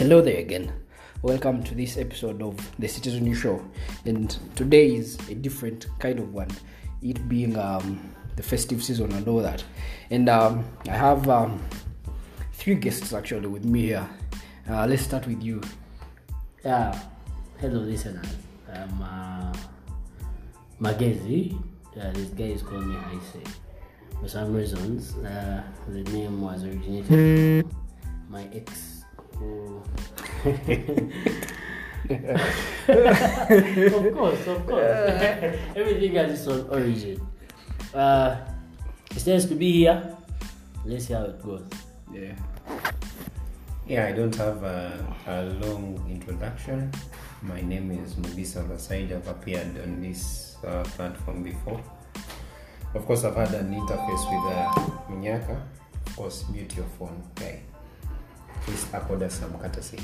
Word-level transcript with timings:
Hello 0.00 0.22
there 0.22 0.38
again. 0.38 0.72
Welcome 1.20 1.62
to 1.62 1.74
this 1.74 1.98
episode 1.98 2.40
of 2.40 2.56
the 2.78 2.88
Citizen 2.88 3.22
News 3.24 3.36
Show. 3.36 3.62
And 4.06 4.34
today 4.56 4.94
is 4.94 5.18
a 5.28 5.34
different 5.34 5.88
kind 5.98 6.18
of 6.18 6.32
one, 6.32 6.48
it 7.02 7.28
being 7.28 7.58
um, 7.58 8.00
the 8.34 8.42
festive 8.42 8.82
season 8.82 9.12
and 9.12 9.28
all 9.28 9.40
that. 9.40 9.62
And 10.08 10.30
um, 10.30 10.64
I 10.88 10.92
have 10.92 11.28
um, 11.28 11.62
three 12.54 12.76
guests 12.76 13.12
actually 13.12 13.48
with 13.48 13.66
me 13.66 13.88
here. 13.88 14.08
Uh, 14.70 14.86
let's 14.86 15.02
start 15.02 15.26
with 15.26 15.42
you. 15.42 15.60
Yeah, 16.64 16.98
hello 17.58 17.80
listeners. 17.80 18.24
I'm 18.72 19.02
uh, 19.02 19.52
Magezi. 20.80 21.62
Uh, 21.94 22.10
this 22.12 22.30
guy 22.30 22.44
is 22.44 22.62
calling 22.62 22.88
me 22.88 22.96
Aise. 22.96 23.44
For 24.18 24.28
some 24.28 24.54
reasons, 24.54 25.14
uh, 25.16 25.62
the 25.88 26.02
name 26.04 26.40
was 26.40 26.64
originated 26.64 27.66
my 28.30 28.48
ex. 28.54 28.99
Of 32.90 34.14
course, 34.14 34.46
of 34.46 34.66
course. 34.66 34.82
Everything 35.76 36.14
has 36.14 36.32
its 36.32 36.48
own 36.48 36.68
origin. 36.68 37.20
Uh, 37.94 38.36
it's 39.10 39.26
nice 39.26 39.44
to 39.46 39.54
be 39.54 39.72
here. 39.72 40.16
Let's 40.84 41.06
see 41.06 41.14
how 41.14 41.24
it 41.24 41.42
goes. 41.42 41.62
Yeah. 42.12 42.34
Yeah, 43.86 44.06
I 44.06 44.12
don't 44.12 44.34
have 44.36 44.62
a, 44.62 45.06
a 45.26 45.42
long 45.66 45.98
introduction. 46.10 46.92
My 47.42 47.60
name 47.60 47.90
is 47.92 48.14
Mubisa 48.14 48.66
Lasaid. 48.68 49.12
I've 49.12 49.26
appeared 49.28 49.80
on 49.82 50.00
this 50.00 50.56
uh, 50.66 50.82
platform 50.96 51.42
before. 51.42 51.80
Of 52.94 53.06
course, 53.06 53.24
I've 53.24 53.36
had 53.36 53.54
an 53.54 53.74
interface 53.74 54.24
with 54.30 54.44
uh, 54.52 54.72
Minyaka. 55.10 55.60
Of 56.06 56.16
course, 56.16 56.44
mute 56.50 56.76
your 56.76 56.86
phone, 56.98 57.22
guy. 57.34 57.62
Please 58.70 58.86
accord 58.94 59.22
us 59.26 59.34
some 59.34 59.58
courtesy. 59.58 59.98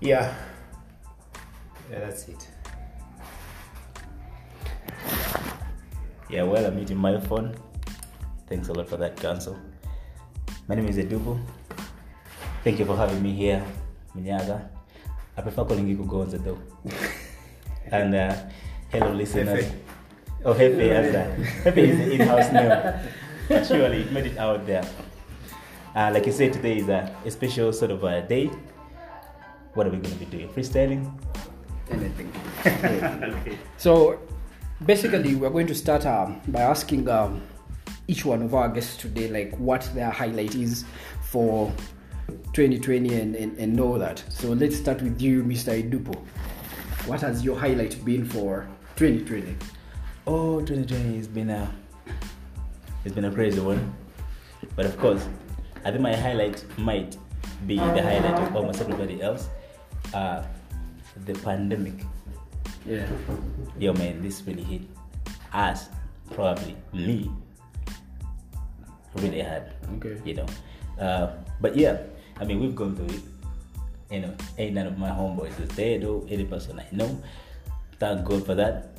Yeah. 0.00 0.34
Yeah, 1.88 2.00
that's 2.00 2.26
it. 2.26 2.42
Yeah, 6.28 6.42
well, 6.42 6.66
I'm 6.66 6.76
using 6.76 6.96
my 6.96 7.20
phone. 7.20 7.54
Thanks 8.48 8.66
a 8.66 8.72
lot 8.72 8.88
for 8.88 8.96
that, 8.96 9.14
Council. 9.14 9.56
My 10.66 10.74
name 10.74 10.88
is 10.88 10.98
Edubu. 10.98 11.38
Thank 12.64 12.80
you 12.80 12.84
for 12.84 12.96
having 12.96 13.22
me 13.22 13.30
here, 13.30 13.62
Minyaga. 14.16 14.66
I 15.36 15.40
prefer 15.40 15.64
calling 15.64 15.86
you 15.86 15.98
Kugonza 15.98 16.42
though. 16.42 16.58
and 17.92 18.12
uh, 18.12 18.34
hello, 18.90 19.12
listeners. 19.12 19.66
Hefe. 19.66 19.72
Oh, 20.44 20.52
Hefe, 20.52 20.82
uh, 20.82 21.70
Hefe 21.70 21.78
is 21.78 22.10
in-house 22.10 22.50
name. 22.50 22.74
But 23.48 23.64
surely 23.64 24.02
it 24.02 24.10
made 24.10 24.26
it 24.26 24.36
out 24.36 24.66
there. 24.66 24.82
Uh, 25.96 26.10
like 26.12 26.26
you 26.26 26.32
said, 26.32 26.52
today 26.52 26.76
is 26.76 26.90
a, 26.90 27.10
a 27.24 27.30
special 27.30 27.72
sort 27.72 27.90
of 27.90 28.04
a 28.04 28.20
day. 28.20 28.50
What 29.72 29.86
are 29.86 29.90
we 29.90 29.96
going 29.96 30.12
to 30.12 30.18
be 30.18 30.26
doing? 30.26 30.48
Freestyling? 30.50 31.10
Anything. 31.90 32.30
So 33.78 34.20
basically, 34.84 35.36
we're 35.36 35.48
going 35.48 35.66
to 35.68 35.74
start 35.74 36.04
um, 36.04 36.42
by 36.48 36.60
asking 36.60 37.08
um, 37.08 37.40
each 38.08 38.26
one 38.26 38.42
of 38.42 38.54
our 38.54 38.68
guests 38.68 38.98
today, 38.98 39.30
like 39.30 39.56
what 39.56 39.90
their 39.94 40.10
highlight 40.10 40.54
is 40.54 40.84
for 41.22 41.72
2020 42.52 43.14
and, 43.14 43.34
and, 43.34 43.56
and 43.56 43.80
all 43.80 43.98
that. 43.98 44.22
So 44.28 44.48
let's 44.48 44.76
start 44.76 45.00
with 45.00 45.22
you, 45.22 45.42
Mr. 45.44 45.82
Idupo. 45.82 46.14
What 47.06 47.22
has 47.22 47.42
your 47.42 47.58
highlight 47.58 48.04
been 48.04 48.26
for 48.26 48.68
2020? 48.96 49.56
Oh, 50.26 50.60
2020 50.60 51.16
has 51.16 51.28
been 51.28 51.48
a 51.48 51.72
it's 53.06 53.14
been 53.14 53.24
a 53.24 53.32
crazy 53.32 53.60
one, 53.60 53.94
but 54.74 54.84
of 54.84 54.98
course, 54.98 55.26
I 55.86 55.90
think 55.92 56.02
my 56.02 56.16
highlight 56.16 56.64
might 56.78 57.16
be 57.64 57.76
the 57.76 58.02
highlight 58.02 58.42
of 58.42 58.56
almost 58.56 58.80
everybody 58.80 59.22
else. 59.22 59.46
Uh, 60.12 60.42
the 61.24 61.32
pandemic. 61.46 62.02
Yeah. 62.84 63.06
Yo, 63.78 63.92
man, 63.92 64.20
this 64.20 64.42
really 64.42 64.64
hit 64.64 64.82
us, 65.52 65.88
probably 66.32 66.74
me, 66.92 67.30
really 69.14 69.42
hard. 69.42 69.70
Okay. 69.94 70.18
You 70.24 70.34
know, 70.42 70.46
uh, 70.98 71.30
but 71.60 71.76
yeah, 71.76 72.02
I 72.40 72.44
mean, 72.44 72.58
we've 72.58 72.74
gone 72.74 72.96
through 72.96 73.14
it. 73.14 73.22
You 74.10 74.20
know, 74.26 74.34
ain't 74.58 74.74
none 74.74 74.88
of 74.88 74.98
my 74.98 75.10
homeboys 75.10 75.54
is 75.60 75.68
dead 75.76 76.02
or 76.02 76.26
any 76.28 76.46
person 76.46 76.80
I 76.80 76.86
know. 76.90 77.22
Thank 78.00 78.26
God 78.26 78.44
for 78.44 78.56
that. 78.56 78.98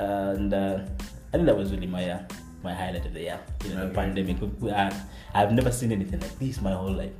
And 0.00 0.52
uh, 0.52 0.80
I 1.28 1.30
think 1.30 1.46
that 1.46 1.56
was 1.56 1.70
really 1.70 1.86
my 1.86 2.10
uh, 2.10 2.22
my 2.64 2.74
highlight 2.74 3.06
of 3.06 3.12
the 3.12 3.20
year. 3.20 3.40
You 3.64 3.74
know, 3.74 3.88
the 3.88 3.94
pandemic. 3.94 4.40
We- 4.40 4.48
we- 4.60 4.72
I, 4.72 4.90
I've 5.34 5.52
never 5.52 5.70
seen 5.70 5.92
anything 5.92 6.20
like 6.20 6.38
this 6.38 6.60
my 6.60 6.72
whole 6.72 6.92
life. 6.92 7.12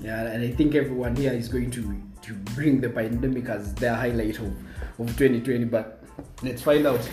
Yeah, 0.00 0.22
and 0.26 0.42
I 0.42 0.50
think 0.50 0.74
everyone 0.74 1.16
here 1.16 1.32
is 1.32 1.48
going 1.48 1.70
to 1.70 1.82
to 2.22 2.34
bring 2.54 2.80
the 2.80 2.90
pandemic 2.90 3.48
as 3.48 3.74
their 3.74 3.94
highlight 3.94 4.38
of, 4.38 4.52
of 4.98 5.06
2020. 5.16 5.64
But 5.64 6.04
let's 6.42 6.62
find 6.62 6.86
out. 6.86 7.08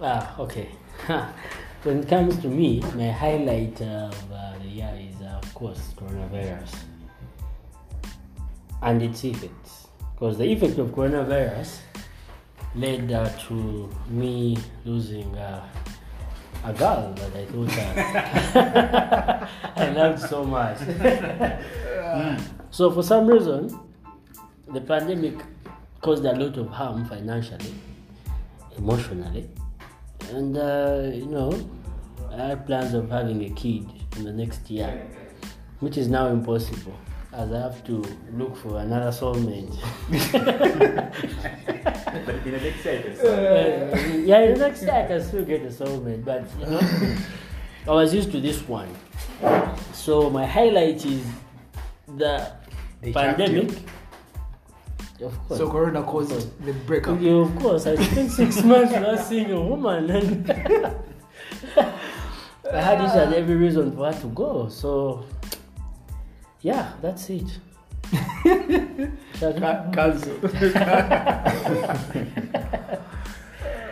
Ah, 0.00 0.34
okay. 0.38 0.68
when 1.82 1.98
it 2.00 2.08
comes 2.08 2.36
to 2.38 2.48
me, 2.48 2.80
my 2.94 3.10
highlight 3.10 3.80
of 3.82 4.32
uh, 4.32 4.58
the 4.62 4.68
year 4.68 4.92
is, 4.98 5.20
uh, 5.22 5.40
of 5.42 5.54
course, 5.54 5.92
coronavirus 5.96 6.74
and 8.82 9.02
its 9.02 9.24
effects. 9.24 9.88
Because 10.14 10.38
the 10.38 10.44
effect 10.44 10.78
of 10.78 10.88
coronavirus 10.90 11.80
led 12.74 13.10
uh, 13.12 13.28
to 13.48 13.90
me 14.08 14.56
losing 14.84 15.34
uh, 15.36 15.66
a 16.64 16.72
girl 16.72 17.14
that 17.14 17.36
I 17.36 17.44
thought 17.46 17.78
uh, 18.56 19.46
I 19.76 19.90
loved 19.90 20.20
so 20.20 20.44
much. 20.44 20.78
so, 22.70 22.90
for 22.90 23.02
some 23.02 23.26
reason, 23.26 23.78
the 24.72 24.80
pandemic 24.80 25.34
caused 26.00 26.24
a 26.24 26.32
lot 26.32 26.56
of 26.56 26.68
harm 26.68 27.04
financially, 27.06 27.74
emotionally, 28.76 29.48
and 30.30 30.56
uh, 30.56 31.10
you 31.12 31.26
know, 31.26 31.52
I 32.30 32.48
had 32.48 32.66
plans 32.66 32.94
of 32.94 33.10
having 33.10 33.44
a 33.44 33.50
kid 33.50 33.86
in 34.16 34.24
the 34.24 34.32
next 34.32 34.70
year, 34.70 35.06
which 35.80 35.96
is 35.96 36.08
now 36.08 36.28
impossible 36.28 36.94
as 37.32 37.52
I 37.52 37.58
have 37.58 37.84
to 37.84 38.04
look 38.32 38.56
for 38.56 38.78
another 38.80 39.10
soulmate. 39.12 39.76
But 42.26 42.34
in 42.44 42.52
the 42.52 42.60
next 42.60 42.86
episode, 42.86 43.92
Uh, 43.94 43.96
yeah, 44.24 44.40
in 44.40 44.54
the 44.54 44.60
next 44.68 44.82
year 44.82 44.92
I 44.92 45.06
can 45.06 45.22
still 45.22 45.44
get 45.44 45.62
a 45.62 45.68
soulmate, 45.68 46.24
but 46.24 46.42
you 46.58 46.66
know, 46.66 46.80
I 47.86 47.90
was 47.92 48.12
used 48.14 48.32
to 48.32 48.40
this 48.40 48.66
one. 48.68 48.88
So 49.92 50.28
my 50.30 50.44
highlight 50.46 51.04
is 51.06 51.24
the 52.16 52.50
They 53.00 53.12
trapped 53.12 53.38
pandemic. 53.38 53.78
Of 55.22 55.36
course. 55.46 55.60
So 55.60 55.70
Corona 55.70 56.02
caused 56.02 56.64
the 56.64 56.72
breakup. 56.72 57.20
Yeah, 57.20 57.42
of 57.46 57.54
course. 57.58 57.86
I 57.86 57.94
spent 57.96 58.30
six 58.32 58.62
months 58.70 58.92
without 58.92 59.20
seeing 59.20 59.50
a 59.52 59.60
woman, 59.60 60.10
and 60.10 60.50
I 62.72 62.80
had 62.80 63.00
each 63.04 63.14
and 63.16 63.34
every 63.34 63.54
reason 63.56 63.92
for 63.92 64.10
her 64.12 64.18
to 64.20 64.26
go. 64.28 64.68
So, 64.68 65.24
yeah, 66.62 66.92
that's 67.02 67.28
it. 67.30 67.58
Ca- 69.40 69.90
Cancel. 69.92 70.38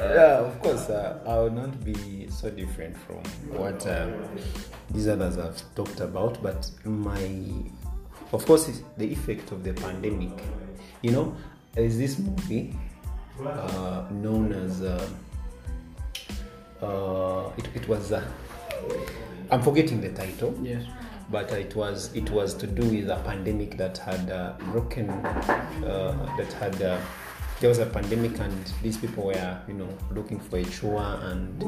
Yeah, 0.00 0.38
of 0.38 0.60
course, 0.62 0.88
uh, 0.90 1.18
I 1.26 1.38
will 1.38 1.50
not 1.50 1.84
be 1.84 2.28
so 2.30 2.50
different 2.50 2.96
from 2.96 3.16
what 3.58 3.84
uh, 3.86 4.08
these 4.90 5.08
others 5.08 5.36
have 5.36 5.60
talked 5.74 6.00
about, 6.00 6.40
but 6.42 6.70
my, 6.84 7.20
of 8.32 8.46
course, 8.46 8.68
it's 8.68 8.82
the 8.96 9.12
effect 9.12 9.50
of 9.50 9.64
the 9.64 9.72
pandemic. 9.74 10.30
You 11.02 11.10
know, 11.10 11.36
there's 11.72 11.98
this 11.98 12.18
movie 12.18 12.76
uh, 13.44 14.04
known 14.10 14.52
as, 14.52 14.82
uh, 14.82 15.08
uh, 16.80 17.50
it, 17.56 17.68
it 17.74 17.88
was, 17.88 18.12
uh, 18.12 18.22
I'm 19.50 19.62
forgetting 19.62 20.00
the 20.00 20.10
title. 20.10 20.56
Yes. 20.62 20.84
But 21.30 21.50
it 21.52 21.74
was 21.76 22.14
it 22.14 22.30
was 22.30 22.54
to 22.54 22.66
do 22.66 22.84
with 22.88 23.10
a 23.10 23.16
pandemic 23.24 23.76
that 23.76 23.98
had 23.98 24.30
uh, 24.30 24.54
broken 24.70 25.10
uh, 25.10 26.34
that 26.36 26.52
had 26.54 26.80
uh, 26.82 26.98
there 27.60 27.68
was 27.68 27.78
a 27.78 27.86
pandemic 27.86 28.38
and 28.38 28.72
these 28.82 28.96
people 28.96 29.24
were 29.24 29.60
you 29.66 29.74
know 29.74 29.88
looking 30.12 30.38
for 30.38 30.58
a 30.58 30.64
cure 30.64 31.18
and, 31.22 31.62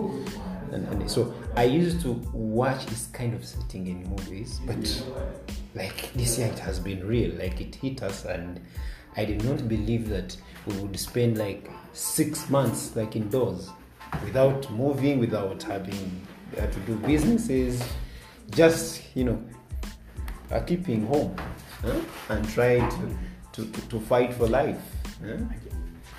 and 0.73 0.87
and 0.89 1.11
so 1.11 1.35
I 1.57 1.65
used 1.65 2.01
to 2.03 2.13
watch 2.33 2.87
this 2.87 3.07
kind 3.13 3.35
of 3.35 3.45
setting 3.45 3.87
in 3.87 4.09
movies 4.09 4.61
but 4.67 5.05
like 5.75 6.13
this 6.15 6.39
year 6.39 6.49
it 6.49 6.59
has 6.61 6.79
been 6.79 7.07
real 7.07 7.35
like 7.37 7.61
it 7.61 7.75
hit 7.75 8.03
us 8.03 8.25
and 8.25 8.61
I 9.17 9.25
did 9.25 9.45
not 9.45 9.69
believe 9.69 10.09
that 10.09 10.37
we 10.67 10.77
would 10.77 10.99
spend 10.99 11.39
like 11.39 11.71
six 11.93 12.49
months 12.49 12.95
like 12.95 13.17
indoors 13.17 13.71
without 14.25 14.71
moving 14.71 15.19
without 15.19 15.63
having 15.63 16.25
uh, 16.57 16.67
to 16.67 16.81
do 16.81 16.95
businesses 16.97 17.83
just 18.51 19.03
you 19.15 19.25
know 19.25 19.43
uh, 20.51 20.61
keeping 20.61 21.07
home 21.07 21.35
huh? 21.83 21.95
and 22.29 22.49
trying 22.49 22.89
to, 22.91 23.17
to, 23.53 23.71
to, 23.73 23.89
to 23.89 24.01
fight 24.01 24.35
for 24.35 24.47
life 24.49 24.81
huh? 25.25 25.37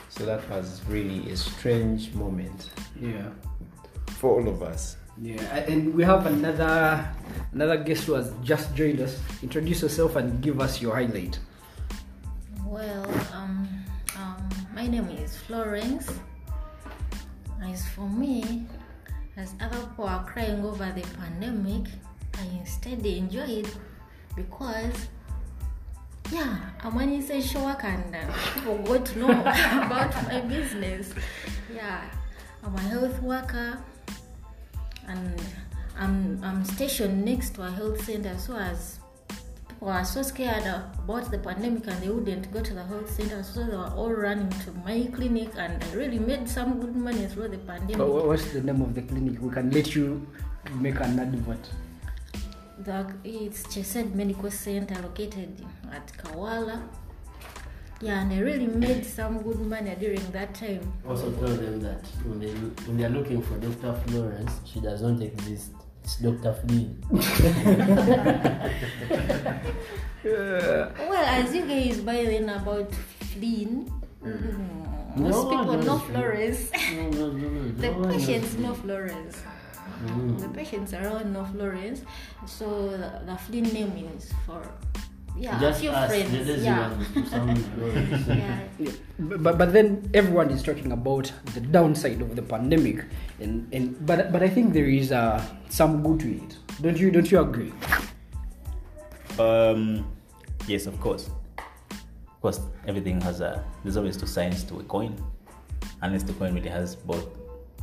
so 0.09 0.25
that 0.25 0.47
was 0.49 0.81
really 0.87 1.29
a 1.31 1.35
strange 1.37 2.13
moment 2.13 2.69
Yeah. 2.99 3.29
for 4.19 4.39
all 4.39 4.47
of 4.47 4.61
us 4.63 4.97
Yeah, 5.21 5.43
and 5.67 5.93
we 5.93 6.03
have 6.03 6.25
another 6.25 7.05
another 7.53 7.77
guest 7.83 8.05
who 8.07 8.13
has 8.13 8.31
just 8.41 8.73
joined 8.73 8.99
us. 9.03 9.19
Introduce 9.43 9.83
yourself 9.83 10.15
and 10.15 10.41
give 10.41 10.57
us 10.63 10.81
your 10.81 10.95
highlight. 10.95 11.37
Well, 12.65 13.05
um, 13.35 13.67
um, 14.17 14.39
my 14.73 14.87
name 14.87 15.09
is 15.19 15.35
Florence. 15.45 16.07
As 17.61 17.85
for 17.93 18.07
me, 18.09 18.65
as 19.37 19.53
other 19.61 19.77
people 19.83 20.07
are 20.07 20.23
crying 20.25 20.63
over 20.65 20.89
the 20.95 21.03
pandemic, 21.19 21.91
I 22.37 22.43
instead 22.59 23.05
enjoyed 23.05 23.69
because, 24.35 25.07
yeah, 26.31 26.57
I'm 26.83 26.97
an 26.97 27.13
essential 27.13 27.65
worker 27.65 27.87
and 27.87 28.15
uh, 28.15 28.33
people 28.53 28.77
got 28.79 29.05
to 29.05 29.19
know 29.19 29.29
about 29.31 30.13
my 30.23 30.41
business. 30.41 31.13
Yeah, 31.73 32.09
I'm 32.63 32.75
a 32.75 32.81
health 32.81 33.21
worker 33.21 33.77
and 35.07 35.41
I'm, 35.97 36.43
I'm 36.43 36.63
stationed 36.65 37.23
next 37.25 37.55
to 37.55 37.63
a 37.63 37.71
health 37.71 38.03
center, 38.03 38.37
so 38.37 38.55
as 38.55 38.99
people 39.67 39.89
are 39.89 40.05
so 40.05 40.21
scared 40.21 40.63
about 40.65 41.29
the 41.31 41.37
pandemic 41.37 41.85
and 41.87 42.01
they 42.01 42.09
wouldn't 42.09 42.51
go 42.51 42.61
to 42.61 42.73
the 42.73 42.83
health 42.83 43.11
center, 43.11 43.43
so 43.43 43.65
they 43.65 43.75
were 43.75 43.91
all 43.95 44.11
running 44.11 44.49
to 44.49 44.71
my 44.85 45.07
clinic, 45.13 45.49
and 45.57 45.83
I 45.83 45.93
really 45.93 46.19
made 46.19 46.47
some 46.47 46.79
good 46.79 46.95
money 46.95 47.27
through 47.27 47.49
the 47.49 47.57
pandemic. 47.57 47.97
What's 47.97 48.51
the 48.53 48.61
name 48.61 48.81
of 48.81 48.95
the 48.95 49.01
clinic? 49.01 49.41
We 49.41 49.51
can 49.51 49.69
let 49.71 49.95
you 49.95 50.25
make 50.75 50.99
an 50.99 51.19
advert. 51.19 51.69
The, 52.83 53.13
it's 53.23 53.63
Chesed 53.63 54.13
Medical 54.15 54.49
Center 54.49 54.99
located 55.01 55.63
at 55.91 56.07
Kawala. 56.17 56.81
Yeah, 58.01 58.21
and 58.21 58.33
I 58.33 58.39
really 58.39 58.65
made 58.65 59.05
some 59.05 59.43
good 59.43 59.59
money 59.59 59.95
during 59.99 60.31
that 60.31 60.55
time. 60.55 60.91
Also 61.07 61.31
tell 61.33 61.49
them 61.55 61.79
that 61.81 62.03
when 62.25 62.39
they 62.39 62.49
when 62.87 62.97
they 62.97 63.03
are 63.05 63.09
looking 63.09 63.43
for 63.43 63.57
Dr. 63.59 63.93
Florence, 64.07 64.51
she 64.65 64.79
does 64.79 65.03
not 65.03 65.21
exist. 65.21 65.71
It's 66.03 66.15
Dr. 66.15 66.53
Flynn. 66.53 66.97
Well, 70.23 71.25
as 71.25 71.53
you 71.53 71.65
guys 71.65 71.99
by 72.01 72.23
then 72.25 72.47
about 72.49 72.93
Flynn, 73.33 73.89
mm, 74.23 75.17
most 75.17 75.33
No 75.33 75.49
people 75.49 75.77
know 75.81 75.97
Florence. 75.97 76.69
No, 76.93 77.09
no, 77.09 77.31
no, 77.31 77.49
no. 77.49 77.71
the 77.73 77.91
no 77.91 78.07
patients 78.07 78.55
know 78.57 78.73
Florence. 78.75 79.41
Mm. 80.01 80.39
The 80.39 80.49
patients 80.49 80.93
around 80.93 81.33
know 81.33 81.45
Florence. 81.45 82.01
So 82.45 82.89
the, 82.89 83.21
the 83.25 83.37
Flynn 83.37 83.63
name 83.63 84.09
is 84.17 84.31
for 84.45 84.61
yeah, 85.37 85.59
Just 85.59 85.79
a 85.79 85.81
few 85.81 85.89
ask 85.91 86.11
the 86.13 86.23
friends. 86.23 86.63
Yeah. 86.63 86.89
ones 86.89 87.07
to 87.13 87.25
sound 87.25 87.65
Florence. 87.75 88.27
yeah. 88.27 88.59
Yeah, 88.77 88.91
but, 89.19 89.57
but 89.57 89.71
then 89.71 90.09
everyone 90.13 90.49
is 90.49 90.61
talking 90.61 90.91
about 90.91 91.31
the 91.53 91.61
downside 91.61 92.21
of 92.21 92.35
the 92.35 92.41
pandemic, 92.41 93.05
and, 93.39 93.67
and 93.71 94.05
but 94.05 94.31
but 94.31 94.43
I 94.43 94.49
think 94.49 94.73
there 94.73 94.89
is 94.89 95.11
uh, 95.11 95.41
some 95.69 96.03
good 96.03 96.19
to 96.21 96.35
it. 96.35 96.57
Don't 96.81 96.97
you 96.97 97.11
don't 97.11 97.29
you 97.31 97.39
agree? 97.39 97.71
Um, 99.39 100.05
yes, 100.67 100.85
of 100.85 100.99
course. 100.99 101.29
Of 101.57 102.41
course, 102.41 102.59
everything 102.87 103.21
has 103.21 103.39
a. 103.39 103.63
There's 103.83 103.97
always 103.97 104.17
two 104.17 104.27
sides 104.27 104.63
to 104.65 104.79
a 104.79 104.83
coin, 104.83 105.15
unless 106.01 106.23
the 106.23 106.33
coin 106.33 106.53
really 106.53 106.69
has 106.69 106.95
both, 106.95 107.29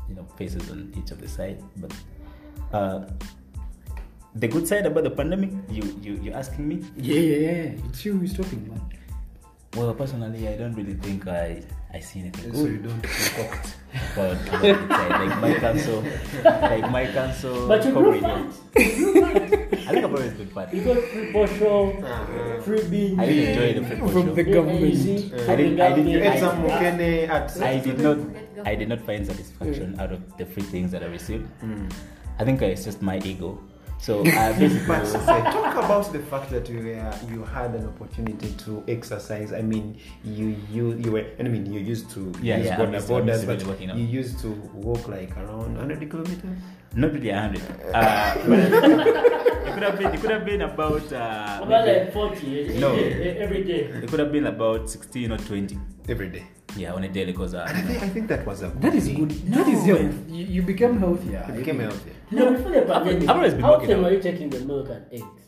you 0.08 0.14
know, 0.14 0.24
faces 0.36 0.70
on 0.70 0.92
each 0.96 1.10
of 1.10 1.20
the 1.20 1.28
sides 1.28 1.62
But 1.76 1.92
uh, 2.72 3.06
the 4.34 4.48
good 4.48 4.66
side 4.68 4.86
about 4.86 5.04
the 5.04 5.10
pandemic, 5.10 5.50
you 5.70 5.82
you 6.00 6.12
you're 6.22 6.36
asking 6.36 6.68
me? 6.68 6.84
Yeah, 6.96 7.18
yeah, 7.20 7.38
yeah. 7.48 7.88
It's 7.88 8.04
you 8.04 8.16
who's 8.18 8.34
talking, 8.36 8.68
man. 8.68 8.80
Well, 9.76 9.92
personally, 9.94 10.48
I 10.48 10.56
don't 10.56 10.74
really 10.74 10.94
think 10.94 11.26
I 11.28 11.62
I 11.92 12.00
see 12.00 12.20
anything 12.20 12.52
So 12.54 12.64
you 12.68 12.78
don't 12.78 13.02
concoct. 13.04 13.76
about. 14.12 14.36
Like 14.52 15.40
my 15.40 15.54
council, 15.60 16.04
like 16.44 16.86
my 16.92 17.04
council. 17.10 17.66
But 17.68 17.84
you 17.84 17.92
grew 17.92 18.20
fat. 18.20 18.46
I 19.88 19.92
think 19.96 20.04
I've 20.04 20.12
always 20.12 20.32
been 20.36 20.48
fat. 20.52 20.68
You 20.74 20.84
got 20.84 21.00
free 21.08 21.32
portion, 21.32 22.04
free 22.62 22.84
beans. 22.92 23.18
I 23.18 23.26
really 23.26 23.46
enjoy 23.48 23.68
the 23.80 23.84
free 23.88 24.12
From 24.12 24.34
the 24.36 24.44
government. 24.44 24.84
I 25.48 25.56
didn't- 25.56 25.80
I 25.80 25.92
didn't- 25.96 26.20
I, 26.20 26.26
ate 26.28 26.36
I- 26.36 26.40
some 26.40 26.56
mokene 26.62 27.28
at. 27.28 27.48
I 27.62 27.78
did 27.80 27.98
not 27.98 28.18
I 28.66 28.74
did 28.74 28.88
not 28.88 29.00
find 29.00 29.26
satisfaction 29.26 29.94
mm. 29.94 30.00
out 30.00 30.12
of 30.12 30.36
the 30.36 30.46
free 30.46 30.62
things 30.62 30.90
that 30.92 31.02
I 31.02 31.06
received. 31.06 31.46
Mm. 31.62 31.92
I 32.38 32.44
think 32.44 32.62
uh, 32.62 32.66
it's 32.66 32.84
just 32.84 33.02
my 33.02 33.18
ego. 33.18 33.58
So 34.00 34.20
uh, 34.20 34.30
I 34.30 34.52
basically 34.52 34.86
But 34.86 35.00
was- 35.02 35.12
say, 35.12 35.42
talk 35.42 35.74
about 35.84 36.12
the 36.12 36.20
fact 36.20 36.50
that 36.50 36.68
you 36.68 36.78
were, 36.78 37.12
you 37.32 37.44
had 37.44 37.74
an 37.74 37.86
opportunity 37.86 38.52
to 38.64 38.84
exercise. 38.88 39.52
I 39.52 39.62
mean, 39.62 39.98
you 40.24 40.56
you 40.70 40.94
you 40.94 41.12
were. 41.12 41.26
I 41.38 41.42
mean, 41.42 41.66
you 41.72 41.80
used 41.80 42.10
to 42.10 42.32
Yeah, 42.40 42.58
use 42.58 42.66
yeah, 42.66 42.72
I'm 42.74 42.78
border 42.78 42.92
used 42.94 43.06
to- 43.08 43.14
I'm 43.14 43.26
borders, 43.26 43.44
but 43.44 43.62
working 43.66 43.90
you 43.90 44.06
used 44.06 44.38
to 44.40 44.50
walk 44.72 45.08
like 45.08 45.36
around 45.36 45.76
100 45.76 46.10
kilometers. 46.10 46.58
not 46.94 47.12
really 47.12 47.30
hundred. 47.30 47.62
Uh, 47.92 47.98
uh 47.98 48.34
it 49.66 49.74
could 49.74 49.82
have 49.82 49.98
been 49.98 50.14
it 50.14 50.20
could 50.20 50.30
have 50.30 50.44
been 50.44 50.62
about 50.62 51.12
uh, 51.12 51.60
About 51.62 51.86
like 51.86 52.12
40 52.12 52.76
eh, 52.76 52.78
No. 52.80 52.94
Eh, 52.94 53.00
eh, 53.00 53.44
every 53.44 53.64
day. 53.64 53.80
it 54.02 54.08
could 54.08 54.20
have 54.20 54.32
been 54.32 54.46
about 54.46 54.88
sixteen 54.88 55.32
or 55.32 55.38
twenty. 55.38 55.78
every 56.08 56.28
day. 56.28 56.46
Yeah, 56.78 56.92
on 56.94 57.02
a 57.04 57.08
daily 57.08 57.32
because 57.32 57.54
uh, 57.54 57.64
And 57.68 57.76
I 57.76 57.82
think 57.82 58.02
I 58.02 58.08
think 58.08 58.28
that 58.28 58.46
was 58.46 58.62
a 58.62 58.68
good 58.68 58.82
That 58.82 58.94
is 58.94 59.06
thing. 59.06 59.16
good. 59.26 59.30
That 59.56 59.66
is 59.68 59.84
health. 59.84 60.14
You, 60.28 60.44
you 60.56 60.62
became 60.62 60.98
healthier. 60.98 61.44
You 61.48 61.54
became 61.54 61.80
healthier. 61.80 62.14
No, 62.30 62.52
before 62.52 62.70
the 62.72 62.82
pandemic, 62.82 63.28
I've 63.28 63.36
always 63.36 63.54
been 63.54 63.62
how 63.64 63.72
working 63.72 63.88
often 63.90 63.98
out. 63.98 64.04
were 64.04 64.12
you 64.16 64.22
taking 64.22 64.50
the 64.50 64.60
milk 64.60 64.88
and 64.90 65.04
eggs? 65.12 65.42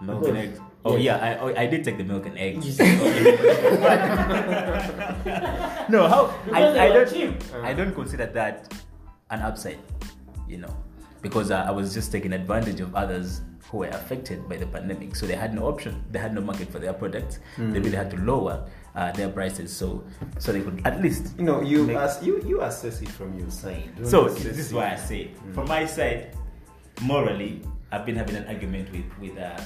milk 0.00 0.28
and 0.28 0.36
eggs. 0.44 0.60
Oh 0.84 0.96
Yeah. 0.96 1.16
yeah, 1.16 1.24
I 1.26 1.38
oh, 1.42 1.54
I 1.62 1.66
did 1.66 1.82
take 1.82 1.96
the 1.98 2.04
milk 2.04 2.26
and 2.26 2.38
eggs. 2.38 2.78
No, 5.88 6.08
how 6.08 6.26
Because 6.44 6.76
I, 6.76 6.84
I 6.86 6.88
don't 6.88 7.10
cheap. 7.12 7.42
I 7.62 7.72
don't 7.74 7.94
consider 7.94 8.26
that 8.26 8.72
an 9.30 9.40
upside, 9.40 9.78
you 10.48 10.58
know, 10.58 10.74
because 11.22 11.50
uh, 11.50 11.64
I 11.68 11.70
was 11.70 11.92
just 11.94 12.10
taking 12.12 12.32
advantage 12.32 12.80
of 12.80 12.94
others 12.94 13.40
who 13.70 13.78
were 13.78 13.88
affected 13.88 14.48
by 14.48 14.56
the 14.56 14.66
pandemic. 14.66 15.16
So 15.16 15.26
they 15.26 15.34
had 15.34 15.54
no 15.54 15.66
option. 15.66 16.02
They 16.10 16.18
had 16.18 16.34
no 16.34 16.40
market 16.40 16.68
for 16.70 16.78
their 16.78 16.92
products. 16.92 17.38
They 17.58 17.80
really 17.80 17.96
had 17.96 18.10
to 18.12 18.16
lower 18.18 18.66
uh, 18.94 19.10
their 19.12 19.28
prices 19.28 19.74
so 19.74 20.04
so 20.38 20.52
they 20.52 20.60
could 20.62 20.80
at 20.84 21.02
least. 21.02 21.34
You 21.38 21.44
know, 21.44 21.60
you 21.60 21.84
Make- 21.84 21.96
as 21.96 22.22
you 22.22 22.40
you 22.46 22.62
assess 22.62 23.02
it 23.02 23.08
from 23.10 23.38
your 23.38 23.50
side. 23.50 23.90
Don't 23.96 24.06
So 24.06 24.28
this 24.28 24.58
is 24.58 24.72
why 24.72 24.92
I 24.92 24.96
say, 24.96 25.30
from 25.52 25.68
my 25.68 25.84
side, 25.86 26.36
morally, 27.02 27.62
I've 27.90 28.06
been 28.06 28.16
having 28.16 28.36
an 28.36 28.46
argument 28.46 28.90
with 28.92 29.06
with 29.20 29.38
uh, 29.38 29.58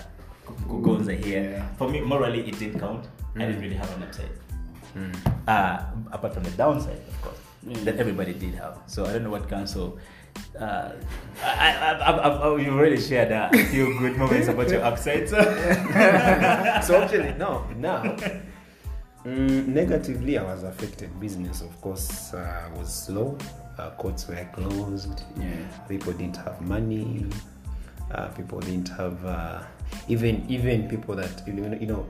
Gonza 0.69 1.13
here. 1.17 1.61
Yeah. 1.61 1.69
For 1.77 1.89
me, 1.89 2.01
morally, 2.01 2.49
it 2.49 2.59
didn't 2.59 2.81
count. 2.81 3.07
I 3.37 3.47
didn't 3.47 3.61
really 3.61 3.77
have 3.77 3.91
an 3.97 4.03
upside. 4.03 4.33
Uh, 5.47 5.85
apart 6.11 6.35
from 6.35 6.43
the 6.43 6.51
downside, 6.53 6.99
of 7.07 7.23
course, 7.23 7.39
that 7.85 7.97
everybody 8.01 8.33
did 8.35 8.55
have. 8.55 8.81
So 8.87 9.05
I 9.05 9.13
don't 9.13 9.23
know 9.23 9.31
what 9.31 9.49
council. 9.49 9.99
Uh, 10.59 10.93
I, 11.43 11.71
I, 11.71 11.93
I, 11.93 12.29
I, 12.29 12.57
you 12.59 12.79
really 12.79 13.01
shared 13.01 13.31
a 13.31 13.51
few 13.67 13.99
good 13.99 14.17
moments 14.17 14.49
about 14.49 14.69
your 14.71 14.83
upsides. 14.83 15.31
so 16.87 17.03
actually 17.03 17.35
no 17.39 17.65
now 17.77 18.17
mm, 19.29 19.67
negatively 19.69 20.39
i 20.39 20.43
was 20.43 20.63
affected 20.63 21.09
business 21.21 21.61
of 21.63 21.73
course 21.81 22.33
uh, 22.35 22.69
was 22.77 22.89
slow 23.07 23.37
uh, 23.79 23.91
courts 24.03 24.27
were 24.29 24.49
closed 24.53 25.23
Yeah. 25.41 25.47
people 25.89 26.13
didn't 26.13 26.37
have 26.47 26.61
money 26.61 27.27
uh, 28.15 28.29
people 28.29 28.61
didn't 28.61 28.89
have 29.01 29.25
uh, 29.25 29.63
even 30.09 30.45
even 30.49 30.89
people 30.89 31.15
that 31.17 31.35
you 31.47 31.53
know, 31.55 31.77
you 31.79 31.87
know 31.87 32.07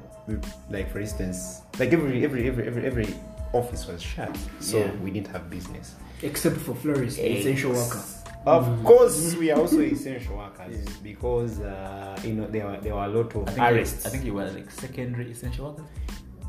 like 0.70 0.90
for 0.92 1.00
instance 1.00 1.62
like 1.78 1.92
every 1.92 2.24
every 2.24 2.46
every 2.48 2.66
every, 2.66 2.84
every 2.86 3.08
office 3.52 3.86
was 3.86 4.00
shut 4.02 4.36
so 4.60 4.78
Yeah. 4.78 4.92
we 5.04 5.10
didn't 5.10 5.28
have 5.28 5.48
business 5.50 5.94
Except 6.20 6.56
for 6.56 6.74
Flores, 6.74 7.14
the 7.16 7.22
essential 7.38 7.72
worker. 7.72 8.02
of 8.46 8.64
course 8.84 9.36
we 9.36 9.52
are 9.52 9.60
also 9.60 9.80
essential 9.96 10.36
workers 10.36 10.84
because 11.10 11.60
uh, 11.60 12.18
you 12.24 12.32
know 12.34 12.46
there 12.54 12.66
were 12.66 12.78
there 12.84 12.94
were 12.94 13.04
a 13.04 13.08
lot 13.08 13.30
of 13.36 13.42
I 13.48 13.52
think, 13.52 13.58
you, 13.58 13.64
arrests 13.76 14.06
I 14.06 14.08
think 14.10 14.24
you 14.24 14.34
were 14.34 14.50
like 14.50 14.70
secondary 14.70 15.30
essential 15.30 15.66
workers. 15.68 15.86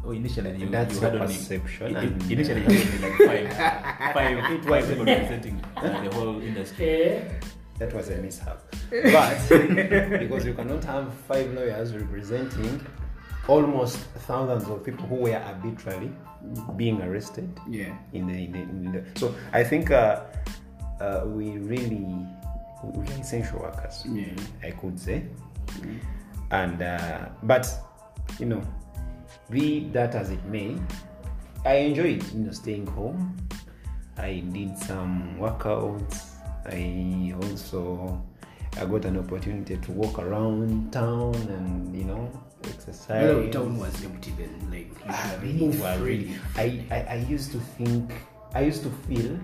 Oh, 0.05 0.11
initially 0.11 0.55
you, 0.57 0.69
That's 0.69 0.95
you 0.95 1.01
had 1.01 1.13
your 1.13 1.23
only 1.23 1.35
perception 1.35 1.95
i- 1.95 1.99
i- 1.99 2.03
and- 2.03 2.31
initially 2.31 2.61
you 2.61 2.67
had 2.69 3.03
only 3.03 3.09
like 3.09 3.17
five, 3.29 4.13
five, 4.13 4.59
five 4.69 4.87
people 4.87 5.05
representing 5.05 5.61
uh, 5.77 6.03
the 6.03 6.15
whole 6.15 6.41
industry. 6.41 7.21
That 7.79 7.93
was 7.93 8.09
a 8.09 8.17
mishap. 8.17 8.59
But 8.91 10.19
because 10.19 10.45
you 10.45 10.53
cannot 10.53 10.83
have 10.85 11.13
five 11.27 11.53
lawyers 11.53 11.93
representing 11.95 12.85
almost 13.47 13.97
thousands 14.27 14.67
of 14.69 14.83
people 14.83 15.05
who 15.07 15.15
were 15.15 15.35
arbitrarily 15.37 16.11
being 16.75 17.01
arrested 17.01 17.49
Yeah. 17.69 17.93
in 18.13 18.27
the, 18.27 18.33
in 18.45 18.51
the, 18.51 18.59
in 18.59 18.91
the 18.93 19.19
so 19.19 19.33
I 19.53 19.63
think 19.63 19.91
uh, 19.91 20.21
uh, 21.01 21.23
we 21.25 21.57
really 21.57 22.05
we 22.83 23.05
are 23.07 23.19
essential 23.19 23.59
workers. 23.59 24.03
Yeah. 24.09 24.33
I 24.63 24.71
could 24.71 24.97
say, 24.99 25.23
and 26.51 26.81
uh, 26.81 27.25
but 27.43 27.67
you 28.39 28.45
know, 28.45 28.61
be 29.49 29.89
that 29.89 30.15
as 30.15 30.29
it 30.31 30.43
may, 30.45 30.77
I 31.65 31.75
enjoyed 31.75 32.23
you 32.33 32.39
know 32.41 32.51
staying 32.51 32.87
home. 32.87 33.35
I 34.17 34.43
did 34.51 34.77
some 34.77 35.35
workouts. 35.39 36.31
I 36.65 37.33
also 37.41 38.21
I 38.79 38.85
got 38.85 39.05
an 39.05 39.17
opportunity 39.17 39.77
to 39.77 39.91
walk 39.91 40.19
around 40.19 40.91
town 40.93 41.33
and 41.35 41.95
you 41.95 42.03
know 42.05 42.29
exercise. 42.65 43.23
Well, 43.35 43.49
town 43.49 43.77
was 43.79 44.03
empty 44.03 44.31
then. 44.37 44.69
Like, 44.71 44.91
Ah, 45.07 45.35
really, 45.41 45.53
moved 45.59 45.79
well, 45.81 45.97
free. 45.97 46.35
really. 46.57 46.83
I, 46.89 46.95
I, 46.95 47.01
I 47.13 47.15
used 47.29 47.51
to 47.53 47.59
think, 47.59 48.13
I 48.53 48.61
used 48.61 48.83
to 48.83 48.89
feel 49.07 49.39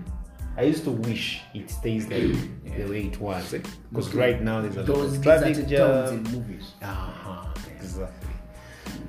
I 0.58 0.62
used 0.62 0.84
to 0.84 0.90
wish 0.90 1.42
it 1.54 1.70
stays 1.70 2.08
like 2.08 2.32
the 2.76 2.84
way 2.88 3.06
it 3.08 3.20
was. 3.20 3.52
Because 3.90 4.14
right 4.14 4.40
now 4.40 4.62
there's 4.62 4.76
a 4.76 4.84
lot 4.90 5.04
of 5.04 5.22
traffic 5.22 5.66
jam. 5.66 6.22
movies. 6.24 6.72
Uh-huh, 6.80 7.46
exactly. 7.78 8.25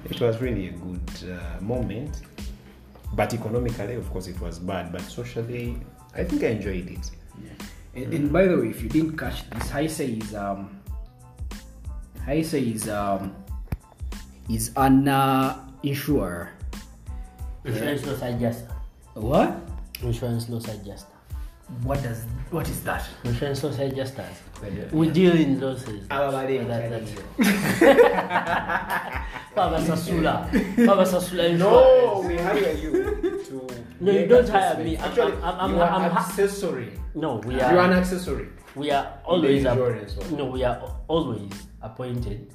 It 0.09 0.21
was 0.21 0.41
really 0.41 0.69
a 0.69 0.71
good 0.71 1.09
uh, 1.31 1.61
moment. 1.61 2.21
But 3.13 3.33
economically, 3.33 3.95
of 3.95 4.09
course, 4.11 4.27
it 4.27 4.39
was 4.41 4.59
bad. 4.59 4.91
But 4.91 5.01
socially, 5.01 5.77
I 6.15 6.23
think 6.23 6.43
I 6.43 6.47
enjoyed 6.47 6.89
it. 6.89 7.11
And, 7.95 8.13
and 8.13 8.33
by 8.33 8.45
the 8.45 8.57
way, 8.57 8.67
if 8.69 8.83
you 8.83 8.89
didn't 8.89 9.17
catch 9.17 9.49
this, 9.49 9.69
Haise 9.71 10.01
is 10.01 10.35
um, 10.35 10.79
Haise 12.25 12.53
is 12.53 12.89
um, 12.89 13.35
is 14.49 14.71
an 14.77 15.07
uh, 15.07 15.57
insurer. 15.81 16.51
Insurance 17.65 18.05
loss 18.05 18.21
adjuster. 18.21 18.75
What? 19.15 19.55
Insurance 20.03 20.47
loss 20.47 20.67
adjuster. 20.67 21.11
What 21.81 22.03
does 22.03 22.23
what 22.51 22.69
is 22.69 22.83
that? 22.83 23.03
Insurance 23.23 23.63
loss 23.63 23.79
adjusters. 23.79 24.37
We 24.91 25.09
deal 25.11 25.35
in 25.35 25.59
losses. 25.59 26.07
But 26.07 26.31
then- 26.47 26.67
That- 26.67 26.89
that- 26.89 27.37
Baba 29.55 29.77
Sasula. 29.81 30.47
Baba 30.85 31.03
Sasula 31.05 31.57
No, 31.57 32.21
Insurance. 32.21 32.27
we 32.27 32.37
hire 32.37 32.73
you 32.77 32.91
to. 33.45 33.67
No, 33.99 34.11
you 34.11 34.27
don't 34.27 34.47
hire 34.49 34.77
me. 34.83 34.97
I'm- 34.97 35.09
Actually, 35.09 35.33
I'm- 35.33 35.43
I'm- 35.59 35.71
you 35.73 35.81
are 35.81 35.89
I'm 35.89 36.11
accessory. 36.17 36.91
No, 37.15 37.37
we 37.45 37.55
You 37.55 37.61
are 37.61 37.79
an 37.79 37.93
are 37.93 37.97
accessory. 37.97 38.49
we 38.75 38.91
are 38.91 39.07
always 39.25 39.65
app- 39.65 39.77
insurance 39.77 40.15
one. 40.17 40.37
no, 40.37 40.45
we 40.45 40.63
are 40.63 40.79
always 41.07 41.51
appointed 41.81 42.51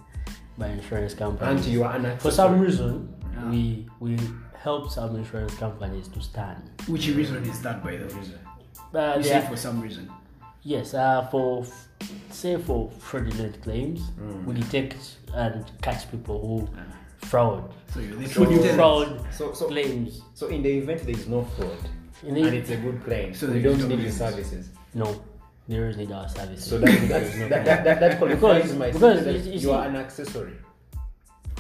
by 0.59 0.69
insurance 0.69 1.15
companies. 1.15 1.65
And 1.67 1.75
you 1.75 1.83
are 1.85 1.97
an 1.97 2.07
accessory. 2.07 2.31
For 2.31 2.37
some 2.37 2.61
reason, 2.61 3.09
we 3.51 3.87
we 3.99 4.17
help 4.55 4.91
some 4.91 5.17
insurance 5.17 5.55
companies 5.57 6.07
to 6.09 6.21
stand. 6.21 6.63
Which 6.87 7.09
reason 7.09 7.43
is 7.45 7.61
that? 7.63 7.83
By 7.83 7.97
the 7.97 8.07
reason? 8.15 8.39
Uh, 8.95 9.15
you 9.17 9.25
say 9.25 9.41
for 9.49 9.57
some 9.57 9.81
reason. 9.81 10.09
Yes, 10.65 10.95
uh, 10.95 11.27
for 11.31 11.65
say 12.31 12.57
for 12.57 12.91
fraudulent 12.99 13.61
claims, 13.63 14.01
Mm. 14.21 14.45
we 14.45 14.55
detect 14.55 15.17
and 15.35 15.65
catch 15.83 16.11
people 16.11 16.39
who 16.41 16.69
fraud, 17.27 17.73
So 17.93 18.01
you're 18.01 18.17
this 18.17 18.33
who 18.35 18.47
do 18.47 18.59
one. 18.61 18.75
fraud 18.77 19.27
So, 19.33 19.53
so, 19.53 19.67
claims. 19.67 20.23
so 20.35 20.47
in 20.49 20.63
the 20.63 20.71
event 20.79 21.01
there 21.03 21.15
is 21.17 21.29
no 21.29 21.43
fraud 21.57 21.79
In 22.23 22.37
and 22.37 22.47
the, 22.47 22.57
it's 22.57 22.71
a 22.71 22.77
good 22.77 23.03
claim, 23.05 23.35
So 23.35 23.47
so 23.47 23.53
we 23.53 23.63
don't 23.63 23.79
no 23.79 23.89
need 23.89 24.01
your 24.01 24.11
services. 24.13 24.71
no, 24.95 25.21
there 25.69 25.89
is 25.89 25.97
need 25.97 26.13
our 26.13 26.29
services. 26.29 26.65
So 26.65 26.79
that, 26.79 27.09
that, 27.09 27.23
is 27.23 27.37
no 27.39 27.49
that, 27.49 27.65
that, 27.65 27.85
that, 27.85 28.01
that 28.01 28.19
qualifies 28.19 28.63
Because- 28.63 28.77
my 28.79 28.87
because 28.91 29.19
statement 29.21 29.45
that 29.45 29.51
you- 29.51 29.53
you 29.55 29.59
you 29.61 29.73
are 29.73 29.87
an 29.87 29.97
accessory. 29.97 30.55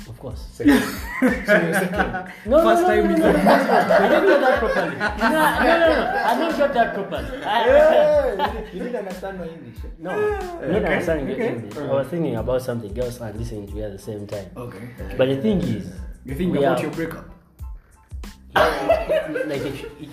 Of 0.09 0.18
course. 0.18 0.40
Second. 0.52 0.80
so 0.80 0.88
you're 1.23 1.75
second. 1.75 2.32
No, 2.47 2.62
First 2.62 2.82
no, 2.82 2.88
no, 2.88 2.88
time 2.88 3.04
no, 3.09 3.14
in 3.14 3.21
no, 3.21 3.32
no, 3.32 3.32
no, 3.32 3.38
I 3.42 4.09
didn't 4.09 4.26
get 4.26 4.40
that 4.40 4.59
properly. 4.59 4.97
No, 5.23 5.28
no, 5.28 5.75
no, 5.78 5.88
no, 5.94 6.23
I 6.26 6.38
didn't 6.38 6.56
get 6.59 6.75
that 6.75 6.94
properly. 6.94 7.44
I, 7.44 7.62
Hey, 7.62 8.68
you 8.73 8.82
didn't 8.85 8.97
understand 8.97 9.38
my 9.38 9.47
English. 9.49 9.76
no, 9.99 10.11
I'm 10.11 10.73
not 10.73 10.85
understanding 10.85 11.28
your 11.28 11.40
English. 11.40 11.76
I 11.76 11.92
was 11.92 12.06
thinking 12.09 12.37
about 12.37 12.62
something 12.62 12.99
else 12.99 13.21
and 13.21 13.38
listening 13.38 13.66
to 13.68 13.75
you 13.76 13.82
at 13.85 13.92
the 13.92 13.99
same 13.99 14.26
time. 14.26 14.47
Okay. 14.56 14.88
But 15.16 15.28
the 15.28 15.37
thing 15.40 15.61
is, 15.61 15.92
You 16.25 16.35
think 16.35 16.56
about 16.56 16.78
are- 16.78 16.82
your 16.82 16.90
breakup? 16.90 17.28
like 18.54 19.64
it, 19.64 19.90
it, 20.00 20.09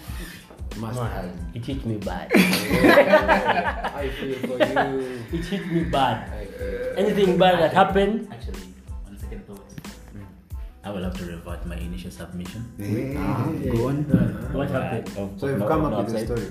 Must 0.78 0.96
man, 1.00 1.12
have. 1.12 1.30
it 1.54 1.66
hit 1.66 1.86
me 1.86 1.98
bad. 1.98 2.32
I 2.34 4.10
feel 4.20 4.36
for 4.48 4.58
you. 4.58 5.24
It 5.34 5.46
hit 5.46 5.68
me 5.72 5.84
bad. 5.84 6.32
Anything 6.98 7.38
bad 7.38 7.60
that 7.60 7.74
happened, 7.74 8.28
Actually, 8.32 8.54
on 8.54 8.54
second 8.54 8.56
thoughts, 8.56 8.69
I 10.84 10.92
will 10.92 11.04
have 11.04 11.18
to 11.18 11.26
revert 11.26 11.66
my 11.66 11.76
initial 11.76 12.12
submission. 12.12 12.64
Ah, 13.18 13.46
go 13.72 13.90
on. 13.90 14.04
what 14.54 14.70
happened? 14.72 15.08
Of- 15.18 15.40
So 15.40 15.48
you've 15.48 15.60
come 15.68 15.86
up 15.86 16.06
with 16.06 16.16
a 16.16 16.26
story. 16.26 16.48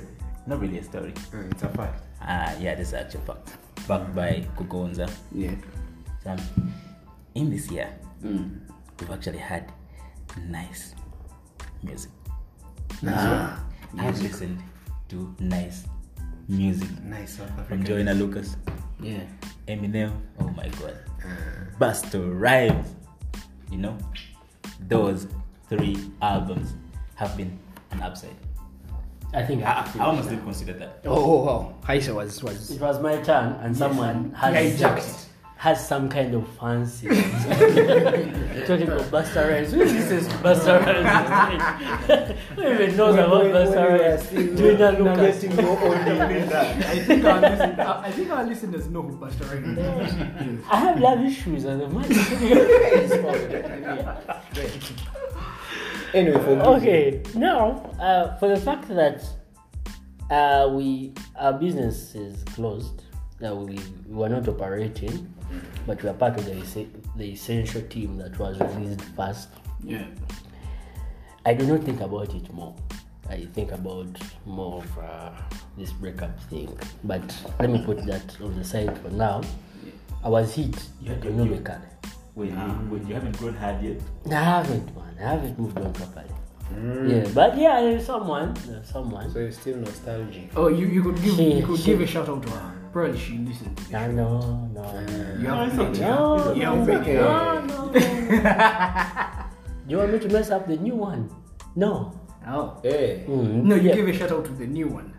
Not 0.47 0.61
really 0.61 0.79
a 0.79 0.85
story. 0.85 1.13
Uh, 1.33 1.45
it's 1.51 1.63
a 1.63 1.69
fact. 1.69 2.03
Ah, 2.21 2.53
yeah, 2.61 2.75
this 2.75 2.89
is 2.89 2.95
actual 2.95 3.21
fact. 3.23 3.57
Backed 3.89 4.15
by 4.15 4.45
Kugonza. 4.57 5.09
Yeah. 5.33 5.55
So, 6.25 6.37
in 7.35 7.51
this 7.51 7.71
year, 7.71 7.89
we've 8.23 9.11
actually 9.11 9.39
had 9.39 9.73
nice 10.49 10.95
music. 11.83 12.11
Ah, 13.07 13.65
I've 13.99 14.21
listened 14.21 14.59
to 15.09 15.35
nice 15.41 15.85
music 16.49 16.89
Nice 17.05 17.37
South 17.39 17.69
from 17.69 17.85
Joanna 17.85 18.13
Lucas, 18.15 18.57
Yeah. 19.01 19.25
Eminem. 19.69 20.13
Oh 20.41 20.49
my 20.57 20.69
God, 20.81 20.97
Busta 21.79 22.19
Rhymes. 22.21 22.89
You 23.71 23.79
know, 23.79 23.99
those 24.89 25.27
three 25.69 25.97
albums 26.23 26.75
have 27.17 27.37
been 27.37 27.59
an 27.91 28.03
upside. 28.03 28.37
I 29.35 29.43
think 29.43 29.63
I, 29.63 29.73
I, 29.73 29.99
I 29.99 30.05
almost 30.07 30.31
didn't 30.31 30.45
consider 30.45 30.73
that. 30.75 31.01
Oh, 31.05 31.13
oh 31.15 31.49
oh. 31.49 31.75
Haisha 31.87 32.15
was 32.15 32.43
was 32.43 32.71
it 32.71 32.81
was 32.81 33.01
my 33.01 33.17
turn, 33.23 33.53
and 33.63 33.77
someone 33.77 34.33
had 34.33 34.55
hijacked 34.55 34.99
it. 34.99 35.28
Has 35.59 35.87
some 35.89 36.09
kind 36.09 36.35
of 36.35 36.49
fancy. 36.57 37.09
Talking 37.09 38.87
about 38.87 39.11
Busta 39.11 39.43
Rhymes. 39.51 39.73
Who 39.73 39.85
listens 39.85 40.29
to 40.29 40.35
Busta 40.35 40.79
Rhymes? 40.87 42.39
Who 42.55 42.63
even 42.63 42.97
knows 42.97 43.15
about 43.15 43.43
Busta 43.43 43.83
Rhymes? 43.91 44.31
Joyner 44.59 44.93
Lucas. 44.93 45.45
I 45.45 46.99
think 47.01 47.25
our 47.25 47.41
listeners, 47.41 47.79
I 47.79 48.11
think 48.13 48.31
our 48.31 48.45
listeners 48.45 48.87
know 48.89 49.03
who 49.03 49.17
Busta 49.19 49.51
Rhymes 49.51 49.79
is. 49.79 50.65
I 50.71 50.77
have 50.77 51.01
love 51.01 51.21
issues 51.25 51.65
and 51.65 51.81
the 51.81 51.89
money. 51.89 52.15
Anyway, 56.15 56.39
for 56.43 56.51
okay, 56.77 57.23
now 57.35 57.73
uh, 58.01 58.35
for 58.39 58.49
the 58.49 58.57
fact 58.57 58.89
that 58.89 59.23
uh, 60.31 60.69
we 60.73 61.13
our 61.39 61.53
business 61.53 62.15
is 62.15 62.43
closed, 62.45 63.03
that 63.41 63.55
we, 63.55 63.79
we 64.07 64.15
were 64.17 64.29
not 64.29 64.49
operating, 64.49 65.29
but 65.87 66.03
we 66.03 66.09
are 66.09 66.15
part 66.15 66.37
of 66.39 66.45
the 66.47 66.87
the 67.17 67.25
essential 67.33 67.83
team 67.83 68.17
that 68.19 68.39
was 68.39 68.59
released 68.61 69.03
first. 69.17 69.49
Yeah. 69.83 70.05
I 71.47 71.55
do 71.55 71.67
not 71.67 71.85
think 71.85 72.01
about 72.01 72.35
it 72.35 72.53
more. 72.53 72.75
I 73.31 73.47
think 73.55 73.73
about 73.73 74.09
more 74.47 74.83
of 74.83 74.99
uh, 74.99 75.31
this 75.77 75.93
breakup 75.93 76.39
thing. 76.51 76.77
But 77.05 77.23
let 77.61 77.71
me 77.71 77.83
put 77.85 78.05
that 78.07 78.37
on 78.41 78.57
the 78.57 78.65
side 78.65 78.99
for 78.99 79.11
now. 79.11 79.43
I 80.25 80.29
was 80.29 80.55
hit 80.55 80.77
economically. 81.07 81.77
Wait, 82.35 82.53
wait, 82.91 83.03
you 83.07 83.15
haven't 83.15 83.37
grown 83.39 83.55
hard 83.55 83.83
yet? 83.83 84.01
I 84.31 84.35
haven't, 84.35 84.95
man. 84.97 85.15
I 85.19 85.23
haven't 85.23 85.59
moved 85.59 85.79
on 85.79 85.93
properly. 85.93 86.27
Yeah, 87.11 87.27
but 87.35 87.57
yeah, 87.59 87.81
there's 87.81 88.07
someone. 88.07 88.55
There's 88.67 88.89
someone. 88.91 89.31
So 89.33 89.39
you're 89.41 89.53
still 89.53 89.77
nostalgic. 89.79 90.51
Oh, 90.55 90.69
you, 90.69 90.87
you 90.87 91.03
could 91.03 91.17
give 91.23 91.35
She- 91.37 91.53
you 91.55 91.67
could 91.67 91.79
she- 91.79 91.85
give 91.87 92.01
a 92.03 92.07
shout 92.07 92.29
out 92.29 92.43
to 92.43 92.51
her. 92.51 92.75
Probably 92.93 93.19
she 93.19 93.39
listened. 93.39 93.77
to 93.77 93.93
No, 93.93 94.11
no, 94.13 94.67
no. 94.73 94.83
You 95.39 95.49
have. 95.49 95.77
No, 96.01 96.53
You 96.55 96.63
no, 96.63 96.85
have 96.85 96.89
okay. 97.01 97.15
no, 97.15 97.61
no. 97.67 97.93
Do 97.93 99.91
you 99.93 99.99
want 99.99 100.13
me 100.13 100.19
to 100.21 100.29
mess 100.29 100.51
up 100.51 100.67
the 100.67 100.77
new 100.77 100.95
one? 100.97 101.31
No. 101.77 102.13
Oh. 102.47 102.79
Hey. 102.83 103.25
Mm, 103.29 103.65
No, 103.65 103.75
you 103.77 103.89
yeah. 103.91 103.95
give 103.97 104.09
a 104.09 104.13
shout 104.13 104.33
out 104.33 104.45
to 104.47 104.53
the 104.53 104.67
new 104.67 104.89
one. 104.89 105.13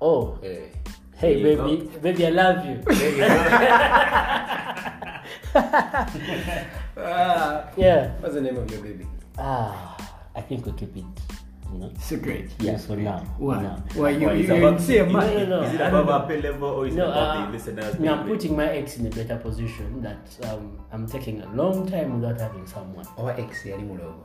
Oh, 0.00 0.38
Hey. 0.42 0.70
hey, 1.16 1.38
you 1.38 1.44
baby, 1.56 1.88
baby, 2.02 2.26
I 2.26 2.30
love 2.30 2.64
you. 2.66 2.76
Uh, 6.96 7.66
yeah. 7.76 8.10
What's 8.20 8.34
the 8.34 8.40
name 8.40 8.56
of 8.56 8.70
your 8.70 8.80
baby? 8.82 9.06
Ah, 9.38 9.96
I 10.34 10.40
think 10.40 10.66
we 10.66 10.72
keep 10.72 10.96
it. 10.96 11.04
You 11.72 11.78
know. 11.78 12.22
great. 12.22 12.50
Yeah, 12.60 12.76
so 12.76 12.94
now. 12.94 13.18
Why? 13.38 13.62
now. 13.62 13.82
Why 13.94 14.10
you 14.10 14.30
you, 14.30 14.54
you 14.54 14.54
about- 14.66 14.80
say 14.80 15.02
my, 15.02 15.26
No, 15.26 15.38
no, 15.38 15.46
no. 15.46 15.62
Is 15.62 15.74
it 15.74 15.80
about 15.80 16.08
our 16.08 16.26
pay 16.28 16.40
level 16.42 16.68
or 16.68 16.86
is 16.86 16.94
No, 16.94 17.04
it 17.06 17.10
about 17.10 17.36
uh, 17.36 17.46
the 17.46 17.52
listeners? 17.52 17.98
no, 17.98 18.14
I'm 18.14 18.26
putting 18.26 18.56
my 18.56 18.68
ex 18.68 18.98
in 18.98 19.06
a 19.06 19.10
better 19.10 19.36
position 19.38 20.02
that 20.02 20.28
um, 20.48 20.78
I'm 20.92 21.06
taking 21.06 21.40
a 21.42 21.48
long 21.54 21.88
time 21.88 22.20
without 22.20 22.40
having 22.40 22.66
someone. 22.66 23.06
Our 23.16 23.32
ex 23.32 23.62
yali 23.64 23.84
mulogo. 23.88 24.24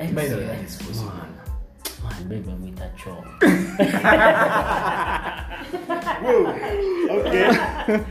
Ex, 0.00 0.12
yeah. 0.12 0.22
that 0.22 0.62
possible. 0.62 1.57
Man, 2.02 2.28
man, 2.28 2.42
baby, 2.42 2.70
with 2.70 2.80
a 2.80 2.90
chore. 2.96 3.24
okay. 7.10 7.48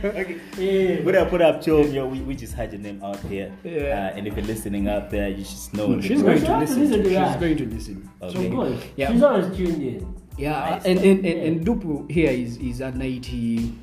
okay. 0.04 0.40
Yeah. 0.58 1.04
We're 1.04 1.12
gonna 1.12 1.30
put 1.30 1.40
up 1.42 1.60
Chom, 1.62 1.92
yo, 1.92 2.06
we, 2.06 2.20
we 2.20 2.34
just 2.34 2.54
had 2.54 2.72
your 2.72 2.80
name 2.82 3.02
out 3.02 3.18
here. 3.20 3.52
Yeah. 3.64 4.10
Uh, 4.12 4.16
and 4.16 4.26
if 4.26 4.36
you're 4.36 4.44
listening 4.46 4.88
out 4.88 5.10
there, 5.10 5.28
you 5.28 5.44
should 5.44 5.74
know. 5.74 5.86
No, 5.88 6.00
she's 6.00 6.18
we- 6.18 6.24
going 6.24 6.44
to 6.44 6.58
listen. 6.58 6.80
listen 6.80 6.98
to 6.98 7.04
She's 7.04 7.14
that. 7.14 7.40
going 7.40 7.56
to 7.56 7.66
listen. 7.66 8.10
Okay. 8.22 8.34
So 8.34 8.50
good. 8.50 8.82
Yeah. 8.96 9.12
She's 9.12 9.22
always 9.22 9.56
tuned 9.56 9.82
in. 9.82 10.14
Yeah, 10.36 10.52
Nice. 10.52 10.84
and 10.84 10.98
and, 11.00 11.26
and, 11.26 11.42
and 11.42 11.66
Dupu 11.66 12.08
here 12.08 12.30
is 12.30 12.58
is 12.58 12.80
an 12.80 13.02
IT 13.02 13.28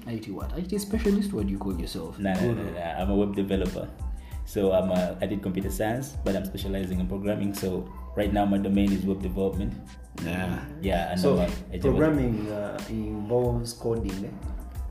IT 0.08 0.30
what? 0.30 0.58
IT 0.58 0.80
specialist. 0.80 1.34
What 1.34 1.48
do 1.48 1.52
you 1.52 1.58
call 1.58 1.78
yourself? 1.78 2.18
Nah, 2.18 2.34
nah, 2.34 2.54
nah, 2.54 2.64
nah, 2.72 3.02
I'm 3.02 3.10
a 3.10 3.16
web 3.16 3.36
developer. 3.36 3.90
So 4.46 4.72
I'm 4.72 4.92
a, 4.92 5.18
I 5.22 5.26
did 5.26 5.42
computer 5.42 5.72
science, 5.72 6.16
but 6.24 6.36
I'm 6.36 6.46
specializing 6.46 7.00
in 7.00 7.08
programming. 7.08 7.54
So 7.54 7.90
right 8.16 8.32
now 8.32 8.46
my 8.46 8.58
domain 8.58 8.92
is 8.92 9.04
web 9.06 9.22
development. 9.22 9.74
Yeah. 10.24 10.64
Yeah, 10.82 11.12
and 11.12 11.20
So 11.20 11.46
a, 11.74 11.80
programming 11.80 12.50
uh, 12.52 12.80
involves 12.90 13.74
coding. 13.74 14.26
Eh? 14.26 14.30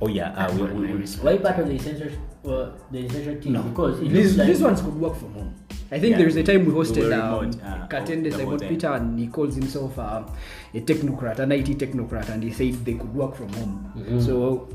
Oh 0.03 0.09
yeah, 0.09 0.33
uh, 0.33 0.53
we, 0.53 0.63
we, 0.65 0.93
we, 0.95 1.07
Why 1.07 1.39
part 1.39 1.61
of 1.61 1.69
the 1.69 1.77
essential, 1.77 2.09
uh, 2.45 2.73
the 2.91 3.07
essential 3.07 3.41
team? 3.41 3.53
No, 3.53 3.63
Because 3.63 4.01
these 4.01 4.37
like 4.37 4.49
these 4.49 4.61
ones 4.61 4.83
could 4.83 5.01
work 5.01 5.17
from 5.17 5.33
home. 5.35 5.55
I 5.91 6.01
think 6.01 6.13
Yeah. 6.13 6.19
there 6.19 6.29
is 6.29 6.37
a 6.37 6.43
time 6.43 6.65
we 6.67 6.73
hosted 6.73 7.07
we 7.07 7.13
um, 7.13 7.51
uh, 7.63 7.87
Katende 7.87 8.33
Simon. 8.33 8.59
Peter, 8.59 8.89
and 8.89 9.19
he 9.19 9.29
calls 9.29 9.55
himself 9.55 9.97
uh, 9.99 10.25
a 10.75 10.81
technocrat, 10.81 11.39
an 11.39 11.53
IT 11.53 11.79
technocrat, 11.79 12.29
and 12.31 12.43
he 12.43 12.51
said 12.51 12.85
they 12.85 12.95
could 12.95 13.15
work 13.15 13.37
from 13.37 13.53
home. 13.53 13.93
Mm-hmm. 13.97 14.21
So, 14.21 14.69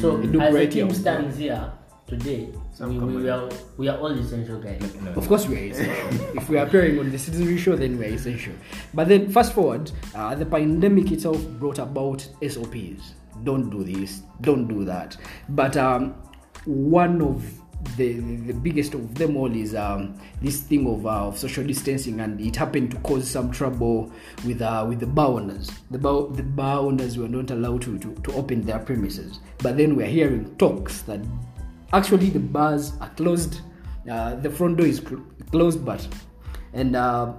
So 0.00 0.20
It 0.20 0.30
look 0.30 0.42
as 0.42 0.54
the 0.54 0.66
team 0.68 0.94
stands 0.94 1.36
here 1.36 1.72
today, 2.10 2.48
Some 2.74 2.88
we, 2.90 2.94
we, 2.94 3.00
common- 3.00 3.28
are 3.30 3.48
we 3.78 3.88
are 3.88 3.98
all 3.98 4.10
essential 4.12 4.60
guys. 4.60 4.82
No, 5.02 5.12
of 5.12 5.26
course, 5.28 5.46
we 5.46 5.56
are 5.56 5.72
essential. 5.72 6.36
if 6.36 6.48
we 6.48 6.58
are 6.58 6.66
appearing 6.66 6.98
on 6.98 7.10
the 7.10 7.18
Citizen 7.18 7.56
Show, 7.56 7.76
then 7.76 7.96
we 7.98 8.04
are 8.06 8.14
essential. 8.14 8.52
But 8.92 9.08
then, 9.08 9.30
fast 9.30 9.54
forward, 9.54 9.90
uh, 10.14 10.34
the 10.34 10.44
pandemic 10.46 11.10
itself 11.12 11.40
brought 11.58 11.78
about 11.78 12.28
SOPs. 12.46 13.14
Don't 13.44 13.70
do 13.70 13.84
this, 13.84 14.22
don't 14.42 14.66
do 14.68 14.84
that. 14.84 15.16
But 15.48 15.76
um, 15.78 16.14
one 16.66 17.22
of 17.22 17.42
the, 17.96 18.12
the, 18.20 18.36
the 18.48 18.52
biggest 18.52 18.92
of 18.92 19.14
them 19.14 19.38
all 19.38 19.50
is 19.56 19.74
um, 19.74 20.20
this 20.42 20.60
thing 20.60 20.86
of, 20.86 21.06
uh, 21.06 21.28
of 21.28 21.38
social 21.38 21.64
distancing, 21.64 22.20
and 22.20 22.38
it 22.38 22.54
happened 22.56 22.90
to 22.90 22.98
cause 22.98 23.30
some 23.30 23.50
trouble 23.50 24.12
with 24.44 24.60
uh, 24.60 24.84
with 24.86 25.00
the 25.00 25.06
bar 25.06 25.28
owners. 25.28 25.70
The 25.90 25.98
bar, 25.98 26.26
the 26.28 26.42
bar 26.42 26.80
owners 26.80 27.16
were 27.16 27.28
not 27.28 27.50
allowed 27.50 27.80
to, 27.82 27.98
to, 28.00 28.14
to 28.14 28.32
open 28.34 28.60
their 28.62 28.80
premises. 28.80 29.40
But 29.62 29.78
then 29.78 29.96
we're 29.96 30.06
hearing 30.08 30.54
talks 30.56 31.00
that 31.02 31.20
actually 31.92 32.30
the 32.30 32.38
bars 32.40 32.92
are 33.00 33.10
closed, 33.10 33.60
uh, 34.10 34.34
the 34.36 34.50
front 34.50 34.76
door 34.78 34.86
is 34.86 34.98
cl- 34.98 35.22
closed, 35.50 35.84
but 35.84 36.06
and 36.72 36.94
uh, 36.96 37.32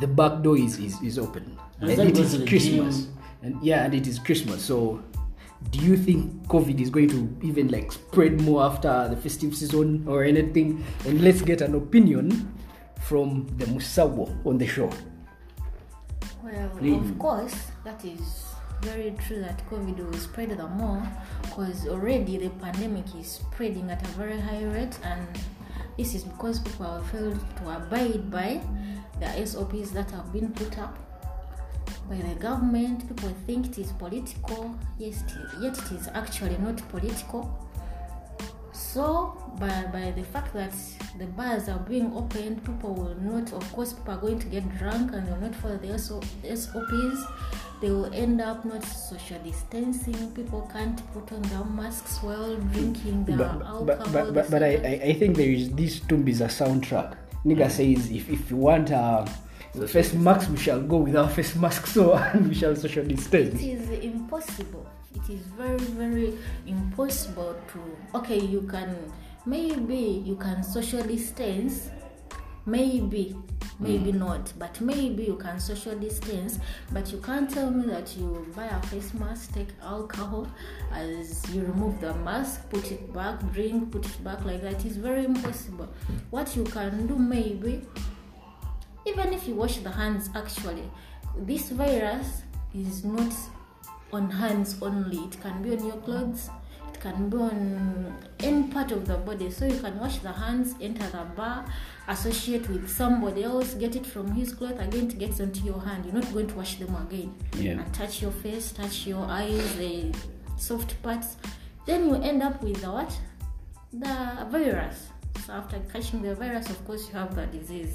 the 0.00 0.06
back 0.06 0.42
door 0.42 0.56
is, 0.56 0.78
is, 0.78 1.00
is 1.02 1.18
open. 1.18 1.58
And 1.80 1.90
And 1.90 1.98
then 1.98 2.06
it 2.08 2.14
go 2.14 2.20
is 2.22 2.32
to 2.32 2.38
the 2.38 2.46
Christmas. 2.46 3.04
gym. 3.04 3.18
And 3.42 3.62
yeah, 3.62 3.84
and 3.84 3.94
it 3.94 4.06
is 4.06 4.18
Christmas. 4.18 4.62
So 4.62 5.02
do 5.70 5.78
you 5.78 5.96
think 5.96 6.46
COVID 6.48 6.80
is 6.80 6.88
going 6.90 7.08
to 7.10 7.28
even 7.42 7.68
like 7.68 7.92
spread 7.92 8.40
more 8.40 8.62
after 8.62 9.08
the 9.08 9.16
festive 9.16 9.54
season 9.54 10.04
or 10.08 10.24
anything? 10.24 10.82
And 11.06 11.20
let's 11.22 11.42
get 11.42 11.60
an 11.60 11.74
opinion 11.74 12.52
from 13.02 13.46
the 13.58 13.66
Musawo 13.66 14.34
on 14.46 14.56
the 14.58 14.66
show. 14.66 14.90
Well, 16.42 16.70
Really? 16.80 16.96
of 16.96 17.18
course, 17.18 17.54
that 17.84 18.04
is 18.04 18.43
very 18.82 19.14
true 19.26 19.40
that 19.40 19.62
COVID 19.70 19.96
will 19.98 20.18
spread 20.18 20.50
the 20.50 20.66
more 20.66 21.02
because 21.42 21.86
already 21.88 22.36
the 22.36 22.50
pandemic 22.50 23.04
is 23.16 23.40
spreading 23.42 23.90
at 23.90 24.02
a 24.02 24.08
very 24.12 24.38
high 24.40 24.64
rate, 24.64 24.98
and 25.02 25.26
this 25.96 26.14
is 26.14 26.24
because 26.24 26.60
people 26.60 26.86
have 26.86 27.06
failed 27.10 27.38
to 27.58 27.70
abide 27.70 28.30
by 28.30 28.60
the 29.20 29.46
SOPs 29.46 29.90
that 29.92 30.10
have 30.10 30.32
been 30.32 30.50
put 30.52 30.78
up 30.78 30.98
by 32.08 32.16
the 32.16 32.34
government. 32.34 33.08
People 33.08 33.30
think 33.46 33.66
it 33.66 33.78
is 33.78 33.92
political, 33.92 34.74
yes, 34.98 35.22
it- 35.22 35.62
yet 35.62 35.78
it 35.78 35.92
is 35.92 36.08
actually 36.14 36.58
not 36.58 36.76
political. 36.88 37.58
So, 38.72 39.36
by, 39.58 39.86
by 39.92 40.12
the 40.12 40.22
fact 40.24 40.52
that 40.54 40.72
the 41.18 41.26
bars 41.26 41.68
are 41.68 41.78
being 41.78 42.12
opened, 42.16 42.64
people 42.64 42.94
will 42.94 43.14
not, 43.20 43.52
of 43.52 43.72
course, 43.72 43.92
people 43.92 44.14
are 44.14 44.18
going 44.20 44.38
to 44.40 44.46
get 44.46 44.68
drunk 44.78 45.12
and 45.12 45.26
they'll 45.26 45.36
not 45.40 45.54
follow 45.56 45.76
the 45.78 45.98
SO, 45.98 46.20
SOPs. 46.44 47.24
They 47.80 47.90
will 47.90 48.12
end 48.14 48.40
up 48.40 48.64
not 48.64 48.82
social 48.84 49.38
distancing. 49.40 50.30
People 50.32 50.68
can't 50.72 51.00
put 51.12 51.30
on 51.32 51.42
their 51.42 51.64
masks 51.64 52.22
while 52.22 52.56
drinking 52.56 53.24
their 53.24 53.36
But, 53.38 53.50
alcohol. 53.50 53.84
but, 53.84 54.12
but, 54.12 54.34
but, 54.34 54.50
but 54.50 54.62
I. 54.62 54.72
I, 54.76 55.00
I 55.10 55.12
think 55.14 55.36
there 55.36 55.50
is 55.50 55.70
this 55.72 56.00
Tumbi 56.00 56.28
is 56.30 56.40
a 56.40 56.46
soundtrack. 56.46 57.16
Nigga 57.44 57.70
says 57.70 58.10
if, 58.10 58.30
if 58.30 58.50
you 58.50 58.56
want 58.56 58.90
uh, 58.90 59.26
face 59.86 60.14
masks, 60.14 60.48
we 60.50 60.56
shall 60.56 60.80
go 60.80 60.98
without 60.98 61.32
face 61.32 61.54
masks, 61.56 61.92
so 61.94 62.14
and 62.14 62.48
we 62.48 62.54
shall 62.54 62.74
social 62.76 63.04
distance. 63.04 63.60
it 63.60 63.66
is 63.66 63.90
impossible 64.04 64.86
it 65.14 65.30
is 65.32 65.40
very 65.56 65.78
very 65.78 66.34
impossible 66.66 67.54
to 67.72 68.18
okay 68.18 68.38
you 68.40 68.62
can 68.62 68.96
maybe 69.46 70.22
you 70.26 70.36
can 70.36 70.62
social 70.62 71.02
distance 71.02 71.88
maybe 72.66 73.36
maybe 73.78 74.12
mm. 74.12 74.18
not 74.18 74.52
but 74.58 74.80
maybe 74.80 75.24
you 75.24 75.36
can 75.36 75.58
social 75.58 75.94
distance 75.96 76.58
but 76.92 77.10
you 77.10 77.18
can't 77.18 77.50
tell 77.50 77.70
me 77.70 77.86
that 77.86 78.16
you 78.16 78.46
buy 78.54 78.66
a 78.66 78.82
face 78.86 79.12
mask 79.14 79.52
take 79.52 79.68
alcohol 79.82 80.46
as 80.92 81.44
you 81.54 81.62
remove 81.62 82.00
the 82.00 82.14
mask 82.14 82.68
put 82.70 82.90
it 82.92 83.12
back 83.12 83.38
drink 83.52 83.90
put 83.90 84.06
it 84.06 84.24
back 84.24 84.44
like 84.44 84.62
that. 84.62 84.84
Is 84.84 84.96
very 84.96 85.24
impossible. 85.24 85.88
What 86.30 86.54
you 86.56 86.64
can 86.64 87.06
do 87.06 87.16
maybe 87.16 87.82
even 89.06 89.32
if 89.32 89.48
you 89.48 89.54
wash 89.54 89.78
the 89.78 89.90
hands 89.90 90.30
actually 90.34 90.88
this 91.36 91.70
virus 91.70 92.42
is 92.74 93.04
not 93.04 93.32
on 94.12 94.30
hands 94.30 94.76
only. 94.80 95.18
It 95.18 95.40
can 95.40 95.62
be 95.62 95.72
on 95.76 95.84
your 95.84 95.96
clothes 95.98 96.48
can 97.04 97.28
be 97.28 97.36
on 97.36 98.16
any 98.40 98.62
part 98.68 98.90
of 98.90 99.06
the 99.06 99.16
body. 99.18 99.50
So 99.50 99.66
you 99.66 99.78
can 99.78 100.00
wash 100.00 100.18
the 100.18 100.32
hands 100.32 100.74
enter 100.80 101.06
the 101.10 101.24
bar 101.36 101.66
associate 102.08 102.68
with 102.68 102.88
somebody 102.88 103.44
else 103.44 103.74
get 103.74 103.94
it 103.94 104.06
from 104.06 104.32
his 104.32 104.52
cloth 104.54 104.78
again 104.80 105.06
it 105.08 105.18
gets 105.18 105.38
onto 105.40 105.62
your 105.64 105.80
hand. 105.80 106.06
You're 106.06 106.14
not 106.14 106.32
going 106.32 106.46
to 106.46 106.54
wash 106.54 106.76
them 106.76 106.96
again. 106.96 107.34
Yeah. 107.58 107.72
and 107.72 107.94
touch 107.94 108.22
your 108.22 108.30
face 108.30 108.72
touch 108.72 109.06
your 109.06 109.24
eyes 109.26 109.76
the 109.76 110.14
soft 110.56 111.00
parts. 111.02 111.36
Then 111.86 112.08
you 112.08 112.14
end 112.14 112.42
up 112.42 112.62
with 112.62 112.80
the 112.80 112.90
what? 112.90 113.12
The 113.92 114.46
virus. 114.50 115.08
So 115.44 115.52
after 115.52 115.78
catching 115.92 116.22
the 116.22 116.34
virus 116.34 116.70
of 116.70 116.82
course 116.86 117.06
you 117.08 117.14
have 117.18 117.36
the 117.36 117.46
disease. 117.58 117.94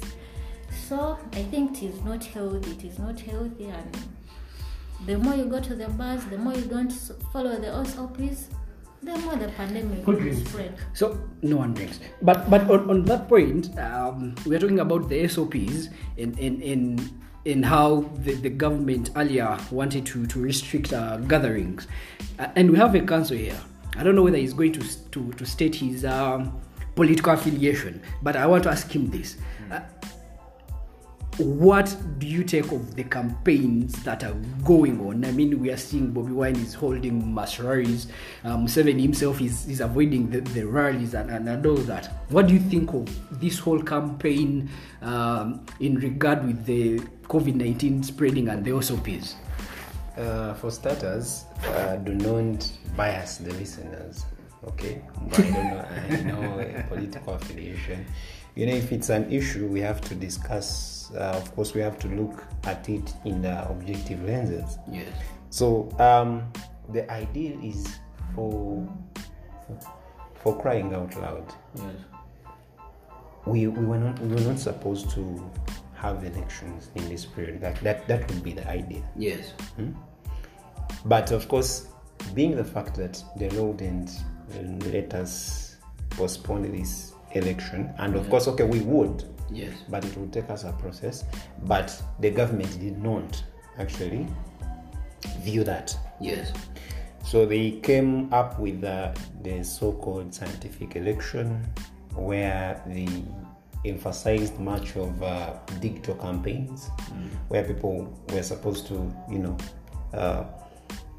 So 0.88 1.18
i 1.32 1.42
think 1.42 1.82
it 1.82 1.86
is 1.86 2.00
not 2.04 2.24
healthy 2.24 2.70
it 2.70 2.84
is 2.84 2.98
not 3.00 3.18
healthy. 3.18 3.66
And 3.66 3.98
the 5.04 5.18
more 5.18 5.34
you 5.34 5.46
go 5.46 5.60
to 5.60 5.74
the 5.74 5.88
bars 5.88 6.24
the 6.26 6.38
more 6.38 6.54
you 6.54 6.66
don't 6.76 6.92
follow 7.32 7.56
the 7.58 7.84
SOPs 7.84 8.50
the 9.02 9.16
more 9.18 9.36
the 9.36 9.48
pandemic 9.48 10.04
Who 10.04 10.34
spread 10.34 10.74
So 10.92 11.18
no 11.42 11.56
one 11.56 11.74
drinks. 11.74 12.00
But 12.22 12.50
but 12.50 12.68
on, 12.70 12.90
on 12.90 13.04
that 13.06 13.28
point, 13.28 13.76
um, 13.78 14.34
we 14.46 14.56
are 14.56 14.58
talking 14.58 14.80
about 14.80 15.08
the 15.08 15.26
SOPs 15.28 15.88
in 16.16 16.36
in 16.38 16.60
in, 16.60 17.20
in 17.44 17.62
how 17.62 18.04
the, 18.18 18.34
the 18.34 18.50
government 18.50 19.10
earlier 19.16 19.56
wanted 19.70 20.04
to 20.06 20.26
to 20.26 20.40
restrict 20.40 20.92
uh, 20.92 21.16
gatherings, 21.16 21.86
uh, 22.38 22.48
and 22.56 22.70
we 22.70 22.76
have 22.76 22.94
a 22.94 23.00
council 23.00 23.36
here. 23.36 23.60
I 23.96 24.04
don't 24.04 24.14
know 24.14 24.22
whether 24.22 24.38
he's 24.38 24.54
going 24.54 24.72
to 24.72 24.82
to 25.10 25.32
to 25.32 25.46
state 25.46 25.76
his 25.76 26.04
um, 26.04 26.60
political 26.94 27.32
affiliation, 27.32 28.02
but 28.22 28.36
I 28.36 28.46
want 28.46 28.64
to 28.64 28.70
ask 28.70 28.94
him 28.94 29.10
this. 29.10 29.36
Uh, 31.38 31.44
what 31.44 31.96
do 32.18 32.26
you 32.26 32.42
take 32.44 32.72
of 32.72 32.96
the 32.96 33.04
campaigns 33.04 34.02
that 34.02 34.24
are 34.24 34.34
going 34.64 35.00
on? 35.06 35.24
I 35.24 35.30
mean, 35.32 35.60
we 35.60 35.70
are 35.70 35.76
seeing 35.76 36.10
Bobby 36.10 36.32
Wine 36.32 36.56
is 36.56 36.74
holding 36.74 37.34
mass 37.34 37.58
rallies. 37.58 38.08
Um, 38.44 38.66
Seven 38.68 38.98
himself 38.98 39.40
is, 39.40 39.68
is 39.68 39.80
avoiding 39.80 40.30
the, 40.30 40.40
the 40.40 40.66
rallies 40.66 41.14
and, 41.14 41.30
and, 41.30 41.48
and 41.48 41.64
all 41.64 41.76
that. 41.76 42.06
What 42.30 42.46
do 42.48 42.54
you 42.54 42.60
think 42.60 42.92
of 42.92 43.08
this 43.40 43.58
whole 43.58 43.82
campaign 43.82 44.68
um, 45.02 45.64
in 45.80 45.96
regard 45.96 46.44
with 46.44 46.64
the 46.64 46.98
COVID 47.24 47.54
19 47.54 48.02
spreading 48.02 48.48
and 48.48 48.64
the 48.64 48.80
SOPs? 48.82 49.36
Uh, 50.16 50.54
for 50.54 50.70
starters, 50.70 51.44
uh, 51.64 51.96
do 51.96 52.12
not 52.14 52.70
bias 52.96 53.38
the 53.38 53.52
listeners. 53.54 54.24
Okay, 54.62 55.00
I 55.32 55.40
don't 55.40 55.52
know. 55.52 55.86
I 56.10 56.22
know 56.22 56.84
political 56.88 57.34
affiliation. 57.34 58.04
You 58.54 58.66
know, 58.66 58.74
if 58.74 58.92
it's 58.92 59.10
an 59.10 59.30
issue, 59.30 59.66
we 59.66 59.80
have 59.80 60.00
to 60.02 60.14
discuss. 60.14 61.10
Uh, 61.14 61.34
of 61.36 61.54
course, 61.54 61.74
we 61.74 61.80
have 61.80 61.98
to 62.00 62.08
look 62.08 62.44
at 62.64 62.88
it 62.88 63.12
in 63.24 63.42
the 63.42 63.68
objective 63.68 64.22
lenses. 64.24 64.78
Yes. 64.90 65.08
So 65.50 65.90
um, 65.98 66.52
the 66.92 67.10
ideal 67.10 67.58
is 67.62 67.98
for 68.34 68.88
for 70.34 70.60
crying 70.60 70.94
out 70.94 71.14
loud. 71.16 71.52
Yes. 71.76 71.84
We, 73.46 73.66
we 73.66 73.84
were 73.84 73.98
not 73.98 74.18
we 74.20 74.34
were 74.34 74.40
not 74.40 74.58
supposed 74.58 75.10
to 75.10 75.50
have 75.94 76.24
elections 76.24 76.90
in 76.94 77.08
this 77.08 77.24
period. 77.24 77.60
That 77.60 77.80
that 77.80 78.06
that 78.08 78.30
would 78.30 78.42
be 78.42 78.52
the 78.52 78.68
idea. 78.68 79.02
Yes. 79.16 79.52
But 81.04 81.30
of 81.32 81.48
course, 81.48 81.88
being 82.34 82.56
the 82.56 82.64
fact 82.64 82.94
that 82.96 83.22
the 83.36 83.48
law 83.50 83.72
didn't 83.72 84.10
uh, 84.54 84.88
let 84.90 85.14
us 85.14 85.76
postpone 86.10 86.70
this 86.70 87.09
election, 87.32 87.92
and 87.98 88.14
of 88.16 88.28
course, 88.30 88.48
okay, 88.48 88.64
we 88.64 88.80
would, 88.80 89.24
Yes. 89.50 89.72
but 89.88 90.04
it 90.04 90.16
would 90.16 90.32
take 90.32 90.50
us 90.50 90.64
a 90.64 90.72
process. 90.72 91.24
But 91.64 92.00
the 92.20 92.30
government 92.30 92.78
did 92.80 93.02
not 93.02 93.42
actually 93.78 94.26
view 95.40 95.64
that. 95.64 95.96
Yes. 96.20 96.52
So 97.24 97.46
they 97.46 97.72
came 97.82 98.32
up 98.32 98.58
with 98.58 98.80
the, 98.80 99.16
the 99.42 99.62
so 99.62 99.92
called 99.92 100.34
scientific 100.34 100.96
election, 100.96 101.64
where 102.14 102.82
the 102.86 103.08
emphasized 103.84 104.58
much 104.58 104.96
of 104.96 105.22
uh, 105.22 105.54
digital 105.80 106.14
campaigns, 106.16 106.90
where 107.48 107.62
people 107.64 108.12
were 108.30 108.42
supposed 108.42 108.86
to, 108.88 109.14
you 109.30 109.38
know, 109.38 109.56
uh, 110.12 110.44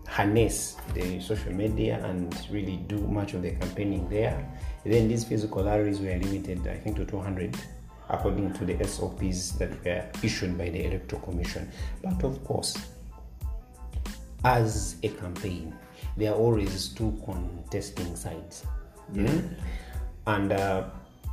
harness 0.07 0.75
the 0.93 1.19
social 1.21 1.53
media 1.53 2.03
and 2.05 2.35
really 2.51 2.77
do 2.87 2.97
much 3.07 3.33
of 3.33 3.41
the 3.41 3.51
campaigning 3.51 4.07
there. 4.09 4.45
Then 4.83 5.07
these 5.07 5.23
physical 5.23 5.63
rallies 5.63 5.99
were 5.99 6.17
limited, 6.17 6.67
I 6.67 6.75
think, 6.77 6.97
to 6.97 7.05
200 7.05 7.55
according 8.09 8.51
to 8.53 8.65
the 8.65 8.83
SOPs 8.85 9.51
that 9.53 9.83
were 9.85 10.05
issued 10.21 10.57
by 10.57 10.69
the 10.69 10.85
Electoral 10.85 11.21
Commission. 11.21 11.71
But 12.03 12.23
of 12.23 12.43
course, 12.43 12.77
as 14.43 14.97
a 15.03 15.09
campaign, 15.09 15.73
there 16.17 16.31
are 16.31 16.35
always 16.35 16.89
two 16.89 17.17
contesting 17.25 18.15
sides. 18.15 18.65
Mm? 19.13 19.53
And 20.27 20.51
uh, 20.51 20.83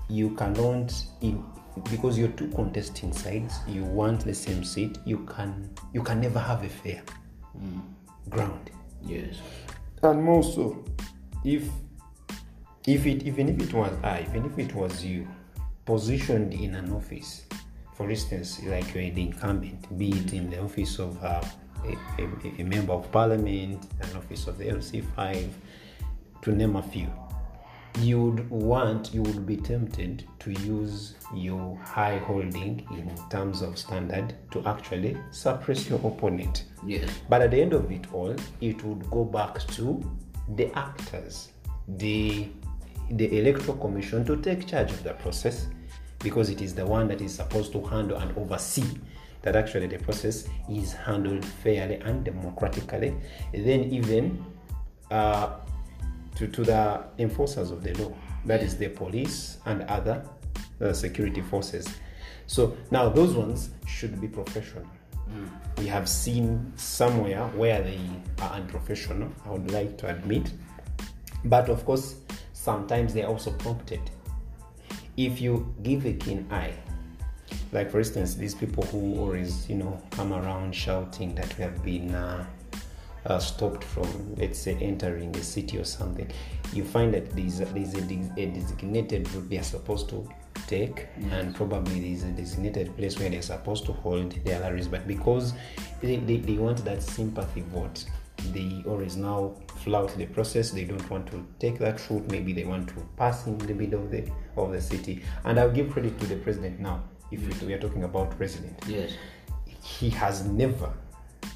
you 0.09 0.31
cannot, 0.31 0.95
in, 1.21 1.45
because 1.91 2.19
you're 2.19 2.29
two 2.29 2.49
contesting 2.49 3.13
sides, 3.13 3.59
you 3.67 3.85
want 3.85 4.25
the 4.25 4.35
same 4.35 4.63
seat. 4.65 4.99
You 5.05 5.19
can 5.19 5.71
you 5.93 6.03
can 6.03 6.21
never 6.21 6.39
have 6.39 6.65
a 6.65 6.69
fair 6.69 7.03
ground. 8.29 8.71
Yes. 9.03 9.41
And 10.03 10.23
more 10.23 10.43
so, 10.43 10.85
if 11.45 11.69
if 12.89 13.07
it 13.07 13.25
even 13.25 13.49
if 13.51 13.61
it 13.61 13.75
was 13.75 13.93
I, 14.03 14.27
even 14.29 14.47
if 14.47 14.59
it 14.59 14.75
was 14.75 15.05
you, 15.05 15.29
positioned 15.85 16.55
in 16.55 16.75
an 16.75 16.91
office, 16.93 17.45
for 17.95 18.11
instance, 18.11 18.63
like 18.65 18.95
you're 18.95 19.11
the 19.11 19.23
incumbent, 19.23 19.99
be 19.99 20.11
it 20.11 20.33
in 20.33 20.49
the 20.49 20.63
office 20.63 20.99
of 20.99 21.23
uh, 21.23 21.43
a, 21.85 22.23
a, 22.23 22.61
a 22.61 22.65
member 22.65 22.95
of 22.95 23.11
parliament, 23.13 23.87
an 24.01 24.17
office 24.17 24.47
of 24.47 24.57
the 24.57 24.65
LC5, 24.65 25.51
to 26.41 26.53
name 26.53 26.77
a 26.77 26.83
few, 26.83 27.13
you 28.01 28.23
would 28.23 28.51
want, 28.51 29.13
you 29.13 29.23
would 29.23 29.45
be 29.45 29.57
tempted 29.57 30.25
to 30.39 30.53
use 30.53 31.17
your 31.35 31.77
high 31.85 32.17
holding 32.19 32.87
in 32.93 33.13
terms 33.29 33.61
of 33.61 33.77
standard 33.77 34.35
to 34.53 34.65
actually 34.67 35.15
suppress 35.31 35.91
your 35.91 35.99
opponent. 36.07 36.65
Yes. 36.87 37.11
But 37.29 37.43
at 37.43 37.51
the 37.51 37.61
end 37.61 37.75
of 37.75 37.91
it 37.91 38.07
all, 38.15 38.35
it 38.63 38.83
would 38.83 39.11
go 39.11 39.25
back 39.25 39.59
to 39.73 40.19
the 40.55 40.73
actors, 40.79 41.49
the 41.97 42.49
the 43.11 43.39
electoral 43.39 43.77
commission 43.79 44.25
to 44.25 44.37
take 44.37 44.67
charge 44.67 44.91
of 44.91 45.03
the 45.03 45.15
process 45.15 45.69
because 46.21 46.51
it 46.51 46.61
is 46.61 46.75
the 46.75 46.85
one 46.85 47.09
that 47.09 47.21
is 47.21 47.35
supposed 47.35 47.73
to 47.73 47.83
handle 47.85 48.19
and 48.19 48.37
oversee 48.37 48.85
that 49.43 49.55
actually 49.57 49.87
the 49.87 49.99
process 49.99 50.49
is 50.69 50.93
handled 50.93 51.45
fairly 51.45 51.97
and 51.97 52.25
democratically. 52.25 53.15
Then 53.53 53.85
even 53.85 54.45
uh, 55.11 55.57
to, 56.37 56.49
to 56.49 56.65
the 56.65 57.05
enforcers 57.19 57.71
of 57.71 57.83
the 57.83 57.95
law, 57.95 58.13
that 58.45 58.63
is 58.63 58.77
the 58.77 58.89
police 58.89 59.59
and 59.67 59.83
other 59.83 60.25
uh, 60.81 60.93
security 60.93 61.41
forces. 61.41 61.89
So 62.47 62.77
now 62.91 63.09
those 63.09 63.35
ones 63.35 63.71
should 63.87 64.21
be 64.21 64.29
professional. 64.29 64.87
We 65.77 65.87
have 65.87 66.09
seen 66.09 66.73
somewhere 66.77 67.47
where 67.49 67.83
they 67.83 68.01
are 68.41 68.53
unprofessional, 68.53 69.31
I 69.45 69.51
would 69.51 69.71
like 69.71 69.99
to 69.99 70.09
admit. 70.09 70.51
But 71.45 71.69
of 71.69 71.85
course, 71.85 72.17
sometimes 72.69 73.15
they're 73.15 73.27
also 73.27 73.51
prompted. 73.53 74.03
If 75.17 75.41
you 75.41 75.75
give 75.83 76.05
a 76.05 76.13
keen 76.13 76.47
eye, 76.51 76.75
like 77.73 77.91
for 77.91 77.99
instance, 77.99 78.35
these 78.35 78.55
people 78.55 78.85
who 78.85 79.19
always, 79.21 79.71
you 79.71 79.77
know, 79.77 79.99
come 80.11 80.35
around 80.35 80.75
shouting 80.75 81.35
that 81.37 81.57
we 81.57 81.65
have 81.65 81.83
been 81.83 82.15
uh, 82.15 82.45
uh, 83.25 83.39
stopped 83.39 83.85
from, 83.85 84.09
let's 84.37 84.59
say, 84.59 84.75
entering 84.83 85.33
the 85.33 85.43
city 85.43 85.79
or 85.79 85.85
something, 85.85 86.31
you 86.75 86.85
find 86.85 87.15
that 87.15 87.35
there's, 87.35 87.61
there's 87.61 87.95
a, 87.95 88.33
a 88.37 88.47
designated 88.47 89.27
route 89.33 89.49
they 89.49 89.59
are 89.59 89.71
supposed 89.77 90.11
to 90.11 90.29
take, 90.67 91.07
and 91.31 91.55
probably 91.55 92.01
there's 92.01 92.25
a 92.25 92.33
designated 92.33 92.95
place 92.99 93.19
where 93.19 93.31
they're 93.31 93.41
supposed 93.41 93.87
to 93.87 93.93
hold 93.95 94.33
their 94.45 94.61
rallies. 94.61 94.89
But 94.89 95.09
because 95.09 95.55
they, 96.03 96.17
they, 96.17 96.37
they 96.37 96.59
want 96.59 96.85
that 96.85 97.03
sympathy 97.03 97.63
vote, 97.63 98.05
they 98.53 98.83
always 98.87 99.17
now 99.17 99.55
flout 99.83 100.15
the 100.17 100.27
process. 100.27 100.71
They 100.71 100.85
don't 100.85 101.09
want 101.11 101.27
to 101.29 101.45
take 101.59 101.79
that 101.79 102.09
route. 102.11 102.31
Maybe 102.31 102.53
they 102.53 102.65
want 102.65 102.89
to 102.91 102.95
pass 103.17 103.47
in 103.47 103.59
the 103.59 103.75
middle 103.75 104.03
of 104.03 104.11
the 104.11 104.31
of 104.57 104.73
the 104.73 104.81
city. 104.81 105.23
And 105.45 105.59
I'll 105.59 105.71
give 105.71 105.91
credit 105.91 106.19
to 106.21 106.27
the 106.27 106.37
president 106.37 106.81
now. 106.81 107.03
If 107.31 107.63
we 107.63 107.73
are 107.75 107.79
talking 107.79 108.05
about 108.05 108.31
president, 108.37 108.83
Yes. 108.87 109.13
he 109.83 110.09
has 110.11 110.45
never 110.45 110.93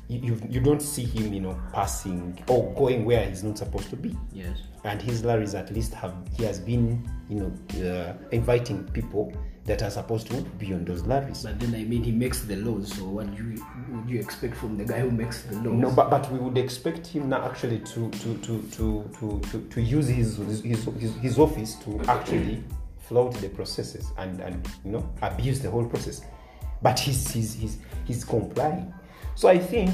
you, 0.08 0.38
you, 0.48 0.60
don't 0.60 0.82
see 0.82 1.04
him 1.04 1.32
you 1.32 1.40
know 1.40 1.58
passing 1.72 2.38
or 2.48 2.72
going 2.74 3.04
where 3.06 3.24
he's 3.26 3.42
not 3.42 3.56
supposed 3.56 3.88
to 3.88 3.96
be 3.96 4.16
Yes. 4.32 4.58
and 4.84 5.00
his 5.00 5.22
larrys 5.22 5.54
at 5.58 5.72
least 5.72 5.94
have 5.94 6.14
he 6.36 6.44
has 6.44 6.58
been 6.60 7.08
you 7.30 7.36
know 7.40 7.88
uh, 7.90 8.14
inviting 8.30 8.84
people 8.88 9.32
that 9.64 9.82
are 9.82 9.90
supposed 9.90 10.26
to 10.26 10.42
be 10.58 10.74
on 10.74 10.84
those 10.84 11.02
larrys 11.04 11.44
But 11.44 11.60
then 11.60 11.74
I 11.74 11.84
mean, 11.84 12.02
he 12.02 12.12
makes 12.12 12.42
the 12.42 12.56
laws. 12.56 12.92
So 12.94 13.04
what 13.04 13.34
do 13.34 13.42
you 13.42 13.64
would 13.92 14.08
you 14.08 14.18
expect 14.18 14.56
from 14.56 14.76
the 14.76 14.84
guy 14.84 15.00
who 15.00 15.10
makes 15.10 15.42
the 15.42 15.56
laws? 15.56 15.74
no 15.74 15.90
but, 15.90 16.10
but 16.10 16.30
we 16.32 16.38
would 16.38 16.56
expect 16.58 17.06
him 17.06 17.28
now 17.28 17.44
actually 17.44 17.78
to 17.80 18.10
to 18.10 18.36
to 18.38 18.62
to 18.72 19.10
to, 19.18 19.40
to, 19.50 19.60
to 19.68 19.80
use 19.80 20.08
his 20.08 20.36
his, 20.38 20.62
his 20.62 21.14
his 21.16 21.38
office 21.38 21.74
to 21.76 22.00
actually 22.08 22.62
flout 22.98 23.34
the 23.34 23.48
processes 23.48 24.10
and 24.18 24.40
and 24.40 24.68
you 24.84 24.92
know 24.92 25.08
abuse 25.22 25.60
the 25.60 25.70
whole 25.70 25.84
process 25.84 26.22
but 26.80 26.98
he's 26.98 27.30
he's 27.32 27.54
he's, 27.54 27.78
he's 28.04 28.24
complying 28.24 28.92
so 29.34 29.48
i 29.48 29.58
think 29.58 29.90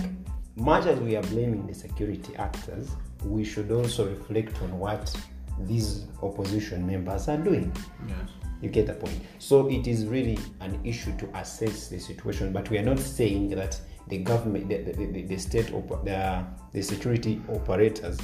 much 0.56 0.86
as 0.86 0.98
we 1.00 1.16
are 1.16 1.22
blaming 1.24 1.66
the 1.66 1.74
security 1.74 2.34
actors 2.36 2.90
we 3.24 3.44
should 3.44 3.70
also 3.70 4.08
reflect 4.08 4.60
on 4.62 4.78
what 4.78 5.14
these 5.60 6.04
opposition 6.22 6.86
members 6.86 7.28
are 7.28 7.36
doing 7.38 7.72
Yes. 8.08 8.30
you 8.60 8.68
get 8.70 8.86
the 8.86 8.94
point. 8.94 9.20
So 9.38 9.68
it 9.68 9.86
is 9.86 10.06
really 10.06 10.38
an 10.60 10.78
issue 10.84 11.16
to 11.18 11.28
assess 11.38 11.88
the 11.88 11.98
situation, 11.98 12.52
but 12.52 12.68
we 12.70 12.78
are 12.78 12.82
not 12.84 12.98
saying 12.98 13.50
that 13.50 13.80
the 14.08 14.18
government, 14.18 14.68
the, 14.68 14.78
the, 14.78 14.92
the, 15.06 15.22
the 15.22 15.36
state, 15.38 15.72
op- 15.72 16.04
the, 16.04 16.44
the 16.72 16.82
security 16.82 17.40
operators, 17.50 18.18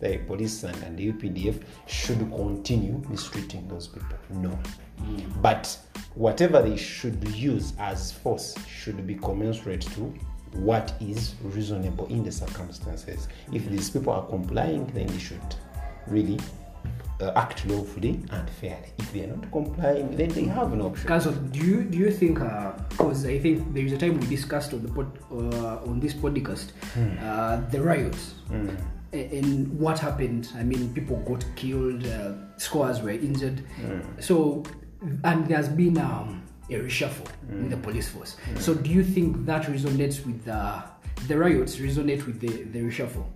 the 0.00 0.18
police 0.26 0.64
and, 0.64 0.76
and 0.82 0.98
the 0.98 1.12
UPDF 1.12 1.62
should 1.86 2.18
continue 2.18 3.00
mistreating 3.08 3.66
those 3.68 3.86
people. 3.88 4.16
No. 4.30 4.58
But 5.40 5.76
whatever 6.14 6.60
they 6.62 6.76
should 6.76 7.26
use 7.28 7.72
as 7.78 8.12
force 8.12 8.54
should 8.68 9.06
be 9.06 9.14
commensurate 9.14 9.82
to 9.82 10.12
what 10.58 10.92
is 11.00 11.34
reasonable 11.42 12.06
in 12.08 12.22
the 12.24 12.30
circumstances. 12.32 13.26
If 13.52 13.68
these 13.70 13.88
people 13.90 14.12
are 14.12 14.26
complying, 14.26 14.86
then 14.88 15.06
they 15.06 15.18
should 15.18 15.40
really 16.06 16.38
uh, 17.22 17.32
act 17.36 17.64
lawfully 17.66 18.20
and 18.30 18.50
fairly. 18.50 18.90
If 18.98 19.12
they 19.12 19.20
are 19.24 19.28
not 19.36 19.50
complying, 19.52 20.16
then 20.16 20.28
they 20.30 20.44
have 20.44 20.72
an 20.72 20.80
option. 20.82 21.06
Council, 21.08 21.32
do 21.32 21.58
you 21.60 21.84
do 21.84 21.98
you 21.98 22.10
think? 22.10 22.38
Because 22.90 23.24
I 23.26 23.38
think 23.38 23.72
there 23.74 23.84
is 23.84 23.92
a 23.92 23.98
time 23.98 24.18
we 24.20 24.26
discussed 24.26 24.72
on 24.74 24.82
the 24.82 24.88
pod, 24.88 25.08
uh, 25.30 25.88
on 25.90 26.00
this 26.00 26.14
podcast 26.14 26.68
uh, 27.22 27.60
the 27.70 27.80
riots 27.80 28.34
A- 29.12 29.38
and 29.38 29.78
what 29.78 29.98
happened. 29.98 30.48
I 30.56 30.62
mean, 30.64 30.92
people 30.94 31.16
got 31.28 31.44
killed, 31.56 32.06
uh, 32.06 32.32
scores 32.56 33.00
were 33.02 33.10
injured. 33.10 33.62
So, 34.20 34.62
and 35.24 35.46
there's 35.48 35.68
been 35.68 35.98
um, 35.98 36.42
a 36.70 36.74
reshuffle 36.74 37.28
in 37.50 37.68
the 37.68 37.76
police 37.76 38.08
force. 38.08 38.36
So, 38.58 38.74
do 38.74 38.90
you 38.90 39.04
think 39.04 39.44
that 39.46 39.62
resonates 39.66 40.24
with 40.26 40.44
the 40.44 40.82
the 41.28 41.36
riots? 41.38 41.76
Resonate 41.76 42.26
with 42.26 42.40
the 42.40 42.52
the 42.72 42.80
reshuffle? 42.80 43.26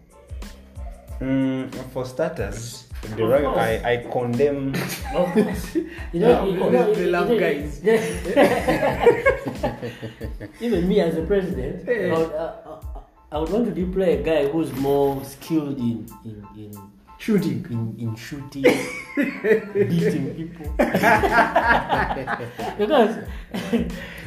Mm, 1.21 1.73
for 1.93 2.05
starters, 2.05 2.86
the 3.15 3.25
riot, 3.25 3.47
I, 3.57 3.93
I 3.93 3.97
condemn. 4.11 4.75
Of 5.15 5.33
course. 5.33 5.75
You 5.77 5.85
know, 6.21 6.23
Yeah, 6.29 6.45
you 6.45 6.65
of 6.65 6.73
know, 6.73 6.85
course, 6.85 6.97
they 6.99 7.05
you 7.05 7.11
love 7.11 7.29
know, 7.29 7.39
guys. 7.39 7.81
Even 10.61 10.89
me 10.89 11.01
as 11.01 11.17
a 11.17 11.23
president, 11.23 11.89
I 11.89 12.19
would, 12.19 12.33
uh, 12.33 12.53
I 13.33 13.39
would 13.39 13.51
want 13.51 13.65
to 13.67 13.71
deploy 13.73 14.19
a 14.19 14.23
guy 14.23 14.47
who's 14.49 14.73
more 14.75 15.23
skilled 15.25 15.79
in 15.79 16.07
in 16.25 16.45
in 16.57 16.73
Shooting. 17.19 17.65
in, 17.71 17.97
in 17.99 18.15
shooting, 18.15 18.63
beating 19.89 20.35
people. 20.35 20.67
because 22.79 23.17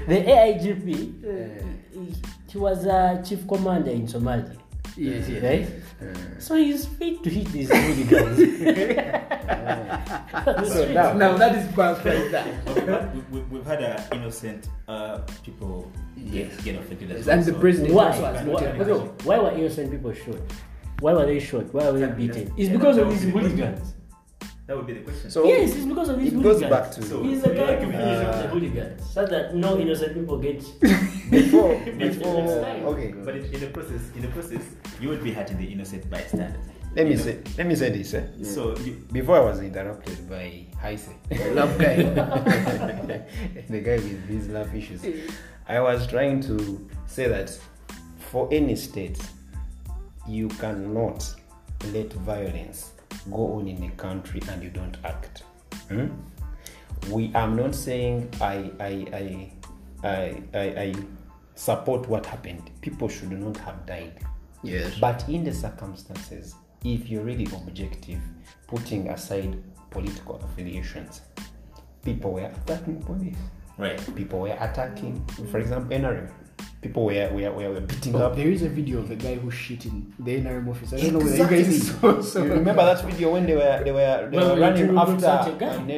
the 0.07 0.23
AIGP, 0.25 0.87
he, 1.93 2.13
he 2.47 2.57
was 2.57 2.85
a 2.87 3.21
chief 3.23 3.47
commander 3.47 3.91
in 3.91 4.07
Somalia, 4.07 4.57
Yes, 4.99 5.29
yes. 5.29 5.43
right? 5.43 6.41
So 6.41 6.55
he's 6.55 6.85
fit 6.85 7.23
to 7.23 7.29
hit 7.29 7.47
these 7.55 7.69
hooligans. 7.71 8.37
So 10.73 10.91
now, 10.93 11.13
Now 11.13 11.37
that 11.37 11.55
is 11.55 11.65
bad 11.75 12.03
like 12.05 12.31
that. 12.31 12.47
Okay, 12.67 13.09
we, 13.31 13.39
we, 13.39 13.45
we've 13.51 13.65
had 13.65 13.81
uh, 13.83 14.01
innocent 14.13 14.67
uh, 14.87 15.19
people 15.43 15.91
Yes. 16.17 16.53
get, 16.57 16.63
get 16.65 16.75
affected 16.81 17.11
as 17.11 17.17
Yes, 17.17 17.25
well. 17.27 17.37
and 17.37 17.45
the 17.45 17.51
so- 17.53 17.59
president 17.59 17.93
Why? 17.93 18.07
also 18.07 18.21
Why, 18.23 18.43
noted 18.43 18.67
okay, 18.67 18.83
that. 18.93 19.25
why 19.25 19.37
were 19.39 19.51
innocent 19.51 19.91
people 19.91 20.13
shot? 20.13 20.35
Why 20.99 21.13
were 21.13 21.25
they 21.25 21.39
shot? 21.39 21.73
Why 21.73 21.89
were 21.91 21.99
they 21.99 22.11
beaten? 22.11 22.51
It's 22.57 22.69
because 22.69 22.97
of 22.97 23.09
these 23.09 23.23
hooligans. 23.23 23.95
That 24.69 24.77
would 24.77 24.85
be 24.85 24.93
the 24.93 24.99
question. 24.99 25.31
so 25.31 25.45
yes, 25.45 25.73
it's 25.75 25.83
because 25.83 26.09
of 26.09 26.19
these 26.19 26.31
it 26.31 26.43
goes 26.43 26.61
back 26.61 26.91
to 26.91 27.01
So- 27.01 27.23
He's 27.23 27.43
a 27.43 27.55
guy 27.55 27.83
who 27.83 27.91
Uh, 27.91 28.39
a 28.39 28.43
the 28.43 28.47
hooligans, 28.49 29.01
so 29.11 29.25
that 29.25 29.55
no 29.55 29.79
innocent 29.79 30.13
people 30.13 30.37
get. 30.37 30.59
before 31.31 31.73
before 31.97 32.41
okay. 32.93 33.11
But 33.25 33.37
in, 33.37 33.45
in 33.45 33.59
the 33.61 33.67
process, 33.73 34.01
in 34.15 34.21
the 34.21 34.27
process, 34.27 34.61
you 35.01 35.09
would 35.09 35.23
be 35.23 35.31
hurting 35.31 35.57
the 35.57 35.65
innocent 35.65 36.07
bystanders. 36.11 36.63
Let 36.95 37.05
me 37.07 37.13
You 37.13 37.17
know? 37.17 37.23
say 37.23 37.39
let 37.57 37.65
me 37.65 37.73
say 37.75 37.89
this. 37.89 38.13
Eh? 38.13 38.21
So 38.43 38.77
you, 38.77 38.91
Before 39.11 39.37
I 39.37 39.39
was 39.49 39.59
interrupted 39.59 40.29
by 40.29 40.67
Heise, 40.79 41.09
the 41.29 41.49
love 41.55 41.75
guy, 41.79 41.95
the 43.73 43.79
guy 43.79 43.95
with 43.95 44.27
these 44.27 44.49
love 44.49 44.69
issues. 44.75 45.01
I 45.67 45.79
was 45.79 46.05
trying 46.05 46.41
to 46.41 46.87
say 47.07 47.27
that 47.27 47.49
for 48.31 48.47
any 48.51 48.75
state, 48.75 49.17
you 50.27 50.47
cannot 50.61 51.25
let 51.91 52.13
violence 52.13 52.91
go 53.31 53.53
on 53.53 53.67
in 53.67 53.83
a 53.83 53.91
country 53.91 54.41
and 54.49 54.63
you 54.63 54.69
don't 54.69 54.97
act. 55.03 55.43
Hmm? 55.89 56.07
We 57.09 57.31
I'm 57.35 57.55
not 57.55 57.75
saying 57.75 58.29
I 58.41 58.71
I 58.79 59.07
I 59.13 59.51
I, 60.03 60.43
I, 60.53 60.59
I 60.59 60.95
support 61.55 62.07
what 62.07 62.25
happened. 62.25 62.71
People 62.81 63.09
should 63.09 63.31
not 63.31 63.57
have 63.57 63.85
died. 63.85 64.25
Yes. 64.63 64.97
But 64.99 65.27
in 65.29 65.43
the 65.43 65.53
circumstances, 65.53 66.55
if 66.83 67.09
you're 67.09 67.23
really 67.23 67.47
objective, 67.53 68.21
putting 68.67 69.09
aside 69.09 69.61
political 69.89 70.37
affiliations, 70.37 71.21
people 72.03 72.33
were 72.33 72.45
attacking 72.45 73.01
police. 73.03 73.37
Right. 73.77 74.15
People 74.15 74.41
were 74.41 74.57
attacking. 74.59 75.25
For 75.51 75.59
example, 75.59 75.97
NRM. 75.97 76.29
People 76.81 77.03
were 77.05 77.29
were, 77.33 77.51
were, 77.51 77.69
were 77.73 77.81
beating 77.81 78.15
Oh, 78.15 78.27
up. 78.27 78.35
there 78.37 78.47
is 78.49 78.61
a 78.61 78.69
video 78.69 78.99
of 78.99 79.11
a 79.11 79.15
guy 79.15 79.35
who 79.35 79.51
shit 79.51 79.85
in 79.85 80.13
the 80.17 80.39
NRM 80.39 80.69
office. 80.69 80.93
I 80.93 80.97
don't 81.01 81.13
know 81.13 81.19
whether 81.19 81.35
you 81.37 81.43
guys 81.49 81.67
Exactly. 81.75 82.13
saw. 82.13 82.21
So, 82.21 82.43
You 82.45 82.53
remember 82.53 82.85
that 82.85 83.03
video 83.05 83.33
when 83.33 83.45
they 83.45 83.55
were 83.55 83.81
they 83.83 83.91
were 83.91 84.29
they 84.31 84.37
Well, 84.37 84.55
were 84.55 84.61
running 84.61 84.97
after 84.97 85.65
an, 85.65 85.89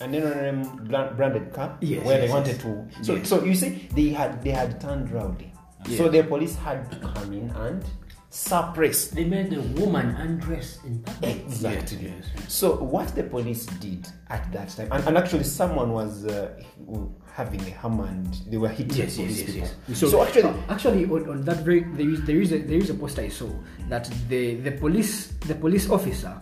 an 0.00 0.12
NRM 0.12 1.16
branded 1.16 1.52
car 1.52 1.76
Yes, 1.82 2.04
where 2.06 2.18
yes, 2.18 2.26
they 2.26 2.32
wanted 2.32 2.56
yes. 2.56 2.62
to. 2.62 3.04
So 3.04 3.14
Yes. 3.16 3.28
so 3.28 3.44
you 3.44 3.54
see 3.54 3.88
they 3.94 4.08
had 4.08 4.42
they 4.42 4.50
had 4.50 4.80
turned 4.80 5.10
rowdy. 5.10 5.52
So 5.96 6.08
the 6.08 6.22
police 6.24 6.56
had 6.56 6.90
to 6.90 6.96
come 7.08 7.32
in 7.34 7.50
and 7.50 7.84
suppress. 8.30 9.08
They 9.08 9.24
made 9.24 9.50
the 9.50 9.60
woman 9.80 10.14
undress 10.14 10.78
in 10.84 11.00
public. 11.00 11.36
Exactly. 11.44 12.14
So 12.48 12.76
what 12.76 13.14
the 13.14 13.24
police 13.24 13.66
did 13.66 14.06
at 14.28 14.50
that 14.52 14.68
time, 14.70 14.88
and, 14.92 15.04
and 15.08 15.18
actually 15.18 15.44
someone 15.44 15.92
was 15.92 16.24
uh, 16.26 16.50
having 17.34 17.60
a 17.62 17.70
hammer 17.70 18.06
and 18.06 18.32
they 18.48 18.56
were 18.56 18.68
hitting 18.68 18.96
Yes, 18.96 19.16
yes, 19.16 19.16
police 19.16 19.38
yes, 19.38 19.46
people. 19.52 19.68
yes. 19.88 19.98
So, 20.10 20.22
actually, 20.22 20.42
uh, 20.44 20.54
actually, 20.68 21.04
on, 21.06 21.28
on 21.28 21.42
that 21.44 21.58
very 21.58 21.80
there 21.94 22.08
is 22.08 22.22
there 22.24 22.40
is 22.40 22.52
a 22.52 22.58
there 22.58 22.78
is 22.78 22.90
a 22.90 22.94
post 22.94 23.18
I 23.18 23.28
saw 23.28 23.48
that 23.88 24.10
the 24.28 24.56
the 24.56 24.72
police 24.72 25.28
the 25.46 25.54
police 25.54 25.88
officer 25.90 26.34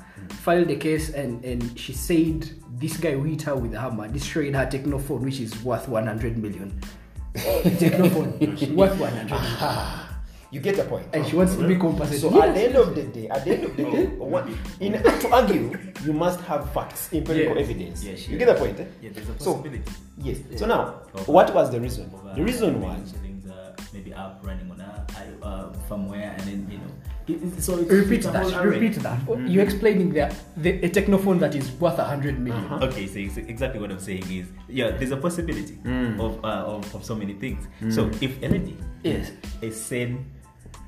filed 0.42 0.70
a 0.70 0.76
case 0.76 1.10
and 1.10 1.44
and 1.44 1.78
she 1.78 1.92
said 1.92 2.48
this 2.78 2.96
guy 2.96 3.12
who 3.12 3.24
hit 3.24 3.42
her 3.42 3.56
with 3.56 3.74
a 3.74 3.80
hammer 3.80 4.08
destroyed 4.08 4.54
her 4.54 4.66
Tecno 4.66 5.00
phone 5.00 5.22
which 5.22 5.40
is 5.40 5.62
worth 5.62 5.88
100 5.88 6.36
million. 6.38 6.80
Tecno 7.34 8.10
phone 8.10 8.76
worth 8.76 8.98
100 8.98 10.08
you 10.50 10.60
get 10.60 10.76
the 10.76 10.84
point. 10.84 11.06
and 11.12 11.26
she 11.26 11.36
wants 11.36 11.54
to 11.56 11.66
be 11.68 11.76
compensated. 11.76 12.22
So 12.22 12.42
at 12.42 12.54
the 12.54 12.62
end 12.62 12.76
of 12.76 12.94
the 12.94 13.02
day, 13.02 13.28
at 13.28 13.44
the 13.44 13.50
end 13.52 13.64
of 13.64 13.76
the 13.76 13.84
day, 13.84 14.06
one, 14.16 14.56
in 14.80 14.92
to 14.94 15.28
argue, 15.30 15.76
you 16.04 16.12
must 16.12 16.40
have 16.42 16.72
facts, 16.72 17.08
empirical 17.12 17.56
Yes. 17.56 17.64
evidence. 17.68 18.04
Yes, 18.04 18.28
you 18.28 18.38
yes. 18.38 18.46
get 18.46 18.54
the 18.54 18.64
point. 18.64 18.80
Eh? 18.80 18.84
Yeah, 19.02 19.10
there's 19.14 19.28
a 19.28 19.38
So- 19.38 19.54
possibility. 19.54 19.90
Yes. 20.22 20.38
So 20.56 20.66
now, 20.66 20.94
Of- 21.14 21.28
what 21.28 21.54
was 21.54 21.70
the 21.70 21.80
reason? 21.80 22.06
of, 22.14 22.26
uh, 22.26 22.34
The 22.34 22.42
reason 22.42 22.80
maybe 22.80 22.86
was 22.86 23.12
things 23.12 23.46
uh, 23.46 23.72
maybe 23.92 24.12
up 24.14 24.40
running 24.44 24.70
on 24.70 24.80
a 24.80 25.06
I- 25.16 25.46
uh, 25.46 25.72
firmware 25.88 26.32
and 26.38 26.40
then 26.48 26.68
you 26.70 26.78
know 26.78 26.92
it, 27.28 27.62
so 27.62 27.78
it's, 27.78 27.90
Repeat 27.90 28.18
it's 28.18 28.26
a 28.26 28.32
whole 28.38 28.50
that. 28.50 28.64
array. 28.64 28.78
Repeat 28.80 28.94
that. 29.02 29.18
You're 29.50 29.62
explaining 29.64 30.12
the, 30.14 30.34
the 30.56 30.70
a 30.82 30.88
technophone 30.88 31.38
that 31.40 31.54
is 31.54 31.70
worth 31.72 31.98
100 31.98 32.38
million. 32.38 32.64
Uh-huh. 32.64 32.86
Okay, 32.86 33.06
so 33.06 33.18
exactly 33.46 33.78
what 33.80 33.90
I'm 33.90 34.00
saying 34.00 34.24
is, 34.30 34.46
yeah, 34.68 34.90
there's 34.96 35.10
a 35.12 35.16
possibility 35.16 35.76
Mm. 35.84 36.18
of, 36.20 36.42
uh, 36.44 36.48
of 36.76 36.94
of 36.94 37.04
so 37.04 37.14
many 37.14 37.34
things. 37.34 37.66
So 37.94 38.10
if 38.20 38.42
a 38.42 38.48
lady, 38.48 38.76
Yes. 39.04 39.30
a 39.62 39.70
sane 39.70 40.24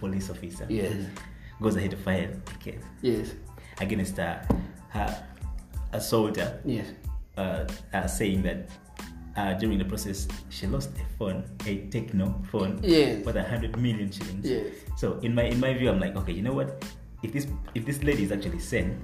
police 0.01 0.31
officer, 0.31 0.67
Yes. 0.69 0.93
goes 1.61 1.77
ahead 1.77 1.91
to 1.91 1.97
file 1.99 2.31
a 2.55 2.59
case 2.65 2.83
Yes. 3.03 3.35
against 3.81 4.19
uh, 4.95 4.99
her 4.99 5.25
assaulter, 5.93 6.61
Yes. 6.65 6.87
uh, 7.37 7.65
uh, 7.93 8.07
saying 8.07 8.43
that 8.43 8.69
uh, 9.37 9.55
during 9.55 9.79
the 9.79 9.85
process 9.85 10.27
she 10.51 10.67
lost 10.67 10.91
a 10.99 11.07
phone, 11.19 11.45
a 11.67 11.87
Tecno 11.91 12.45
phone, 12.51 12.79
Yes. 12.83 13.25
worth 13.25 13.37
a 13.37 13.43
hundred 13.45 13.77
million 13.79 14.11
shillings. 14.11 14.47
Yes. 14.49 14.67
So 14.97 15.19
in 15.23 15.35
my 15.35 15.45
in 15.45 15.61
my 15.61 15.75
view, 15.75 15.91
I'm 15.91 16.01
like, 16.01 16.17
okay, 16.17 16.33
you 16.33 16.43
know 16.43 16.53
what? 16.53 16.85
If 17.23 17.33
this 17.33 17.47
if 17.75 17.85
this 17.87 18.03
lady 18.03 18.25
is 18.25 18.33
actually 18.33 18.59
sane, 18.61 18.99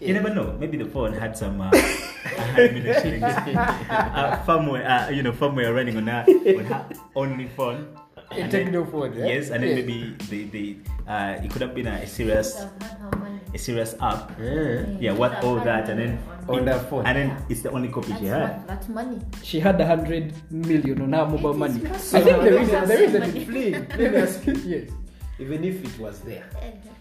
you 0.00 0.12
never 0.12 0.28
know. 0.32 0.56
Maybe 0.60 0.76
the 0.76 0.84
phone 0.86 1.12
had 1.12 1.36
some 1.36 1.60
uh, 1.60 1.70
a 1.72 2.42
hundred 2.52 2.74
million 2.74 2.94
shillings 3.02 3.24
uh, 3.24 4.42
firmware, 4.46 4.84
uh, 4.84 5.10
you 5.10 5.22
know, 5.22 5.32
firmware 5.32 5.74
running 5.74 5.96
on 5.96 6.06
her 6.06 6.24
on 6.28 6.64
her 6.66 6.88
only 7.16 7.48
phone. 7.56 7.88
A 8.30 8.34
And 8.40 8.50
then- 8.50 8.72
Tecno 8.72 8.82
phone, 8.90 9.12
yeah? 9.16 9.26
Yes, 9.38 9.50
and 9.50 9.62
then 9.62 9.76
Yes. 9.76 9.78
maybe 9.86 9.96
the 10.30 10.40
the 10.50 10.64
uh, 11.06 11.38
it 11.44 11.50
could 11.52 11.62
have 11.62 11.74
been 11.74 11.86
a, 11.86 12.02
a 12.02 12.06
serious 12.06 12.66
A 13.54 13.58
serious 13.58 13.94
app. 14.02 14.32
Yeah. 14.40 14.84
Yeah, 14.98 15.12
what 15.12 15.42
all 15.44 15.60
that, 15.62 15.88
and 15.88 15.98
then 16.00 16.18
On 16.48 16.64
that 16.66 16.90
phone. 16.90 17.06
and 17.06 17.16
then 17.16 17.28
it's 17.48 17.62
the 17.62 17.70
only 17.70 17.88
copy 17.88 18.08
That's, 18.08 18.20
she 18.20 18.26
had. 18.26 18.66
that's 18.66 18.88
money. 18.88 19.18
She 19.42 19.60
had 19.60 19.80
a 19.80 19.86
hundred 19.86 20.34
million 20.50 21.00
on 21.02 21.12
her 21.14 21.24
mobile 21.26 21.54
money. 21.54 21.80
So. 21.98 22.18
I 22.18 22.22
think 22.22 22.42
there 22.42 22.58
is 22.60 22.68
a, 22.68 22.80
there 22.86 23.02
is 23.02 23.14
a 23.14 23.20
Money. 23.20 23.44
Flee. 23.44 23.70
Let 23.72 23.98
me 24.12 24.16
ask 24.18 24.44
you. 24.46 24.54
yes. 24.66 24.90
Even 25.38 25.64
if 25.64 25.82
it 25.84 25.98
was 25.98 26.20
there. 26.20 26.44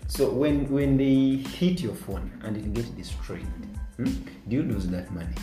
So 0.08 0.30
when 0.32 0.70
when 0.72 0.96
they 0.98 1.42
hit 1.58 1.82
your 1.82 1.96
phone 1.96 2.32
and 2.46 2.56
it 2.56 2.72
gets 2.74 2.90
destroyed, 2.90 3.46
hmm, 3.98 4.06
do 4.48 4.56
you 4.56 4.64
lose 4.64 4.88
that 4.90 5.12
money? 5.12 5.36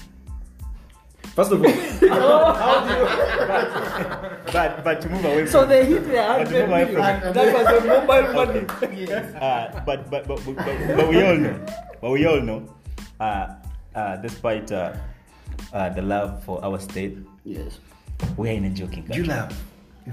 First 1.35 1.53
of 1.53 1.63
all, 1.63 1.71
how 2.55 2.85
do 2.85 2.91
you? 2.95 3.07
But 4.53 4.83
but 4.85 5.01
to 5.03 5.09
move 5.09 5.25
away 5.25 5.47
From, 5.47 5.53
So 5.53 5.65
they 5.67 5.87
hit 5.87 6.03
the 6.05 6.13
But 6.17 6.47
hundred 6.51 6.69
move 6.69 6.71
away 6.71 6.85
from- 6.93 7.33
That 7.35 7.49
was 7.55 7.67
the 7.71 7.89
mobile 7.89 8.27
money. 8.35 8.63
uh, 9.41 9.81
but, 9.87 10.11
but, 10.11 10.27
but, 10.27 10.41
but, 10.45 10.57
but 10.97 11.09
we 11.09 11.23
all 11.23 11.37
know, 11.37 11.57
but 12.01 12.11
we 12.11 12.27
all 12.27 12.41
know, 12.41 12.67
uh, 13.21 13.55
uh, 13.95 14.17
despite 14.17 14.73
uh, 14.73 14.93
uh, 15.73 15.89
the 15.91 16.03
love 16.03 16.43
for 16.45 16.59
our 16.65 16.79
state, 16.81 17.17
Yes. 17.45 17.79
we 18.37 18.49
are 18.51 18.53
in 18.53 18.65
a 18.65 18.71
joking 18.71 19.05
country. 19.05 19.23
You 19.23 19.29
laugh. 19.31 19.55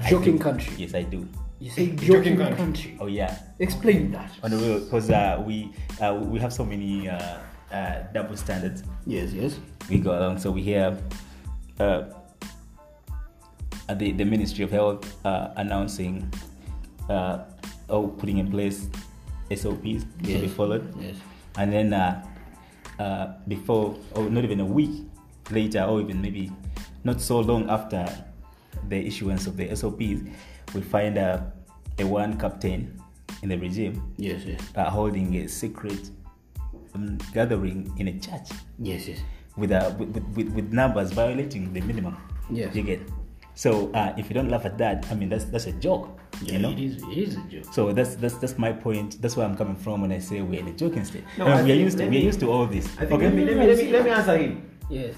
Joking 0.09 0.37
country. 0.37 0.73
Yes, 0.77 0.93
I 0.93 1.03
do. 1.03 1.27
You 1.59 1.71
say 1.71 1.87
Joking 1.87 2.07
joking, 2.07 2.37
country. 2.37 2.57
country. 2.57 2.97
Oh 3.01 3.07
yeah, 3.07 3.33
Explain 3.59 4.11
that. 4.11 4.29
on 4.43 4.51
the 4.51 4.57
real, 4.57 4.79
because 4.81 5.09
uh, 5.09 5.41
we 5.43 5.73
uh, 5.99 6.13
we 6.13 6.37
have 6.39 6.53
so 6.53 6.63
many 6.63 7.09
uh, 7.71 7.75
uh, 7.75 8.03
double 8.13 8.38
standards. 8.38 8.84
Yes, 9.06 9.34
yes. 9.34 9.60
we 9.89 9.99
go 9.99 10.17
along. 10.17 10.39
So 10.39 10.51
we 10.51 10.62
hear 10.62 10.97
uh, 11.80 12.03
uh, 13.89 13.93
the 13.95 14.12
the 14.12 14.25
Ministry 14.25 14.63
of 14.63 14.71
Health 14.71 15.06
uh, 15.25 15.49
announcing 15.56 16.27
uh, 17.10 17.43
or 17.89 18.08
putting 18.10 18.38
in 18.38 18.51
place 18.51 18.89
SOPs 19.53 20.03
to 20.23 20.39
be 20.43 20.47
followed, 20.47 20.84
Yes. 20.99 21.15
and 21.58 21.71
then 21.71 21.93
uh, 21.93 22.23
uh, 22.99 23.27
before 23.47 23.95
or 24.15 24.30
not 24.30 24.43
even 24.43 24.60
a 24.60 24.65
week 24.65 25.08
later, 25.51 25.84
or 25.84 26.01
even 26.01 26.21
maybe 26.21 26.51
not 27.03 27.21
so 27.21 27.39
long 27.39 27.69
after 27.69 28.03
the 28.89 28.99
issuance 29.08 29.47
of 29.47 29.56
the 29.56 29.73
SOPs, 29.75 30.27
we 30.75 30.82
find 30.82 31.17
uh, 31.17 31.39
a 31.99 32.06
one 32.06 32.38
captain 32.38 32.91
in 33.41 33.49
the 33.49 33.58
regime 33.58 34.01
Yes, 34.17 34.43
yes. 34.45 34.60
uh, 34.75 34.89
holding 34.89 35.36
a 35.38 35.47
secret 35.47 36.10
um, 36.97 37.17
gathering 37.33 37.93
in 37.97 38.07
a 38.07 38.19
church 38.19 38.49
Yes, 38.79 39.07
yes. 39.07 39.19
with, 39.55 39.71
a, 39.71 39.95
with, 39.97 40.17
with, 40.36 40.49
with 40.53 40.73
numbers 40.73 41.12
violating 41.12 41.73
the 41.73 41.81
minimum. 41.81 42.17
Yes. 42.49 42.75
You 42.75 42.83
get. 42.83 43.01
So 43.55 43.91
uh, 43.93 44.13
if 44.17 44.29
you 44.29 44.33
don't 44.33 44.49
laugh 44.49 44.65
at 44.65 44.77
that, 44.77 45.05
I 45.12 45.15
mean 45.15 45.29
that's 45.29 45.45
that's 45.45 45.65
a 45.65 45.71
joke. 45.73 46.19
you 46.43 46.60
know. 46.60 46.69
it 46.69 46.79
is, 46.79 47.01
it 47.03 47.17
is 47.17 47.36
a 47.36 47.41
joke. 47.49 47.73
So 47.73 47.91
that's 47.91 48.15
that's 48.15 48.36
that's 48.36 48.57
my 48.57 48.71
point. 48.71 49.21
That's 49.21 49.36
where 49.36 49.45
I'm 49.45 49.57
coming 49.57 49.75
from 49.75 50.01
when 50.01 50.12
I 50.12 50.19
say 50.19 50.41
we're 50.41 50.60
in 50.60 50.67
a 50.67 50.73
joking 50.73 51.03
state. 51.03 51.23
No, 51.38 51.45
we 51.63 51.71
are 51.71 51.75
used 51.75 51.97
to 51.97 52.07
we 52.07 52.17
are 52.17 52.27
used 52.31 52.39
to 52.41 52.51
all 52.51 52.67
this. 52.67 52.86
I 52.97 53.05
think 53.05 53.13
okay. 53.13 53.25
let, 53.25 53.33
me, 53.33 53.45
let, 53.45 53.57
me, 53.57 53.67
let, 53.67 53.77
me, 53.77 53.91
let 53.91 54.03
me 54.05 54.12
answer 54.12 54.38
him. 54.38 54.69
Yes. 54.89 55.15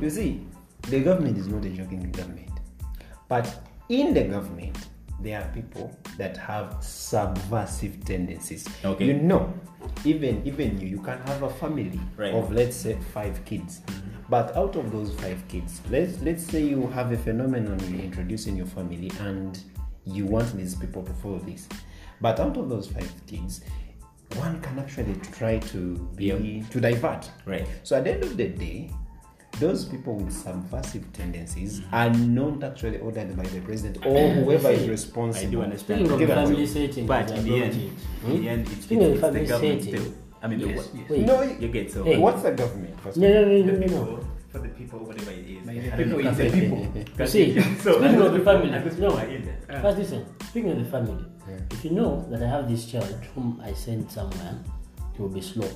You 0.00 0.10
see, 0.10 0.46
the 0.82 1.00
government 1.00 1.38
is 1.38 1.48
not 1.48 1.64
a 1.64 1.70
joking 1.70 2.12
government. 2.12 2.50
But 3.28 3.48
in 3.88 4.12
the 4.12 4.24
government, 4.24 4.76
there 5.20 5.40
are 5.40 5.48
people 5.52 5.96
that 6.18 6.36
have 6.36 6.76
subversive 6.82 8.04
tendencies. 8.04 8.66
Okay. 8.84 9.06
You 9.06 9.14
know, 9.14 9.52
even 10.04 10.46
even 10.46 10.80
you, 10.80 10.88
you 10.88 11.00
can 11.00 11.18
have 11.26 11.42
a 11.42 11.50
family 11.50 12.00
Right. 12.16 12.34
of 12.34 12.52
let's 12.52 12.76
say 12.76 12.98
five 13.12 13.44
kids. 13.44 13.80
Mm-hmm. 13.80 14.10
But 14.28 14.56
out 14.56 14.76
of 14.76 14.90
those 14.90 15.12
five 15.20 15.46
kids, 15.48 15.80
let's 15.90 16.20
let's 16.22 16.42
say 16.44 16.62
you 16.64 16.86
have 16.88 17.12
a 17.12 17.16
phenomenon 17.16 17.78
you 17.92 18.00
introduce 18.00 18.46
in 18.46 18.56
your 18.56 18.66
family 18.66 19.10
and 19.20 19.58
you 20.04 20.26
want 20.26 20.54
these 20.56 20.74
people 20.74 21.02
to 21.02 21.12
follow 21.14 21.38
this. 21.38 21.68
But 22.20 22.40
out 22.40 22.56
of 22.56 22.68
those 22.68 22.88
five 22.88 23.12
kids, 23.26 23.62
one 24.36 24.60
can 24.62 24.78
actually 24.78 25.14
try 25.32 25.58
to 25.58 25.96
be 26.16 26.64
to 26.70 26.80
divert. 26.80 27.30
Right. 27.46 27.66
So 27.82 27.96
at 27.96 28.04
the 28.04 28.12
end 28.14 28.24
of 28.24 28.36
the 28.36 28.48
day, 28.48 28.90
those 29.60 29.84
people 29.84 30.14
with 30.16 30.32
subversive 30.32 31.12
tendencies 31.12 31.82
are 31.92 32.10
not 32.10 32.62
actually 32.64 32.98
ordered 32.98 33.36
by 33.36 33.44
the 33.44 33.60
president 33.60 34.04
or 34.04 34.28
whoever 34.30 34.70
is 34.70 34.88
responsible. 34.88 35.46
I 35.48 35.50
do 35.50 35.62
understand. 35.62 36.00
Speaking 36.00 36.12
of 36.12 36.18
Give 36.18 36.28
family 36.28 36.66
setting, 36.66 37.06
But 37.06 37.30
in 37.30 37.44
the 37.44 37.62
end, 37.62 37.74
it, 37.74 37.92
in 38.28 38.42
the 38.42 38.48
end, 38.48 38.68
it's, 38.68 38.84
Speaking 38.84 39.02
it's, 39.04 39.22
it's 39.22 39.32
the 39.32 39.44
government 39.46 39.82
setting. 39.82 40.00
still. 40.00 40.14
I 40.42 40.46
mean, 40.48 40.58
the 40.58 40.68
Yes. 40.68 40.76
what? 40.76 40.94
Yes. 40.94 41.10
Wait. 41.10 41.26
No, 41.26 41.42
You 41.42 41.68
get 41.68 41.90
so. 41.92 42.04
Hey. 42.04 42.18
what's 42.18 42.42
the 42.42 42.52
government? 42.52 43.00
First 43.00 43.16
No, 43.16 43.28
no, 43.28 43.44
no, 43.44 43.62
no, 43.64 43.72
no, 43.78 43.86
no. 43.86 44.20
for 44.50 44.58
the 44.58 44.68
people, 44.68 44.98
whatever 45.00 45.30
it 45.30 45.46
is. 45.48 45.66
By 45.66 45.72
I 45.72 45.74
the 45.78 45.90
don't 45.90 45.98
people 45.98 46.22
know. 46.22 46.30
is 46.30 46.36
the 46.38 46.50
people. 46.60 47.04
You 47.18 47.26
see, 47.26 47.60
So, 47.84 47.98
speaking 47.98 48.20
of 48.20 48.32
the 48.32 48.40
family, 48.50 48.70
and 48.72 48.84
those 48.84 48.98
no. 48.98 49.08
people 49.10 49.20
are 49.20 49.26
in 49.26 49.44
there. 49.46 49.80
First, 49.80 49.98
listen. 49.98 50.26
Speaking 50.50 50.70
of 50.72 50.78
the 50.78 50.90
family, 50.90 51.24
if 51.70 51.84
you 51.84 51.92
know 51.92 52.26
that 52.30 52.42
I 52.42 52.46
have 52.48 52.68
this 52.68 52.86
child 52.90 53.14
whom 53.34 53.60
I 53.64 53.72
send 53.72 54.10
somewhere, 54.10 54.58
he 55.14 55.22
will 55.22 55.28
be 55.28 55.40
slow, 55.40 55.68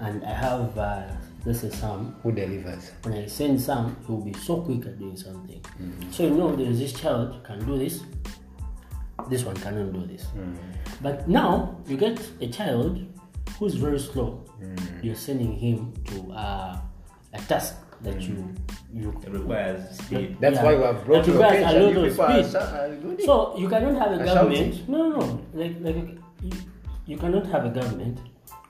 and 0.00 0.24
I 0.24 0.32
have 0.32 0.76
uh, 0.78 1.02
let's 1.44 1.60
say 1.60 1.70
Sam. 1.70 2.14
Who 2.22 2.32
delivers? 2.32 2.92
When 3.02 3.14
I 3.14 3.26
send 3.26 3.60
Sam, 3.60 3.96
he 4.06 4.12
will 4.12 4.24
be 4.24 4.32
so 4.34 4.60
quick 4.60 4.86
at 4.86 4.98
doing 4.98 5.16
something. 5.16 5.60
Mm-hmm. 5.60 6.10
So 6.10 6.24
you 6.24 6.30
know 6.30 6.54
there 6.56 6.66
is 6.66 6.78
this 6.78 6.92
child 6.92 7.42
can 7.44 7.64
do 7.64 7.78
this. 7.78 8.02
This 9.28 9.44
one 9.44 9.56
cannot 9.56 9.92
do 9.92 10.06
this. 10.06 10.24
Mm-hmm. 10.24 10.56
But 11.02 11.28
now 11.28 11.80
you 11.86 11.96
get 11.96 12.20
a 12.40 12.48
child 12.48 13.00
who's 13.58 13.74
very 13.74 13.98
slow. 13.98 14.44
Mm-hmm. 14.60 15.06
You're 15.06 15.14
sending 15.14 15.52
him 15.52 15.92
to 16.04 16.32
uh, 16.32 16.78
a 17.32 17.38
task 17.42 17.76
that 18.02 18.20
you 18.20 18.54
you 18.92 19.10
It 19.26 19.32
requires 19.32 19.98
speed. 19.98 20.36
That's 20.40 20.56
Yeah. 20.56 20.64
why 20.64 20.74
we 20.76 20.82
have 20.82 21.04
brought 21.04 21.24
That 21.24 21.26
you 21.26 21.32
requires 21.34 21.74
a 21.74 21.78
lot 21.80 21.96
of 21.96 22.12
speed. 22.12 22.46
sa- 22.46 22.58
are 22.58 22.86
uh, 22.86 22.94
good. 23.02 23.22
So 23.22 23.58
you 23.58 23.68
cannot 23.68 23.94
have 23.98 24.12
a 24.12 24.20
Are 24.20 24.24
government. 24.24 24.74
shouting. 24.74 24.92
No, 24.92 25.08
no, 25.08 25.18
no. 25.18 25.40
Like, 25.52 25.74
like 25.80 25.96
you, 26.42 26.52
you 27.06 27.16
cannot 27.16 27.46
have 27.46 27.64
a 27.66 27.70
government 27.70 28.18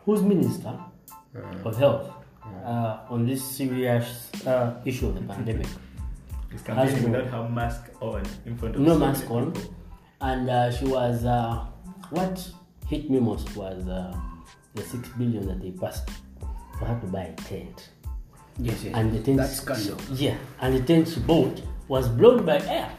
whose 0.07 0.23
minister 0.23 0.73
mm. 1.37 1.67
of 1.67 1.77
health 1.77 2.09
uh, 2.65 3.01
on 3.11 3.27
this 3.27 3.43
serious 3.45 4.31
uh, 4.47 4.75
issue 4.85 5.09
of 5.09 5.15
the 5.15 5.21
pandemic 5.35 5.67
This 6.51 6.63
Has 6.67 6.91
campaign 6.91 7.13
without 7.13 7.27
her 7.31 7.49
mask 7.49 7.83
on 8.01 8.23
in 8.47 8.57
front 8.57 8.77
of 8.77 8.81
no 8.81 8.99
mask 8.99 9.31
on, 9.31 9.53
people. 9.53 9.75
and 10.21 10.49
uh, 10.51 10.71
she 10.71 10.85
was. 10.87 11.25
Uh, 11.25 11.67
what 12.11 12.37
hit 12.89 13.11
me 13.11 13.19
most 13.21 13.55
was 13.57 13.87
uh, 13.89 14.15
the 14.75 14.83
6 14.83 15.09
billion 15.19 15.47
that 15.49 15.61
they 15.63 15.71
passed 15.73 16.09
for 16.79 16.85
her 16.87 16.99
to 17.01 17.07
buy 17.07 17.23
a 17.25 17.35
tent, 17.35 17.89
Yes, 18.59 18.85
yes. 18.85 18.95
and 18.95 19.13
the 19.13 19.21
tent. 19.21 19.39
That's 19.39 19.57
scandal. 19.57 19.99
Yeah, 20.13 20.37
and 20.61 20.75
the 20.77 20.83
tent 20.83 21.09
she 21.09 21.21
bought 21.21 21.61
was 21.89 22.09
blown 22.09 22.45
by 22.47 22.59
air. 22.61 22.91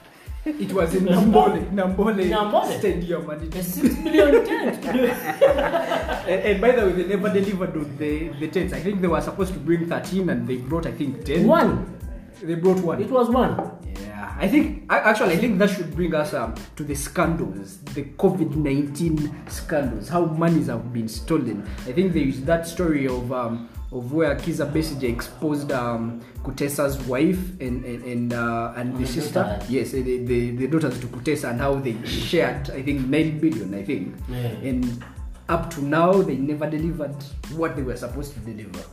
It 0.45 0.71
was 0.73 0.93
in 0.93 1.05
Namboole, 1.05 1.71
Namboole, 1.71 2.29
Namboole. 2.29 2.77
Stadium, 2.77 3.27
and 3.31 3.53
it 3.53 3.63
six 3.63 3.95
billion 3.95 4.45
tent. 4.45 4.86
And, 6.25 6.41
and 6.41 6.62
by 6.62 6.71
the 6.71 6.86
way, 6.86 6.91
they 6.93 7.15
never 7.15 7.29
delivered 7.29 7.75
on 7.77 7.97
the, 7.97 8.29
the 8.29 8.47
tents. 8.47 8.73
I 8.73 8.79
think 8.79 9.01
they 9.01 9.08
were 9.08 9.21
supposed 9.21 9.53
to 9.53 9.60
bring 9.60 9.88
13 9.88 10.29
and 10.29 10.47
they 10.47 10.58
brought, 10.58 10.88
I 10.88 10.91
think, 10.91 11.23
10. 11.23 11.45
one. 11.47 11.99
They 12.41 12.55
brought 12.55 12.79
one. 12.79 13.01
It 13.01 13.10
was 13.12 13.29
one. 13.29 13.77
yeah. 13.99 14.36
I 14.38 14.47
think, 14.47 14.86
actually, 14.89 15.34
I 15.34 15.38
think 15.38 15.60
that 15.60 15.69
should 15.69 15.95
bring 15.95 16.13
us 16.15 16.34
um, 16.34 16.55
to 16.75 16.84
the 16.84 16.95
scandals, 16.95 17.77
the 17.93 18.03
COVID 18.03 18.55
19 18.55 19.49
scandals, 19.49 20.10
how 20.10 20.25
monies 20.25 20.67
have 20.67 20.91
been 20.91 21.08
stolen. 21.08 21.67
I 21.88 21.91
think 21.91 22.13
there 22.13 22.23
is 22.27 22.43
that 22.45 22.67
story 22.67 23.08
of. 23.08 23.31
Um, 23.31 23.69
of 23.95 24.12
where 24.12 24.36
Kiza 24.36 24.71
basically 24.71 25.08
exposed 25.08 25.71
um, 25.71 26.21
Kutesa's 26.43 26.97
wife 27.08 27.39
and 27.62 27.86
and 27.86 28.03
and, 28.03 28.34
uh, 28.34 28.73
and 28.75 28.93
the 28.95 28.99
the 28.99 29.08
sister, 29.08 29.41
daughter. 29.43 29.65
yes, 29.69 29.91
the, 29.91 30.01
the, 30.01 30.51
the 30.51 30.67
daughters 30.67 30.99
to 30.99 31.08
Kutesa, 31.08 31.49
and 31.51 31.60
how 31.62 31.75
they 31.75 31.95
shared, 32.05 32.69
I 32.71 32.81
think, 32.84 33.08
nine 33.08 33.39
billion, 33.39 33.73
I 33.73 33.84
think, 33.84 34.15
Yeah. 34.29 34.69
and 34.69 35.03
up 35.47 35.69
to 35.75 35.81
now 35.84 36.12
they 36.21 36.36
never 36.36 36.69
delivered 36.69 37.15
what 37.55 37.75
they 37.75 37.84
were 37.84 37.95
supposed 37.95 38.34
to 38.34 38.39
deliver. 38.39 38.84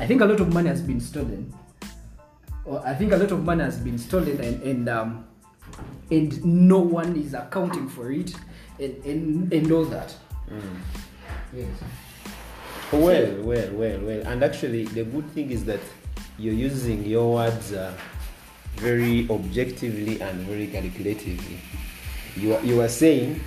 I 0.00 0.06
think 0.06 0.20
a 0.22 0.24
lot 0.26 0.40
of 0.40 0.52
money 0.52 0.68
has 0.68 0.80
been 0.82 1.00
stolen. 1.00 1.52
Or 2.64 2.80
I 2.86 2.94
think 2.94 3.12
a 3.12 3.16
lot 3.16 3.30
of 3.30 3.44
money 3.44 3.62
has 3.64 3.78
been 3.78 3.98
stolen 3.98 4.40
and 4.40 4.62
and 4.62 4.88
um, 4.88 5.24
and 6.10 6.44
no 6.44 6.78
one 6.80 7.14
is 7.16 7.34
accounting 7.34 7.88
for 7.88 8.10
it 8.10 8.34
and 8.80 9.04
and, 9.04 9.52
and 9.52 9.72
all 9.72 9.84
that. 9.84 10.14
Mm. 10.50 10.60
Yes. 11.54 11.68
Well, 12.92 13.36
well, 13.40 13.70
well, 13.72 14.00
well. 14.00 14.22
And 14.26 14.44
actually, 14.44 14.84
the 14.84 15.04
good 15.04 15.26
thing 15.30 15.50
is 15.50 15.64
that 15.64 15.80
you're 16.38 16.52
using 16.52 17.02
your 17.06 17.32
words 17.36 17.72
uh, 17.72 17.94
very 18.76 19.26
objectively 19.30 20.20
and 20.20 20.40
very 20.40 20.66
calculatively. 20.66 21.56
You 22.36 22.54
are, 22.54 22.62
you 22.62 22.82
are 22.82 22.88
saying 22.88 23.40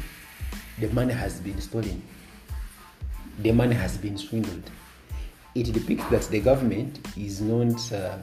the 0.80 0.88
money 0.88 1.14
has 1.14 1.40
been 1.40 1.62
stolen, 1.62 2.02
the 3.38 3.52
money 3.52 3.76
has 3.76 4.00
been 4.00 4.18
swindled. 4.18 4.68
It 5.54 5.72
depicts 5.72 6.08
that 6.08 6.24
the 6.24 6.40
government 6.40 7.08
is 7.16 7.40
not 7.40 7.94
uh, 7.94 8.18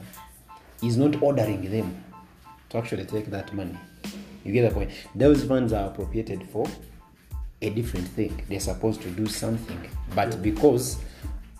is 0.81 0.97
not 0.97 1.21
ordering 1.21 1.71
them 1.71 2.03
to 2.71 2.77
actually 2.77 3.05
take 3.05 3.27
that 3.27 3.53
money. 3.53 3.77
You 4.43 4.51
get 4.51 4.67
the 4.67 4.75
point. 4.75 4.91
Those 5.15 5.45
funds 5.45 5.71
are 5.71 5.87
appropriated 5.87 6.49
for 6.49 6.67
a 7.63 7.69
different 7.69 8.07
thing. 8.07 8.43
They're 8.49 8.59
supposed 8.59 9.01
to 9.01 9.09
do 9.09 9.25
something, 9.27 9.89
but 10.15 10.41
because 10.41 10.97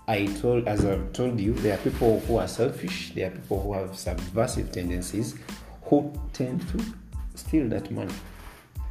I 0.08 0.26
told, 0.26 0.68
as 0.68 0.86
I've 0.86 1.14
told 1.14 1.40
you, 1.40 1.54
there 1.54 1.76
are 1.76 1.82
people 1.82 2.20
who 2.22 2.38
are 2.38 2.48
selfish. 2.48 3.14
There 3.14 3.28
are 3.28 3.32
people 3.32 3.62
who 3.62 3.74
have 3.74 3.96
subversive 3.98 4.72
tendencies, 4.72 5.36
who 5.84 6.14
tend 6.34 6.68
to 6.70 6.84
steal 7.36 7.70
that 7.70 7.90
money. 7.90 8.14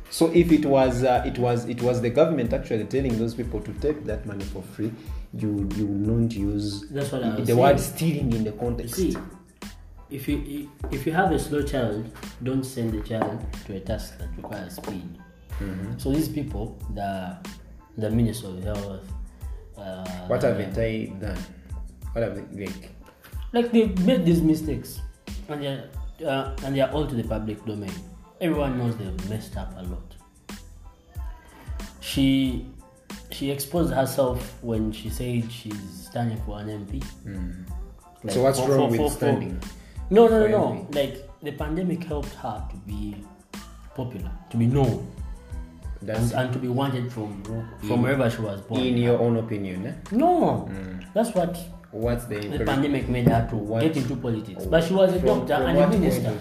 So 0.09 0.31
if 0.33 0.51
it 0.53 0.65
was, 0.65 1.05
uh, 1.05 1.23
it 1.27 1.39
was, 1.39 1.67
it 1.67 1.83
was 1.83 2.01
the 2.01 2.11
government 2.11 2.53
actually 2.53 2.85
telling 2.85 3.19
those 3.19 3.35
people 3.35 3.61
to 3.61 3.73
take 3.75 4.05
that 4.05 4.25
money 4.27 4.45
for 4.45 4.63
free, 4.63 4.93
you 5.35 5.69
you 5.77 5.87
not 5.87 6.33
use 6.33 6.87
That's 6.91 7.13
what 7.13 7.25
I 7.25 7.35
was 7.35 7.47
the 7.47 7.57
word 7.57 7.81
stealing 7.81 8.33
in 8.33 8.45
the 8.45 8.53
context. 8.53 8.97
see, 8.97 9.17
if 10.11 10.29
you 10.29 10.71
if 10.91 11.07
you 11.07 11.13
have 11.13 11.33
a 11.33 11.39
slow 11.39 11.63
child, 11.63 12.11
don't 12.43 12.65
send 12.65 12.93
the 12.93 13.01
child 13.09 13.43
to 13.67 13.77
a 13.77 13.81
task 13.81 14.19
that 14.19 14.29
requires 14.37 14.77
speed. 14.77 15.19
Mm-hmm. 15.61 15.99
So 15.99 16.11
these 16.13 16.29
people, 16.29 16.79
the 16.95 17.37
the 17.99 18.11
minister 18.11 18.49
of 18.49 18.63
health, 18.65 19.05
uh, 19.77 20.05
What 20.27 20.43
have 20.43 20.75
they 20.75 21.07
done? 21.21 21.39
What 22.13 22.23
have 22.25 22.35
they 22.37 22.65
like? 22.67 22.91
like 23.53 23.71
they 23.73 23.87
made 24.05 24.25
these 24.25 24.41
mistakes, 24.43 25.01
and 25.49 25.63
they 25.63 25.85
uh, 26.27 26.57
and 26.65 26.75
they 26.77 26.81
are 26.81 26.91
all 26.93 27.07
to 27.07 27.15
the 27.15 27.25
public 27.25 27.65
domain. 27.67 27.93
Everyone 28.41 28.79
knows 28.79 28.97
they've 28.97 29.29
messed 29.31 29.57
up 29.57 29.73
a 29.77 29.83
lot. 29.83 30.17
She 32.01 32.67
she 33.31 33.51
exposed 33.51 33.93
herself 33.93 34.59
when 34.63 34.93
she 34.93 35.09
said 35.11 35.51
she's 35.51 36.09
standing 36.11 36.39
for 36.45 36.59
an 36.61 36.69
MP. 36.69 37.03
Like, 38.25 38.35
so 38.35 38.43
what's 38.43 38.59
for- 38.61 38.69
wrong 38.71 38.87
for- 38.95 39.03
with 39.03 39.13
for- 39.13 39.17
standing? 39.19 39.61
No, 40.11 40.29
no, 40.29 40.47
no, 40.47 40.49
no. 40.49 40.89
Like 40.93 41.29
the 41.43 41.53
pandemic 41.53 42.05
helped 42.05 42.35
her 42.35 42.63
to 42.71 42.77
be 42.87 43.17
popular, 43.95 44.31
to 44.51 44.57
be 44.57 44.67
known, 44.67 45.11
That's 46.03 46.33
and, 46.33 46.41
and 46.47 46.53
to 46.53 46.59
be 46.59 46.69
wanted 46.69 47.13
from 47.13 47.43
from 47.87 48.03
wherever 48.03 48.29
she 48.31 48.41
was 48.43 48.61
born. 48.63 48.81
in 48.81 48.97
your 48.97 49.19
own 49.19 49.37
opinion. 49.37 49.87
Eh? 49.87 49.95
no, 50.13 50.69
that's 51.15 51.35
what 51.35 51.57
What's 51.93 52.25
the, 52.25 52.39
the 52.39 52.65
pandemic 52.65 53.07
made 53.11 53.29
her 53.29 53.47
to 53.51 53.57
What- 53.57 53.83
get 53.83 53.97
into 53.99 54.17
politics. 54.17 54.65
But 54.65 54.83
she 54.85 54.95
was 54.95 55.13
a 55.13 55.19
From- 55.21 55.47
doctor 55.47 55.57
from 55.57 55.67
and 55.67 55.79
a 55.79 55.89
minister, 55.89 56.39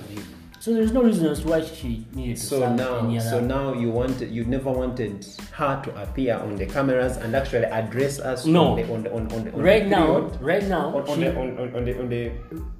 so 0.62 0.74
there's 0.74 0.94
no 0.94 1.04
reason 1.04 1.26
as 1.28 1.42
to 1.42 1.48
why 1.50 1.62
she 1.62 2.06
needed 2.14 2.38
to 2.38 2.42
So 2.46 2.74
now, 2.74 3.20
so 3.20 3.42
now 3.42 3.74
you 3.74 3.90
wanted, 3.90 4.32
you 4.32 4.46
never 4.46 4.72
wanted 4.72 5.26
her 5.52 5.82
to 5.84 6.02
appear 6.04 6.36
on 6.38 6.56
the 6.56 6.68
cameras 6.68 7.18
and 7.18 7.36
actually 7.36 7.66
address 7.66 8.20
us 8.20 8.46
No. 8.46 8.68
on 8.68 8.76
the 8.78 8.94
on 8.94 9.04
the 9.04 9.12
on, 9.12 9.32
on 9.34 9.44
the 9.44 9.52
on 9.54 9.60
right 9.62 9.84
the 9.84 9.90
now, 9.90 10.06
period, 10.06 10.42
right 10.42 10.64
now, 10.64 10.88
on, 10.96 11.02
on 11.10 11.16
she, 11.18 11.24
the 11.26 11.36
on, 11.38 11.58
on, 11.58 11.76
on 11.76 11.84
the 11.86 12.00
on 12.00 12.10
the 12.10 12.30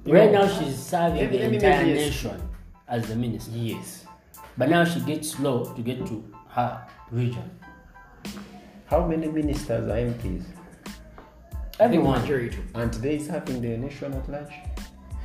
right 0.06 0.32
know, 0.32 0.46
now 0.46 0.48
she's 0.48 0.76
serving 0.78 1.28
the 1.30 1.42
entire 1.42 1.84
nation 1.84 2.40
as 2.88 3.06
the 3.06 3.16
minister. 3.16 3.50
Yes. 3.54 4.06
But 4.56 4.70
now 4.70 4.84
she 4.84 5.00
gets 5.00 5.30
slow 5.32 5.64
to 5.74 5.82
get 5.82 6.06
to 6.06 6.24
her 6.52 6.86
region. 7.10 7.50
How 8.86 9.06
many 9.06 9.26
ministers 9.28 9.88
are 9.88 9.96
MPs? 9.96 10.44
Everyone. 11.80 12.22
And 12.74 12.92
today 12.92 13.16
is 13.16 13.26
having 13.26 13.60
the 13.62 13.76
nation 13.76 14.12
at 14.12 14.28
large. 14.28 14.52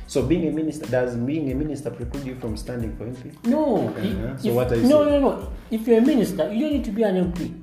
So 0.06 0.22
being 0.22 0.48
a 0.48 0.50
minister 0.50 0.86
does 0.86 1.16
being 1.16 1.52
a 1.52 1.54
minister 1.54 1.90
preclude 1.90 2.26
you 2.26 2.34
from 2.36 2.56
standing 2.56 2.96
for 2.96 3.04
MP? 3.04 3.44
No. 3.44 3.88
Uh-huh. 3.88 4.00
if- 4.00 4.40
So 4.40 4.54
what 4.54 4.72
are 4.72 4.76
you 4.76 4.88
no, 4.88 5.04
saying? 5.04 5.20
no, 5.20 5.36
no. 5.36 5.52
If 5.70 5.86
you're 5.86 5.98
a 5.98 6.00
minister, 6.00 6.50
you 6.50 6.60
don't 6.64 6.72
need 6.72 6.84
to 6.84 6.92
be 6.92 7.02
an 7.02 7.16
MP. 7.32 7.54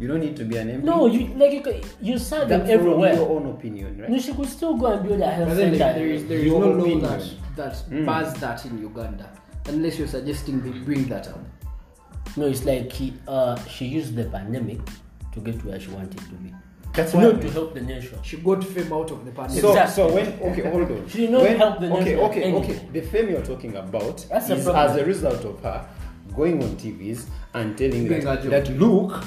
You 0.00 0.08
don't 0.08 0.18
need 0.18 0.36
to 0.36 0.44
be 0.44 0.56
an 0.56 0.68
MP. 0.70 0.82
No, 0.82 1.06
you 1.06 1.28
like 1.36 1.52
you, 1.52 1.60
ca- 1.60 1.80
you 2.02 2.18
serve 2.18 2.48
them 2.48 2.62
everywhere. 2.66 3.14
your 3.14 3.30
own 3.30 3.46
opinion, 3.46 4.00
right? 4.00 4.10
No, 4.10 4.18
she 4.18 4.34
could 4.34 4.48
still 4.48 4.74
go 4.76 4.86
and 4.86 5.06
build 5.06 5.20
a 5.20 5.30
health 5.30 5.56
center. 5.56 5.78
there 5.78 6.08
is, 6.08 6.26
there 6.26 6.38
is 6.38 6.52
no 6.52 6.58
law 6.58 6.98
that 6.98 7.30
that, 7.54 7.74
mm. 7.88 8.04
bars 8.04 8.34
that 8.34 8.64
in 8.64 8.80
Uganda. 8.80 9.30
Unless 9.66 9.98
you're 10.00 10.08
suggesting 10.08 10.60
they 10.62 10.76
bring 10.80 11.04
that 11.04 11.28
up. 11.28 11.38
No, 12.36 12.46
it's 12.46 12.64
like 12.64 12.90
he, 12.92 13.14
uh, 13.28 13.56
she 13.66 13.86
used 13.86 14.14
the 14.16 14.24
pandemic 14.24 14.78
to 15.32 15.40
get 15.40 15.64
where 15.64 15.78
she 15.78 15.88
wanted 15.90 16.18
to 16.18 16.34
be. 16.42 16.52
That's 16.92 17.12
why. 17.12 17.22
Not 17.22 17.40
to 17.42 17.50
help 17.50 17.74
the 17.74 17.80
nation. 17.80 18.18
She 18.22 18.36
got 18.38 18.62
fame 18.64 18.92
out 18.92 19.10
of 19.10 19.24
the 19.24 19.30
pandemic. 19.32 19.60
So, 19.62 19.70
Exactly. 19.70 19.94
so 19.94 20.14
when 20.14 20.26
okay, 20.52 20.70
hold 20.70 20.90
on. 20.90 21.08
She 21.08 21.18
did 21.18 21.30
not 21.30 21.42
when, 21.42 21.56
help 21.56 21.80
the 21.80 21.90
Okay, 21.92 22.04
nation 22.04 22.20
okay, 22.20 22.42
anything. 22.42 22.76
okay. 22.76 22.88
The 22.92 23.00
fame 23.00 23.28
you're 23.30 23.42
talking 23.42 23.76
about 23.76 24.26
That's 24.30 24.50
is 24.50 24.64
problem. 24.64 24.90
as 24.90 24.96
a 24.96 25.04
result 25.04 25.44
of 25.44 25.60
her 25.62 25.88
going 26.36 26.62
on 26.62 26.70
TVs 26.76 27.26
and 27.54 27.76
telling 27.76 28.06
Doing 28.08 28.24
that, 28.24 28.42
that 28.44 28.70
look, 28.78 29.24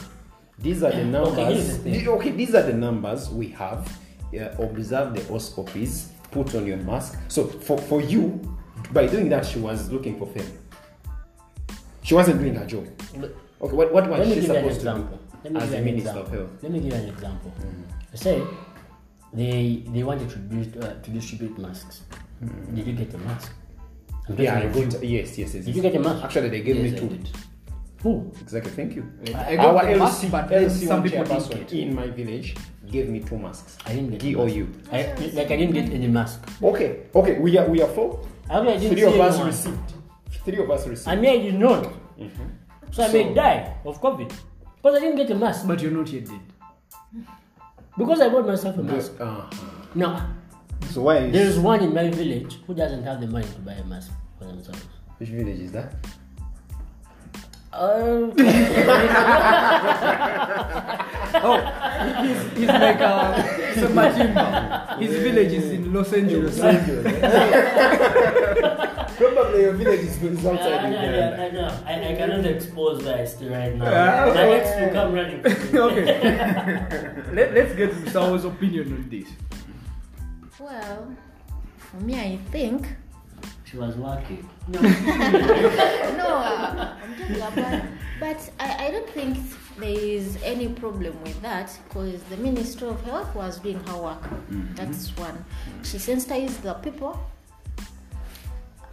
these 0.60 0.82
are 0.84 0.90
the 0.92 0.96
here's 0.98 1.08
numbers. 1.12 1.68
the 1.68 1.84
thing. 1.84 2.06
the- 2.06 2.12
okay, 2.12 2.32
these 2.32 2.56
are 2.56 2.64
the 2.64 2.74
numbers 2.74 3.30
we 3.30 3.50
have. 3.50 3.98
Yeah, 4.32 4.56
observe 4.60 5.14
the 5.14 5.40
SOPs. 5.40 6.12
Put 6.32 6.56
on 6.56 6.68
your 6.68 6.78
mask. 6.78 7.18
So 7.30 7.46
for 7.48 7.78
for 7.78 8.02
you, 8.02 8.42
by 8.92 9.08
doing 9.08 9.30
that, 9.30 9.46
she 9.46 9.60
was 9.60 9.90
looking 9.92 10.18
for 10.18 10.26
fame. 10.28 10.52
She 12.08 12.14
wasn't 12.14 12.40
doing 12.40 12.56
her 12.56 12.66
job. 12.66 12.88
But 13.20 13.36
Okay, 13.60 13.76
what, 13.76 13.92
what 13.92 14.08
was 14.10 14.34
she 14.34 14.42
supposed 14.42 14.80
to 14.82 14.86
do? 14.86 15.20
Let 15.44 15.54
me 15.54 15.60
as 15.60 15.70
give 15.70 15.74
a 15.74 15.78
an 15.78 15.86
minister 15.86 16.10
example. 16.10 16.22
of 16.22 16.32
health? 16.32 16.64
Let 16.64 16.72
me 16.72 16.80
give 16.80 16.94
you 16.94 17.00
an 17.04 17.10
example. 17.10 17.54
Mm. 17.60 18.18
Say 18.18 18.44
they 19.34 19.84
they 19.94 20.04
wanted 20.04 20.30
to 20.30 20.38
dis- 20.38 20.84
uh, 20.84 20.94
to 21.04 21.12
distribute 21.12 21.58
masks. 21.58 22.04
Mm. 22.42 22.76
Did 22.76 22.88
you 22.88 22.94
get 22.94 23.14
a 23.14 23.18
mask? 23.18 23.52
Yeah, 24.38 24.60
I 24.60 24.68
got 24.68 25.04
yes, 25.04 25.38
yes, 25.38 25.38
yes. 25.38 25.52
Did 25.52 25.68
yes. 25.68 25.76
you 25.76 25.82
get 25.82 25.96
a 25.96 26.00
mask? 26.00 26.24
Actually, 26.24 26.50
they 26.50 26.62
gave 26.62 26.78
Yes, 26.78 26.94
me 26.94 27.00
two. 27.00 27.20
Who? 28.04 28.32
Exactly. 28.40 28.72
Thank 28.72 28.96
you. 28.96 29.04
I 29.36 29.54
I 29.54 29.56
got 29.58 29.76
Our 29.76 29.84
LC, 29.84 30.00
mask, 30.00 30.32
but 30.32 30.50
LC 30.50 30.88
some 30.88 31.04
people 31.04 31.24
didn't 31.26 31.50
get. 31.50 31.74
in 31.74 31.96
my 31.96 32.08
village 32.08 32.56
gave 32.90 33.10
me 33.10 33.20
two 33.20 33.38
masks. 33.38 33.78
I 33.86 33.96
didn't 33.96 34.12
get 34.12 34.24
you. 34.24 34.40
I, 34.94 35.12
like 35.34 35.52
I 35.52 35.58
didn't 35.60 35.74
get 35.74 35.90
any 35.92 36.08
mask. 36.08 36.40
Okay, 36.64 36.90
okay. 37.20 37.36
We 37.40 37.58
are 37.58 37.68
we 37.68 37.82
are 37.82 37.92
four. 38.00 38.24
Three 38.48 39.04
of 39.04 39.20
us 39.20 39.42
received. 39.44 39.97
Three 40.48 40.60
of 40.64 40.72
us 40.72 40.88
received. 40.88 41.10
I 41.10 41.16
may 41.20 41.40
I 41.40 41.42
did 41.44 41.60
not. 41.60 41.92
So 42.92 43.04
I 43.04 43.12
may 43.12 43.34
die 43.34 43.76
of 43.84 44.00
COVID. 44.00 44.32
Because 44.78 44.96
I 44.96 45.00
didn't 45.02 45.18
get 45.18 45.30
a 45.32 45.36
mask. 45.36 45.68
But 45.68 45.82
you're 45.82 45.92
not 45.92 46.08
yet 46.08 46.24
dead. 46.26 46.40
Because 47.98 48.22
I 48.22 48.30
bought 48.30 48.48
myself 48.48 48.78
a 48.78 48.84
mask. 48.84 49.12
Uh, 49.20 49.42
Now, 49.94 50.26
so 50.90 51.02
why 51.02 51.18
is 51.18 51.34
there's 51.34 51.60
one 51.60 51.82
in 51.84 51.94
my 51.94 52.10
village 52.10 52.60
who 52.66 52.74
doesn't 52.74 53.04
have 53.04 53.20
the 53.20 53.28
money 53.28 53.46
to 53.46 53.60
buy 53.60 53.74
a 53.74 53.84
mask 53.84 54.10
for 54.40 54.46
themselves. 54.46 54.86
which 55.18 55.28
village 55.30 55.60
is 55.60 55.74
that? 55.74 55.94
Uh, 57.74 58.32
Oh, 61.40 61.60
he's, 62.24 62.42
he's 62.58 62.68
like 62.68 63.00
a 63.02 63.44
Sematimba. 63.76 64.98
His 65.02 65.14
village 65.22 65.52
is 65.52 65.72
in 65.72 65.94
Los 65.94 66.14
Angeles. 66.14 66.58
Probably 66.58 66.88
your 69.58 69.74
village 69.74 70.02
is, 70.02 70.22
is 70.22 70.46
I, 70.46 70.52
outside 70.52 70.74
I, 70.74 70.88
Uganda. 70.90 71.42
I, 71.42 71.46
I, 71.46 71.50
know. 71.52 71.68
I, 71.86 72.12
I 72.12 72.16
cannot 72.16 72.46
expose 72.46 73.04
where 73.04 73.18
I 73.18 73.26
stay 73.26 73.50
right 73.50 73.76
now. 73.76 73.86
Ah, 73.86 74.34
My 74.34 74.44
okay. 74.44 74.60
ex 74.60 74.70
will 74.80 74.90
come 74.94 75.14
running. 75.14 75.46
okay. 75.76 77.24
Let, 77.34 77.54
let's 77.54 77.74
get 77.76 77.92
to 77.92 78.10
Saul's 78.12 78.46
opinion 78.46 78.94
on 78.94 79.10
this. 79.10 79.28
Well, 80.60 81.16
for 81.78 81.98
me, 81.98 82.20
I 82.20 82.38
think 82.52 82.88
She 83.66 83.78
was 83.78 83.96
lucky. 83.98 84.40
no, 84.68 84.80
uh, 84.84 84.84
I'm 87.04 87.16
talking 87.36 87.98
but 88.20 88.50
I, 88.60 88.88
I 88.88 88.92
don't 88.92 89.10
think 89.10 89.38
there 89.78 89.90
is 89.90 90.38
any 90.44 90.68
problem 90.70 91.22
with 91.24 91.40
that 91.42 91.78
because 91.88 92.22
the 92.24 92.38
Minister 92.38 92.88
of 92.88 93.02
Health 93.04 93.34
was 93.36 93.60
doing 93.60 93.80
her 93.88 93.98
work. 93.98 94.24
That's 94.76 95.16
one. 95.18 95.46
She 95.84 96.00
sensitized 96.00 96.64
the 96.64 96.74
people. 96.74 97.20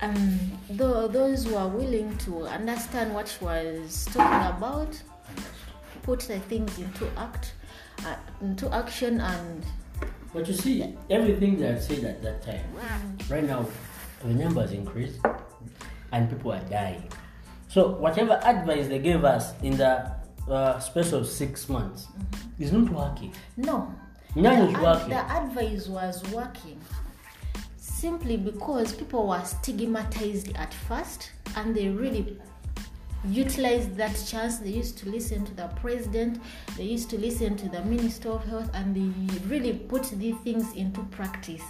Um, 0.05 0.39
tho- 0.71 1.09
those 1.09 1.45
who 1.47 1.57
are 1.57 1.69
willing 1.69 2.17
to 2.19 2.47
understand 2.47 3.15
what 3.15 3.29
she 3.29 3.43
was 3.45 4.07
talking 4.13 4.57
about, 4.57 5.03
put 6.03 6.21
the 6.21 6.39
things 6.41 6.79
into 6.79 7.09
act, 7.17 7.55
uh, 8.05 8.17
into 8.43 8.73
action, 8.75 9.21
and 9.21 9.65
But 10.35 10.47
you 10.47 10.53
see, 10.55 10.95
everything 11.09 11.59
that 11.61 11.77
I 11.77 11.79
said 11.79 12.05
at 12.05 12.23
that 12.23 12.43
time, 12.43 12.65
right 13.31 13.45
now, 13.45 13.67
the 14.23 14.35
numbers 14.35 14.73
increased 14.73 15.21
and 16.13 16.29
people 16.29 16.53
are 16.53 16.65
dying. 16.69 17.09
So 17.69 17.97
whatever 17.97 18.39
advice 18.45 18.89
they 18.89 18.99
gave 18.99 19.25
us 19.25 19.55
in 19.63 19.77
the 19.77 20.13
uh, 20.49 20.79
space 20.81 21.13
of 21.13 21.27
six 21.27 21.69
months 21.69 22.09
is 22.59 22.73
not 22.73 22.91
working. 22.91 23.33
No. 23.57 23.95
None 24.37 24.67
the, 24.67 24.69
is 24.69 24.83
working. 24.83 25.11
the 25.11 25.33
advice 25.33 25.89
was 25.89 26.23
working 26.31 26.81
simply 28.05 28.37
because 28.37 28.93
people 28.93 29.29
were 29.29 29.43
stigmatized 29.43 30.55
at 30.57 30.75
first 30.75 31.31
and 31.57 31.75
they 31.75 31.89
really 31.89 32.39
utilized 33.27 33.97
that 33.97 34.15
chance. 34.29 34.59
They 34.59 34.73
used 34.73 34.99
to 34.99 35.09
listen 35.09 35.43
to 35.47 35.55
the 35.55 35.69
president, 35.81 36.39
they 36.77 36.85
used 36.85 37.09
to 37.11 37.19
listen 37.19 37.57
to 37.57 37.67
the 37.71 37.83
minister 37.85 38.29
of 38.29 38.45
health, 38.45 38.69
and 38.75 38.95
they 38.95 39.39
really 39.49 39.73
put 39.73 40.03
these 40.19 40.37
things 40.45 40.75
into 40.75 41.01
practice. 41.05 41.63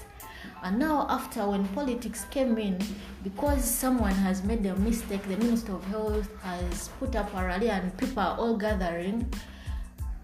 And 0.65 0.77
now, 0.81 1.07
after 1.09 1.49
when 1.49 1.69
politics 1.69 2.27
came 2.33 2.59
in, 2.59 2.81
because 3.23 3.63
someone 3.65 4.17
has 4.27 4.43
made 4.43 4.67
a 4.67 4.75
mistake, 4.75 5.23
the 5.29 5.37
minister 5.37 5.77
of 5.77 5.85
health 5.85 6.29
has 6.43 6.89
put 6.99 7.15
up 7.15 7.33
a 7.33 7.45
rally 7.45 7.71
and 7.71 7.97
people 7.97 8.19
are 8.19 8.37
all 8.37 8.57
gathering 8.57 9.33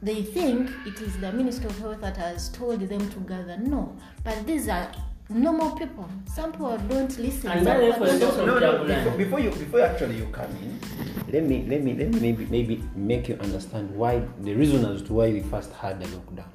they 0.03 0.23
think 0.23 0.71
it 0.87 0.99
is 1.03 1.19
the 1.19 1.31
Minister 1.31 1.69
of 1.69 1.79
Health 1.79 2.01
that 2.01 2.17
has 2.17 2.49
told 2.49 2.81
them 2.81 3.11
to 3.11 3.21
gather. 3.21 3.59
No, 3.59 3.95
but 4.25 4.47
these 4.47 4.67
are 4.67 4.91
normal 5.31 5.71
people. 5.77 6.09
Some 6.27 6.53
people 6.53 6.77
don't 6.89 7.19
listen. 7.19 7.51
And 7.51 7.67
people 7.93 8.05
is 8.07 8.21
don't- 8.21 8.47
No, 8.47 8.59
no. 8.59 8.85
Before, 8.95 9.17
before 9.19 9.41
you, 9.41 9.51
before 9.51 9.81
actually 9.83 10.17
you 10.17 10.27
come 10.27 10.51
in, 10.63 10.79
let 11.33 11.45
me, 11.45 11.65
let 11.69 11.83
me, 11.83 11.95
let 11.95 12.09
me 12.13 12.21
maybe, 12.21 12.47
maybe 12.47 12.83
make 12.97 13.29
you 13.29 13.37
understand 13.37 13.91
why 13.95 14.23
the 14.43 14.55
reason 14.55 14.85
as 14.85 15.03
to 15.03 15.13
why 15.15 15.31
we 15.33 15.41
first 15.41 15.73
had 15.75 16.03
a 16.03 16.07
lockdown. 16.07 16.49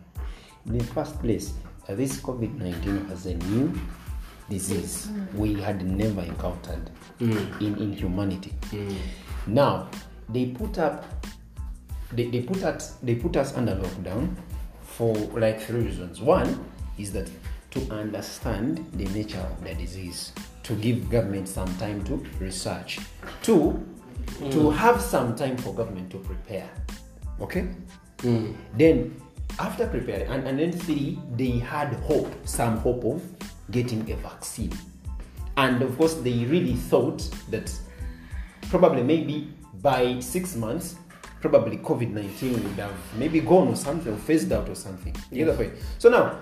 In 0.65 0.78
the 0.78 0.84
first 0.84 1.19
place, 1.21 1.53
uh, 1.88 1.95
this 1.95 2.17
COVID 2.19 2.55
nineteen 2.57 3.07
was 3.09 3.26
a 3.28 3.36
new 3.36 3.71
disease 4.49 5.09
we 5.36 5.53
had 5.55 5.84
never 5.86 6.21
encountered 6.21 6.89
in, 7.19 7.38
in 7.61 7.93
humanity. 7.93 8.53
Now 9.47 9.88
they 10.30 10.47
put 10.47 10.78
up, 10.80 11.05
they, 12.11 12.30
they 12.30 12.41
put 12.41 12.63
us, 12.63 12.95
they 13.03 13.15
put 13.15 13.38
us 13.38 13.55
under 13.55 13.76
lockdown 13.76 14.36
for 14.82 15.13
like 15.39 15.61
three 15.61 15.82
reasons. 15.82 16.19
One 16.21 16.65
is 16.97 17.11
that 17.13 17.30
to 17.76 17.93
understand 17.93 18.86
the 18.93 19.05
nature 19.05 19.39
of 19.39 19.63
the 19.63 19.76
disease, 19.76 20.32
to 20.63 20.73
give 20.76 21.09
government 21.09 21.47
some 21.47 21.73
time 21.78 22.03
to 22.05 22.15
research. 22.39 22.99
Two, 23.43 23.86
to 24.49 24.71
have 24.71 25.01
some 25.01 25.36
time 25.36 25.57
for 25.57 25.73
government 25.73 26.09
to 26.11 26.17
prepare. 26.17 26.69
Okay? 27.39 27.67
Then 28.78 29.21
after 29.59 29.88
preparing, 29.88 30.28
and, 30.28 30.47
and 30.47 30.59
then 30.59 30.71
three, 30.71 31.19
they 31.36 31.59
had 31.59 31.93
hope, 31.95 32.32
some 32.45 32.78
hope 32.78 33.03
of 33.03 33.21
getting 33.71 34.09
a 34.11 34.15
vaccine. 34.15 34.73
And 35.57 35.82
of 35.82 35.97
course, 35.97 36.15
they 36.15 36.45
really 36.45 36.76
thought 36.76 37.30
that 37.49 37.71
probably 38.69 39.03
maybe 39.03 39.53
by 39.82 40.19
six 40.19 40.55
months, 40.55 40.95
probably 41.39 41.78
COVID 41.78 42.11
19 42.11 42.53
would 42.53 42.80
have 42.80 42.93
maybe 43.17 43.39
gone 43.39 43.67
or 43.67 43.76
something, 43.76 44.13
or 44.13 44.17
phased 44.17 44.51
out 44.51 44.67
or 44.67 44.76
something. 44.76 45.15
Yes. 45.32 45.47
Either 45.47 45.57
way. 45.57 45.71
So 45.99 46.09
now, 46.09 46.39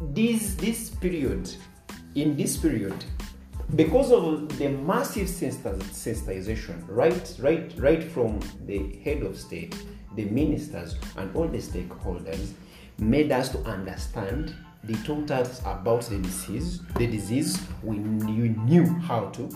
this, 0.00 0.54
this 0.54 0.90
period, 0.90 1.50
in 2.14 2.36
this 2.36 2.56
period, 2.56 3.04
because 3.76 4.12
of 4.12 4.58
the 4.58 4.68
massive 4.68 5.28
sensitization, 5.28 6.82
right, 6.88 7.36
right, 7.38 7.72
right 7.76 8.02
from 8.02 8.40
the 8.66 8.96
head 9.04 9.22
of 9.22 9.38
state, 9.38 9.76
the 10.14 10.24
ministers, 10.24 10.96
and 11.16 11.34
all 11.36 11.46
the 11.46 11.58
stakeholders, 11.58 12.52
made 12.98 13.32
us 13.32 13.50
to 13.50 13.58
understand. 13.60 14.54
Taught 15.04 15.32
us 15.32 15.60
about 15.66 16.02
the 16.02 16.16
disease. 16.18 16.80
The 16.96 17.06
disease 17.06 17.60
we 17.82 17.98
knew, 17.98 18.86
how 19.00 19.26
to, 19.26 19.50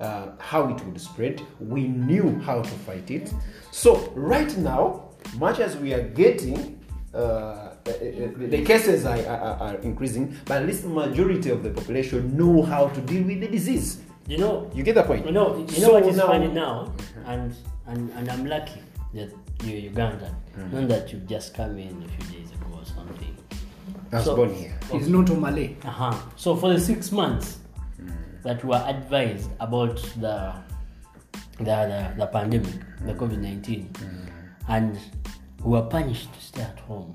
uh, 0.00 0.32
how 0.38 0.68
it 0.68 0.84
would 0.84 1.00
spread. 1.00 1.40
We 1.58 1.88
knew 1.88 2.38
how 2.40 2.60
to 2.60 2.68
fight 2.68 3.10
it. 3.10 3.32
So 3.70 4.12
right 4.14 4.54
now, 4.58 5.12
much 5.38 5.60
as 5.60 5.76
we 5.78 5.94
are 5.94 6.02
getting 6.02 6.78
uh, 7.14 7.75
the 7.86 8.64
cases 8.64 9.04
are, 9.04 9.18
are, 9.26 9.56
are 9.60 9.74
increasing, 9.76 10.36
but 10.44 10.62
at 10.62 10.66
least 10.66 10.82
the 10.82 10.88
majority 10.88 11.50
of 11.50 11.62
the 11.62 11.70
population 11.70 12.36
know 12.36 12.62
how 12.62 12.88
to 12.88 13.00
deal 13.02 13.22
with 13.24 13.40
the 13.40 13.48
disease. 13.48 14.00
You 14.26 14.38
know, 14.38 14.70
You 14.74 14.82
get 14.82 14.96
the 14.96 15.04
point? 15.04 15.24
you 15.24 15.32
know, 15.32 15.56
you 15.58 15.68
so 15.68 15.86
know 15.86 15.92
what 15.94 16.06
is 16.06 16.16
now- 16.16 16.26
funny 16.26 16.48
now, 16.48 16.92
and, 17.26 17.54
and 17.86 18.10
and 18.10 18.28
I'm 18.28 18.44
lucky 18.44 18.82
that 19.14 19.30
you're 19.64 19.90
Ugandan, 19.92 20.34
mm-hmm. 20.58 20.80
not 20.80 20.88
that 20.88 21.12
you've 21.12 21.26
just 21.28 21.54
come 21.54 21.78
in 21.78 22.02
a 22.02 22.08
few 22.08 22.38
days 22.40 22.50
ago 22.50 22.66
or 22.74 22.84
something. 22.84 23.36
I 24.12 24.16
was 24.16 24.24
So- 24.24 24.36
born 24.36 24.52
here. 24.54 24.74
He's 24.90 25.08
not 25.08 25.30
a 25.30 25.34
Malay. 25.34 25.76
Uh-huh. 25.84 26.12
So 26.36 26.56
for 26.56 26.72
the 26.72 26.80
six 26.80 27.12
months 27.12 27.58
mm. 28.00 28.10
that 28.42 28.62
we 28.64 28.70
were 28.70 28.84
advised 28.86 29.50
about 29.60 29.96
the 30.18 30.54
the 31.58 31.64
the, 31.64 32.14
the 32.18 32.26
pandemic, 32.26 32.74
mm. 32.74 33.06
the 33.06 33.14
COVID 33.14 33.38
nineteen, 33.38 33.88
mm. 33.94 34.28
and 34.68 34.98
we 35.66 35.72
were 35.72 35.82
punished 35.82 36.32
to 36.32 36.40
stay 36.40 36.62
at 36.62 36.78
home. 36.80 37.12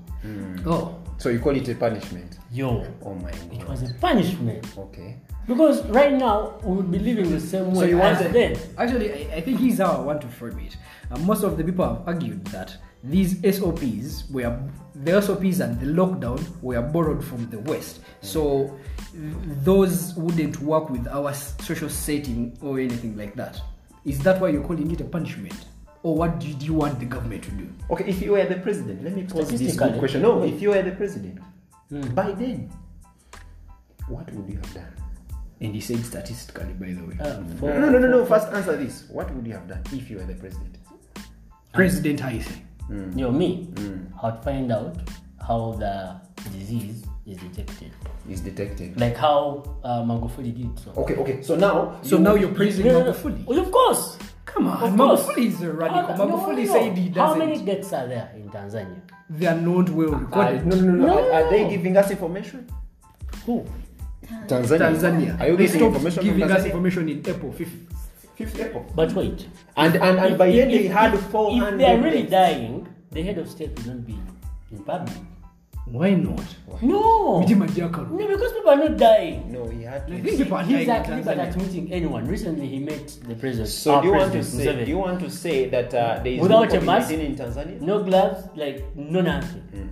Oh, 0.66 0.94
So 1.18 1.30
you 1.30 1.38
call 1.40 1.56
it 1.56 1.66
a 1.68 1.74
punishment? 1.74 2.38
Yo, 2.52 2.86
Oh 3.02 3.14
my 3.14 3.30
God. 3.30 3.52
it 3.52 3.68
was 3.68 3.82
a 3.90 3.94
punishment 3.94 4.66
Okay. 4.76 5.16
because 5.46 5.82
right 5.86 6.12
now 6.12 6.58
we 6.62 6.76
would 6.76 6.90
be 6.90 6.98
living 6.98 7.30
the 7.30 7.40
same 7.40 7.68
way 7.72 7.80
so 7.80 7.84
you 7.86 8.00
as 8.00 8.20
want 8.20 8.32
then. 8.34 8.58
Actually, 8.76 9.08
I, 9.14 9.36
I 9.36 9.40
think 9.40 9.58
here's 9.58 9.78
how 9.78 9.92
I 9.92 10.00
want 10.00 10.20
to 10.20 10.28
frame 10.28 10.58
it. 10.58 10.76
Uh, 11.10 11.18
most 11.20 11.42
of 11.44 11.56
the 11.56 11.64
people 11.64 11.84
have 11.88 12.06
argued 12.06 12.44
that 12.46 12.76
these 13.02 13.40
SOPs 13.56 14.28
were 14.30 14.60
the 14.94 15.20
SOPs 15.20 15.60
and 15.60 15.80
the 15.80 15.86
lockdown 15.86 16.38
were 16.60 16.82
borrowed 16.82 17.24
from 17.24 17.48
the 17.50 17.58
West. 17.60 18.00
So 18.20 18.78
those 19.64 20.14
wouldn't 20.14 20.60
work 20.60 20.90
with 20.90 21.08
our 21.08 21.32
social 21.34 21.88
setting 21.88 22.56
or 22.60 22.78
anything 22.78 23.16
like 23.16 23.34
that. 23.36 23.60
Is 24.04 24.18
that 24.20 24.40
why 24.40 24.48
you're 24.48 24.62
calling 24.62 24.90
it 24.90 25.00
a 25.00 25.04
punishment? 25.04 25.54
Or 26.02 26.16
what 26.16 26.40
did 26.40 26.60
you 26.62 26.74
want 26.74 26.98
the 26.98 27.06
government 27.06 27.44
to 27.44 27.50
do? 27.52 27.68
Okay, 27.90 28.06
if 28.06 28.20
you 28.20 28.32
were 28.32 28.44
the 28.44 28.56
president, 28.56 29.04
let 29.04 29.14
me 29.14 29.22
pose 29.24 29.48
this 29.50 29.76
good 29.76 29.98
question. 29.98 30.22
No, 30.22 30.42
if 30.42 30.60
you 30.60 30.70
were 30.70 30.82
the 30.82 30.90
president, 30.92 31.38
mm. 31.92 32.14
by 32.14 32.32
then, 32.32 32.70
what 34.08 34.30
would 34.32 34.48
you 34.50 34.56
have 34.56 34.74
done? 34.74 34.92
And 35.60 35.74
he 35.74 35.80
said 35.80 36.04
statistically, 36.04 36.72
by 36.74 36.92
the 36.92 37.04
way. 37.06 37.16
Uh, 37.20 37.38
No, 37.38 37.56
for- 37.56 37.78
no, 37.78 37.88
no, 37.88 37.98
no, 37.98 38.08
no. 38.08 38.26
First 38.26 38.48
answer 38.48 38.76
this. 38.76 39.04
What 39.10 39.32
would 39.32 39.46
you 39.46 39.52
have 39.52 39.68
done 39.68 39.82
if 39.92 40.10
you 40.10 40.16
were 40.18 40.24
the 40.24 40.34
president? 40.34 40.76
President 41.72 42.18
Haise. 42.20 42.50
Mm. 42.90 43.16
You 43.16 43.24
know, 43.26 43.30
me, 43.30 43.72
how 44.20 44.30
to 44.32 44.42
find 44.42 44.72
out 44.72 44.96
how 45.46 45.72
the 45.78 46.20
disease 46.50 47.04
is 47.26 47.36
detected. 47.38 47.92
Is 48.28 48.40
detected. 48.40 48.98
Like 49.00 49.16
how 49.16 49.62
uh, 49.84 50.02
Magufuli 50.02 50.52
did 50.52 50.76
so. 50.80 50.90
Okay, 51.02 51.14
okay. 51.14 51.42
So 51.42 51.54
now, 51.54 52.00
So 52.02 52.16
you- 52.16 52.22
now 52.24 52.34
you're 52.34 52.52
praising 52.54 52.86
No, 52.86 52.92
no, 52.92 53.04
no. 53.04 53.12
Magufuli. 53.12 53.46
Well, 53.46 53.60
of 53.60 53.70
course. 53.70 54.18
Come 54.54 54.66
on, 54.68 54.96
Magufuli 54.98 55.46
is 55.46 55.60
radical. 55.64 56.02
How- 56.14 56.26
Magufuli 56.26 56.66
no. 56.66 56.72
said 56.72 56.96
he 56.98 57.08
How 57.10 57.34
many 57.34 57.62
deaths 57.64 57.92
are 57.92 58.06
there 58.06 58.30
in 58.36 58.48
Tanzania? 58.50 59.00
They 59.30 59.46
are 59.46 59.56
not 59.56 59.88
well 59.90 60.14
Uh, 60.14 60.18
recorded. 60.18 60.66
no, 60.66 60.76
no, 60.76 60.82
no, 60.82 60.92
no. 60.92 61.06
No. 61.06 61.18
Are, 61.18 61.32
are 61.44 61.50
they 61.50 61.68
giving 61.68 61.96
us 61.96 62.10
information? 62.10 62.66
Who? 63.46 63.64
Tanzania. 64.46 64.78
Tanzania. 64.78 65.40
Are 65.40 65.48
you 65.48 65.56
they 65.56 65.66
getting 65.66 65.84
information 65.86 66.24
giving 66.24 66.50
us 66.50 66.64
information 66.64 67.08
in 67.08 67.18
April 67.26 67.52
5th. 67.52 67.78
Fifth 68.36 68.60
April. 68.60 68.84
But 68.94 69.12
wait. 69.14 69.46
And 69.76 69.94
and, 69.96 70.18
and 70.18 70.32
If- 70.32 70.38
by 70.38 70.46
if- 70.46 70.56
then 70.56 70.68
they 70.68 70.86
had 70.88 71.14
if- 71.14 71.20
400. 71.30 71.72
If 71.72 71.78
they 71.78 71.86
are 71.92 72.00
really 72.02 72.22
deaths. 72.22 72.30
dying, 72.58 72.88
the 73.10 73.22
head 73.22 73.38
of 73.38 73.48
state 73.48 73.72
will 73.78 73.94
not 73.94 74.06
be 74.06 74.18
in 74.70 74.78
public. 74.84 75.16
Why 75.86 76.14
not? 76.14 76.40
Why? 76.66 76.78
No. 76.82 77.42
Mitima 77.42 77.66
Jakaru. 77.68 78.10
No, 78.12 78.26
because 78.28 78.52
people 78.52 78.70
are 78.70 78.76
not 78.76 78.96
dying. 78.96 79.52
No, 79.52 79.68
he 79.68 79.82
had 79.82 80.06
to. 80.06 80.14
Like, 80.14 80.22
people 80.24 80.56
are 80.56 80.62
He's 80.64 80.88
actually 80.88 81.22
not 81.22 81.36
Tanzania. 81.36 81.48
admitting 81.50 81.92
anyone. 81.92 82.26
Recently, 82.26 82.66
he 82.68 82.78
met 82.78 83.06
the 83.28 83.34
president. 83.34 83.68
So 83.68 84.00
do 84.00 84.06
you 84.08 84.14
want 84.14 84.32
to 84.32 84.42
say? 84.44 84.84
Do 84.84 84.90
you 84.90 84.98
want 84.98 85.20
to 85.20 85.30
say 85.30 85.68
that 85.68 85.92
uh, 85.92 86.20
there 86.22 86.32
is 86.34 86.40
Without 86.40 86.72
no 86.72 86.78
a 86.78 86.82
mask? 86.82 87.10
In 87.12 87.36
Tanzania? 87.36 87.80
no 87.80 88.02
gloves, 88.04 88.46
like 88.56 88.84
no 88.96 89.20
nothing. 89.20 89.62
mm. 89.74 89.88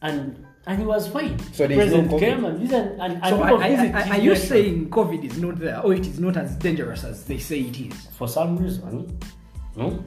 And 0.00 0.46
and 0.66 0.78
he 0.78 0.84
was 0.86 1.08
fine. 1.08 1.36
So 1.52 1.66
there 1.66 1.80
is 1.80 1.92
no 1.92 2.02
COVID? 2.02 2.20
came 2.20 2.44
and 2.44 2.60
listen, 2.60 3.00
and, 3.00 3.14
and 3.14 3.24
So 3.26 3.42
I, 3.42 3.50
I, 3.50 3.92
I, 3.94 4.08
are 4.16 4.20
you 4.20 4.36
saying 4.36 4.90
COVID 4.90 5.24
is 5.24 5.38
not 5.38 5.58
there, 5.58 5.80
or 5.80 5.92
it 5.94 6.06
is 6.06 6.20
not 6.20 6.36
as 6.36 6.54
dangerous 6.56 7.04
as 7.04 7.24
they 7.24 7.38
say 7.38 7.60
it 7.60 7.80
is? 7.80 8.06
for 8.16 8.28
some 8.28 8.56
reason, 8.56 9.18
no, 9.76 10.04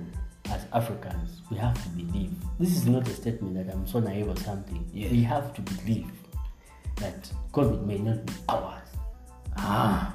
as 0.49 0.65
Africans, 0.73 1.41
we 1.49 1.57
have 1.57 1.73
to 1.83 1.89
believe. 1.89 2.31
This 2.59 2.75
is 2.75 2.85
not 2.87 3.07
a 3.07 3.11
statement 3.13 3.55
that 3.55 3.73
I'm 3.73 3.85
so 3.87 3.99
naive 3.99 4.27
or 4.29 4.35
something. 4.37 4.85
Yes. 4.93 5.11
We 5.11 5.21
have 5.23 5.53
to 5.53 5.61
believe 5.61 6.07
that 6.97 7.29
COVID 7.53 7.85
may 7.85 7.97
not 7.99 8.25
be 8.25 8.33
ours. 8.49 8.77
Ah. 9.57 10.13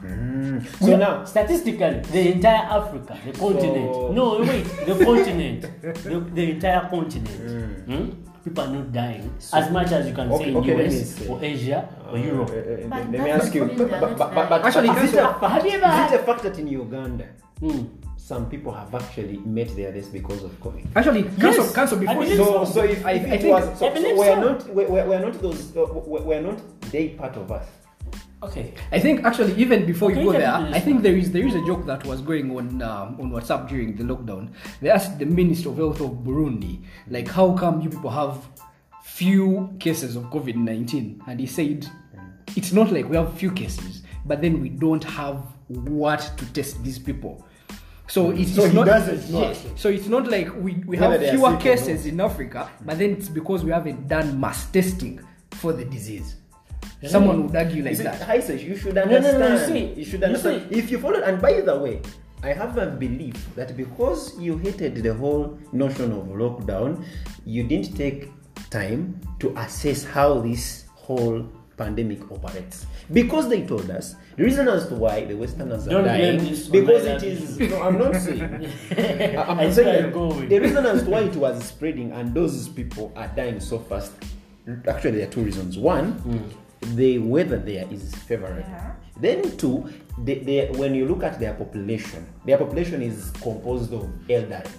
So 0.80 0.96
now, 0.96 1.24
Statistically, 1.24 2.00
the 2.10 2.32
entire 2.32 2.64
Africa, 2.80 3.18
the 3.24 3.32
continent. 3.38 3.94
So- 3.94 4.12
No, 4.12 4.40
wait, 4.40 4.64
the 4.86 5.04
continent, 5.04 5.60
the, 5.82 6.20
the 6.34 6.50
entire 6.52 6.88
continent. 6.88 7.84
hmm, 7.86 8.10
People 8.42 8.64
are 8.64 8.70
not 8.72 8.92
dying 8.92 9.30
as 9.52 9.70
much 9.70 9.90
as 9.92 10.06
you 10.06 10.14
can 10.14 10.30
Okay, 10.32 10.44
say 10.44 10.50
in 10.50 10.56
okay, 10.56 10.86
US 10.86 11.10
say. 11.16 11.26
or 11.28 11.42
Asia 11.42 11.88
or 12.08 12.16
uh, 12.16 12.22
Europe. 12.22 12.50
uh, 12.50 12.54
uh, 12.54 12.88
But 12.88 13.10
let 13.10 13.20
me 13.24 13.30
ask 13.30 13.54
you. 13.54 13.64
But, 13.66 13.90
but, 13.90 14.16
but, 14.18 14.48
but, 14.48 14.64
Actually, 14.64 14.88
but 14.88 15.02
is, 15.04 15.14
it 15.14 15.18
a, 15.18 15.48
Have 15.48 15.66
you 15.66 15.72
is 15.72 16.12
it 16.12 16.20
a 16.20 16.22
fact 16.24 16.42
that 16.44 16.58
in 16.58 16.66
Uganda 16.68 17.26
Hmm. 17.60 17.84
Some 18.26 18.50
people 18.50 18.72
have 18.72 18.92
actually 18.92 19.36
met 19.58 19.68
their 19.76 19.92
deaths 19.92 20.08
because 20.08 20.42
of 20.42 20.50
COVID? 20.60 20.84
Actually, 20.96 21.22
cancel, 21.38 21.64
Yes, 21.64 21.74
cancel 21.74 21.98
before 21.98 22.14
believe 22.16 22.30
you. 22.30 22.36
So, 22.44 22.64
so. 22.64 22.72
so 22.72 22.82
if, 22.82 23.06
I- 23.06 23.12
if 23.12 23.22
I 23.30 23.34
it 23.36 23.40
think- 23.42 23.54
was, 23.54 23.78
so, 23.78 23.86
I 23.88 23.94
so 23.94 24.16
we're 24.18 24.34
so. 24.34 24.40
not, 24.40 24.58
we're, 24.74 24.88
we're 24.88 25.06
we're 25.10 25.20
not 25.20 25.34
those, 25.40 25.60
uh, 25.76 25.86
we're 26.12 26.22
we're 26.22 26.40
not 26.48 26.58
they 26.90 27.10
part 27.10 27.36
of 27.36 27.52
us. 27.52 27.66
Okay. 28.42 28.74
I 28.92 28.98
think 28.98 29.24
actually 29.24 29.54
even 29.54 29.86
before 29.86 30.10
you 30.10 30.24
go 30.24 30.32
there, 30.32 30.52
I 30.78 30.80
think 30.80 31.02
there 31.02 31.16
is 31.16 31.30
there 31.30 31.46
is 31.46 31.54
a 31.54 31.64
joke 31.70 31.86
that 31.86 32.04
was 32.04 32.20
going 32.20 32.50
on 32.58 32.82
um, 32.82 33.08
on 33.20 33.30
WhatsApp 33.30 33.68
during 33.68 33.94
the 33.96 34.04
lockdown. 34.04 34.50
They 34.82 34.90
asked 34.90 35.18
the 35.20 35.24
Minister 35.26 35.68
of 35.70 35.76
Health 35.76 36.00
of 36.00 36.10
Burundi, 36.26 36.82
like, 37.08 37.28
how 37.28 37.54
come 37.56 37.80
you 37.80 37.88
people 37.88 38.10
have 38.10 38.36
few 39.02 39.74
cases 39.78 40.16
of 40.16 40.24
COVID 40.24 40.56
nineteen? 40.56 41.22
And 41.28 41.38
he 41.40 41.46
said, 41.46 41.86
it's 42.56 42.72
not 42.72 42.90
like 42.92 43.08
we 43.08 43.16
have 43.16 43.32
few 43.38 43.50
cases, 43.52 44.02
but 44.26 44.42
then 44.42 44.60
we 44.60 44.68
don't 44.68 45.04
have 45.04 45.38
what 45.68 46.20
to 46.38 46.44
test 46.52 46.82
these 46.84 46.98
people. 46.98 47.44
So 48.09 48.30
mm. 48.30 48.40
it's, 48.40 48.54
So 48.54 48.64
it's 48.64 48.74
not 48.74 48.86
doesn't 48.86 49.32
know. 49.32 49.54
So 49.76 49.88
it's 49.88 50.07
not 50.07 50.28
like 50.28 50.54
we, 50.54 50.74
we 50.86 50.98
Whether 50.98 51.26
have 51.26 51.34
fewer 51.34 51.57
cases 51.57 52.07
in 52.07 52.20
Africa, 52.20 52.70
but 52.84 52.98
then 52.98 53.11
it's 53.11 53.28
because 53.28 53.64
we 53.64 53.70
haven't 53.72 54.09
done 54.09 54.38
mass 54.38 54.66
testing 54.70 55.20
for 55.52 55.72
the 55.72 55.84
disease. 55.84 56.36
Someone 57.04 57.46
would 57.46 57.57
argue 57.57 57.84
like 57.84 57.96
see, 57.96 58.02
that. 58.04 58.20
Haisa, 58.20 58.62
you 58.62 58.76
should 58.76 58.94
no, 58.94 59.04
no, 59.04 59.16
understand. 59.16 59.52
you 59.52 59.66
see, 59.66 60.00
you 60.00 60.04
should 60.04 60.20
you 60.20 60.26
understand. 60.26 60.68
see. 60.70 60.78
If 60.78 60.90
you 60.90 60.98
follow, 60.98 61.22
and 61.22 61.40
by 61.40 61.61
the 61.61 61.76
way, 61.78 62.00
I 62.42 62.52
have 62.52 62.78
a 62.78 62.86
belief 62.86 63.54
that 63.54 63.76
because 63.76 64.38
you 64.40 64.57
hated 64.59 64.96
the 64.96 65.14
whole 65.14 65.59
notion 65.72 66.12
of 66.12 66.26
lockdown, 66.26 67.04
you 67.44 67.64
didn't 67.64 67.96
take 67.96 68.30
time 68.70 69.20
to 69.40 69.57
assess 69.59 70.04
how 70.04 70.40
this 70.40 70.86
whole 70.94 71.46
pandemic 71.76 72.30
operates. 72.30 72.86
Because 73.12 73.48
they 73.48 73.66
told 73.66 73.90
us 73.90 74.16
the 74.36 74.44
reason 74.44 74.68
as 74.68 74.88
to 74.88 74.94
why 74.94 75.24
the 75.24 75.34
Westerners 75.34 75.86
are 75.86 75.90
Don't 75.90 76.04
dying 76.04 76.38
because 76.70 77.04
it 77.04 77.22
is. 77.22 77.58
No, 77.58 77.82
I'm 77.82 77.98
not 77.98 78.16
saying. 78.16 78.72
i'm, 79.38 79.60
I'm 79.60 79.72
saying 79.72 80.12
that 80.12 80.48
the 80.48 80.58
reason 80.58 80.86
as 80.86 81.02
to 81.02 81.10
why 81.10 81.20
it 81.20 81.36
was 81.36 81.64
spreading 81.64 82.12
and 82.12 82.34
those 82.34 82.68
people 82.68 83.12
are 83.16 83.28
dying 83.28 83.60
so 83.60 83.78
fast. 83.78 84.12
Actually, 84.88 85.18
there 85.18 85.28
are 85.28 85.30
two 85.30 85.42
reasons. 85.42 85.78
One, 85.78 86.52
the 86.94 87.18
weather 87.18 87.58
there 87.58 87.86
is 87.90 88.14
favorable. 88.14 88.60
Yeah. 88.60 88.92
Then 89.18 89.56
two, 89.56 89.92
they, 90.18 90.40
they, 90.40 90.66
when 90.72 90.94
you 90.94 91.06
look 91.06 91.22
at 91.22 91.38
their 91.40 91.54
population, 91.54 92.26
their 92.44 92.58
population 92.58 93.02
is 93.02 93.30
composed 93.42 93.92
of 93.92 94.08
elderly. 94.30 94.70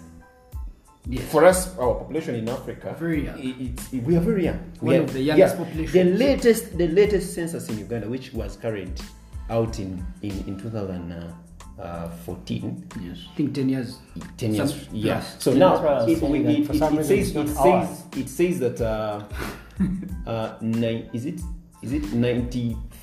Yes. 1.10 1.24
For 1.32 1.46
us, 1.46 1.78
our 1.78 1.96
population 1.96 2.36
in 2.36 2.50
Africa, 2.50 2.94
Very 3.00 3.24
young. 3.26 3.38
i- 3.40 3.56
it's- 3.66 3.92
we 4.08 4.16
are 4.18 4.26
very 4.32 4.44
young. 4.46 4.60
One 4.82 4.90
We 4.90 4.96
are- 4.98 5.04
of 5.04 5.14
the 5.14 5.22
youngest 5.22 5.56
yeah. 5.56 5.64
populations. 5.64 5.94
The 5.94 6.04
latest, 6.26 6.78
the 6.78 6.88
latest 6.88 7.34
census 7.34 7.70
in 7.70 7.78
Uganda, 7.80 8.10
which 8.10 8.34
was 8.34 8.58
carried 8.58 8.92
out 9.50 9.80
in 9.80 10.04
in, 10.22 10.32
in 10.48 10.58
2014, 10.58 12.84
Yes. 13.02 13.18
I 13.32 13.36
think 13.38 13.54
10 13.54 13.70
years. 13.70 13.98
10 14.38 14.54
years 14.54 14.72
Some- 14.74 14.96
yeah 14.96 15.16
yes. 15.16 15.36
so 15.40 15.54
now 15.54 15.70
that's 15.70 15.82
what 15.84 15.92
I 15.92 15.94
was 16.04 16.12
it, 16.22 16.30
we, 16.30 16.40
it, 16.40 16.46
it, 16.46 16.70
it 16.70 16.76
says 17.06 17.10
it's 17.10 17.30
it 17.30 17.36
not 17.36 17.48
says 17.48 18.04
it 18.18 18.30
says 18.30 18.60
that 18.60 18.82
uh, 18.82 19.22
uh, 20.28 20.50
nine, 20.62 21.10
is 21.14 21.26
it 21.26 21.40
is 21.84 21.92
it 21.94 22.04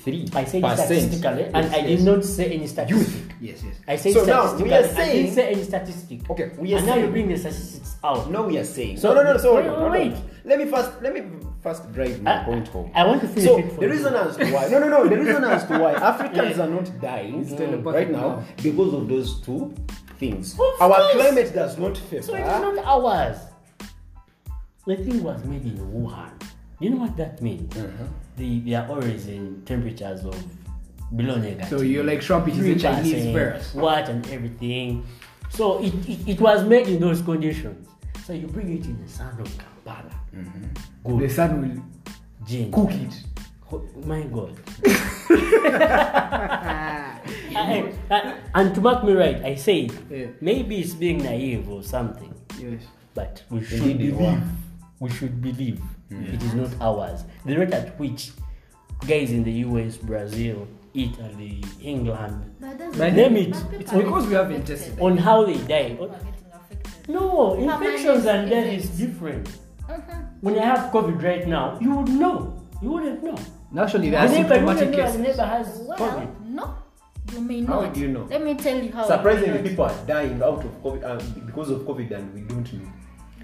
93 0.05 0.31
I 0.35 0.43
said 0.45 0.77
statistically, 0.77 1.41
yes, 1.43 1.51
and 1.53 1.75
I 1.75 1.81
did 1.81 2.01
not 2.03 2.23
say 2.23 2.51
any 2.53 2.67
statistic. 2.67 3.23
Yes, 3.41 3.63
yes. 3.63 3.75
I 3.87 3.95
said 3.95 4.13
So 4.13 4.23
statistically. 4.23 4.69
now, 4.69 4.77
we 4.77 4.83
are 4.85 4.87
saying, 4.93 5.09
I 5.09 5.13
didn't 5.23 5.33
say 5.35 5.51
any 5.51 5.63
statistic. 5.63 6.29
Okay, 6.29 6.51
we 6.59 6.73
are 6.73 6.77
and 6.77 6.87
now 6.87 6.95
you 6.95 7.07
bring 7.07 7.27
the 7.27 7.37
statistics 7.37 7.95
out. 8.03 8.29
no 8.29 8.43
we 8.43 8.57
are 8.59 8.63
saying 8.63 8.97
So- 8.97 9.13
no 9.13 9.23
no 9.23 9.33
no 9.33 9.39
So 9.39 9.55
wait, 9.55 9.65
hold 9.67 9.95
on. 9.95 10.09
no. 10.09 10.21
let 10.45 10.59
me 10.59 10.65
first 10.65 11.01
let 11.01 11.13
me 11.13 11.21
first 11.63 11.91
drive 11.93 12.21
my 12.21 12.41
I- 12.41 12.43
point 12.45 12.67
home 12.67 12.91
I 12.93 13.03
want 13.05 13.21
to 13.21 13.27
finish 13.27 13.45
so 13.45 13.57
it 13.57 13.71
for 13.71 13.79
the 13.81 13.85
you. 13.87 13.91
reason 13.93 14.13
as 14.13 14.37
to 14.37 14.45
why 14.53 14.67
no 14.67 14.77
no 14.79 14.87
no 14.89 15.07
the 15.09 15.17
reason 15.17 15.43
as 15.43 15.65
to 15.65 15.79
why 15.79 15.93
Africans 16.11 16.57
yeah. 16.57 16.63
are 16.63 16.69
not 16.69 17.01
dying 17.01 17.45
telepathic 17.57 17.93
right 17.95 18.11
now 18.11 18.27
now. 18.35 18.43
because 18.61 18.93
of 18.93 19.07
those 19.09 19.41
two 19.41 19.73
things 20.19 20.53
Of 20.53 20.81
our 20.81 20.97
course. 20.99 21.13
climate 21.13 21.53
does 21.53 21.77
not 21.79 21.97
favor 21.97 22.21
So 22.23 22.35
it 22.35 22.41
is 22.41 22.45
not 22.45 22.77
ours. 22.85 23.37
The 24.85 24.95
thing 24.97 25.23
was 25.23 25.43
made 25.45 25.65
in 25.65 25.77
Wuhan. 25.79 26.29
You 26.79 26.89
know 26.91 26.97
what 26.97 27.15
that 27.17 27.41
means? 27.41 27.75
Uh-huh. 27.75 28.03
They, 28.37 28.59
they 28.59 28.73
are 28.75 28.87
always 28.89 29.27
in 29.27 29.61
temperatures 29.65 30.25
of 30.25 30.35
below 31.15 31.35
negative. 31.37 31.69
So 31.69 31.81
you're 31.81 32.03
like 32.03 32.21
Trump, 32.21 32.47
it 32.49 32.57
is 32.57 32.65
a 32.67 32.79
Chinese 32.79 33.25
3%, 33.27 33.33
virus. 33.33 33.73
What 33.73 34.09
and 34.09 34.27
everything. 34.29 35.05
So 35.49 35.81
it, 35.81 35.93
it, 36.09 36.27
it 36.27 36.41
was 36.41 36.65
made 36.65 36.87
in 36.87 36.99
those 36.99 37.21
conditions. 37.21 37.87
So 38.25 38.33
you 38.33 38.47
bring 38.47 38.77
it 38.77 38.85
in 38.85 39.01
the 39.01 39.09
sun 39.09 39.39
of 39.39 39.49
Kampala. 39.57 40.11
The 41.05 41.15
Good. 41.17 41.31
sun 41.31 41.61
will 41.61 41.83
Gin. 42.47 42.71
cook 42.71 42.91
it. 42.91 43.23
Oh, 43.71 43.81
my 44.05 44.21
God. 44.23 44.57
I- 47.55 47.93
I- 48.11 48.33
and 48.53 48.75
to 48.75 48.81
mark 48.81 49.03
me 49.03 49.13
right, 49.13 49.37
I 49.43 49.55
say 49.55 49.89
Yeah. 50.09 50.27
maybe 50.41 50.79
it's 50.79 50.93
being 50.93 51.19
naive 51.23 51.69
or 51.69 51.83
something. 51.83 52.33
Yes. 52.59 52.81
But 53.13 53.43
we 53.49 53.63
should 53.63 53.97
believe. 53.97 54.41
We 54.99 55.09
should 55.09 55.41
believe 55.41 55.81
it 56.09 56.41
is 56.43 56.53
not 56.53 56.69
ours. 56.81 57.23
The 57.45 57.57
rate 57.57 57.73
at 57.73 57.99
which 57.99 58.31
guys 59.07 59.31
in 59.31 59.43
the 59.43 59.51
US, 59.67 59.97
Brazil, 59.97 60.67
Italy, 60.93 61.63
England, 61.81 62.55
But 62.59 62.77
that's 62.77 62.97
But 62.97 63.13
name 63.13 63.35
it. 63.37 63.55
It's 63.73 63.91
because 63.91 64.27
we 64.27 64.33
haven't 64.33 64.69
affected. 64.69 64.99
on 64.99 65.17
how 65.17 65.45
they 65.45 65.57
die. 65.57 65.89
People 65.89 66.05
are 66.05 66.09
getting 66.09 66.51
affected. 66.53 67.09
No, 67.09 67.53
infections 67.55 68.25
and 68.25 68.49
death 68.49 68.65
is 68.73 68.85
effects. 68.85 68.97
different. 68.99 69.49
Mhm. 69.89 70.27
When 70.41 70.57
I 70.59 70.65
have 70.65 70.91
COVID 70.91 71.21
right 71.21 71.47
now, 71.47 71.77
you 71.81 71.95
would 71.95 72.09
know. 72.09 72.53
You 72.81 72.91
wouldn't 72.91 73.23
know. 73.23 73.35
Naturally, 73.71 74.09
there 74.09 74.21
The 74.21 74.27
are 74.27 74.29
neighbor, 74.29 74.55
you 74.55 74.59
symptomatic 74.67 74.87
wouldn't 74.89 75.05
cases. 75.05 75.19
neighbor 75.21 75.45
has 75.45 75.67
Well, 75.87 75.97
COVID. 75.97 76.27
no, 76.49 76.69
you 77.33 77.41
may 77.41 77.61
not. 77.61 77.83
How 77.83 77.89
do 77.91 77.99
you 77.99 78.07
know? 78.07 78.27
Let 78.29 78.43
me 78.45 78.55
tell 78.55 78.77
you 78.81 78.91
how. 78.93 79.05
surprisingly 79.07 79.69
people 79.69 79.85
are 79.85 79.95
dying 80.07 80.41
out 80.41 80.63
of 80.63 80.71
COVID 80.83 81.03
uh, 81.03 81.19
because 81.45 81.69
of 81.71 81.81
COVID 81.81 82.11
and 82.11 82.33
we 82.33 82.41
don't 82.41 82.71
know 82.73 82.89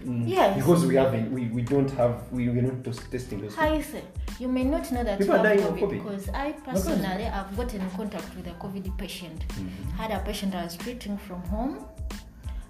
Yes. 0.06 0.58
because 0.58 0.86
we 0.86 0.96
haven't 0.96 1.32
we, 1.32 1.48
we 1.48 1.62
don't 1.62 1.90
have 1.92 2.30
we, 2.32 2.50
we're 2.50 2.62
not 2.62 2.84
testing 3.12 3.42
those 3.42 3.56
How 3.56 3.74
you 3.74 3.84
say? 3.84 4.04
You 4.40 4.48
may 4.48 4.64
not 4.64 4.90
know 4.92 5.04
that 5.04 5.20
People 5.20 5.38
you 5.38 5.44
have 5.44 5.58
dying 5.58 5.68
of 5.68 5.76
COVID, 5.76 5.82
COVID. 5.82 6.04
because 6.04 6.30
I 6.30 6.52
personally 6.54 7.02
because... 7.02 7.34
have 7.34 7.58
gotten 7.58 7.82
in 7.82 7.90
contact 7.92 8.36
with 8.36 8.48
a 8.48 8.52
COVID 8.52 8.98
patient. 8.98 9.46
Mm-hmm. 9.48 9.90
Had 9.92 10.12
a 10.12 10.20
patient 10.24 10.56
I 10.56 10.64
was 10.64 10.76
treating 10.76 11.18
from 11.18 11.42
home, 11.44 11.86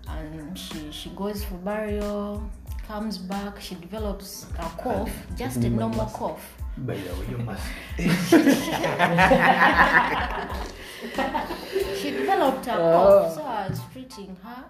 and 0.08 0.58
she 0.58 0.92
she 0.92 1.10
goes 1.12 1.44
for 1.44 1.56
burial, 1.56 2.50
comes 2.88 3.18
back, 3.18 3.60
she 3.62 3.76
develops 3.76 4.46
a 4.60 4.64
cough, 4.82 5.12
just 5.38 5.58
a 5.58 5.70
normal 5.70 6.06
cough. 6.08 6.58
By 6.78 6.96
the 6.96 7.14
way, 7.16 7.26
you 7.30 7.38
must. 7.38 7.64
She 12.02 12.12
developed 12.12 12.68
a 12.68 12.72
cough, 12.72 13.34
so 13.36 13.42
I 13.42 13.68
was 13.70 13.80
treating 13.92 14.36
her. 14.44 14.64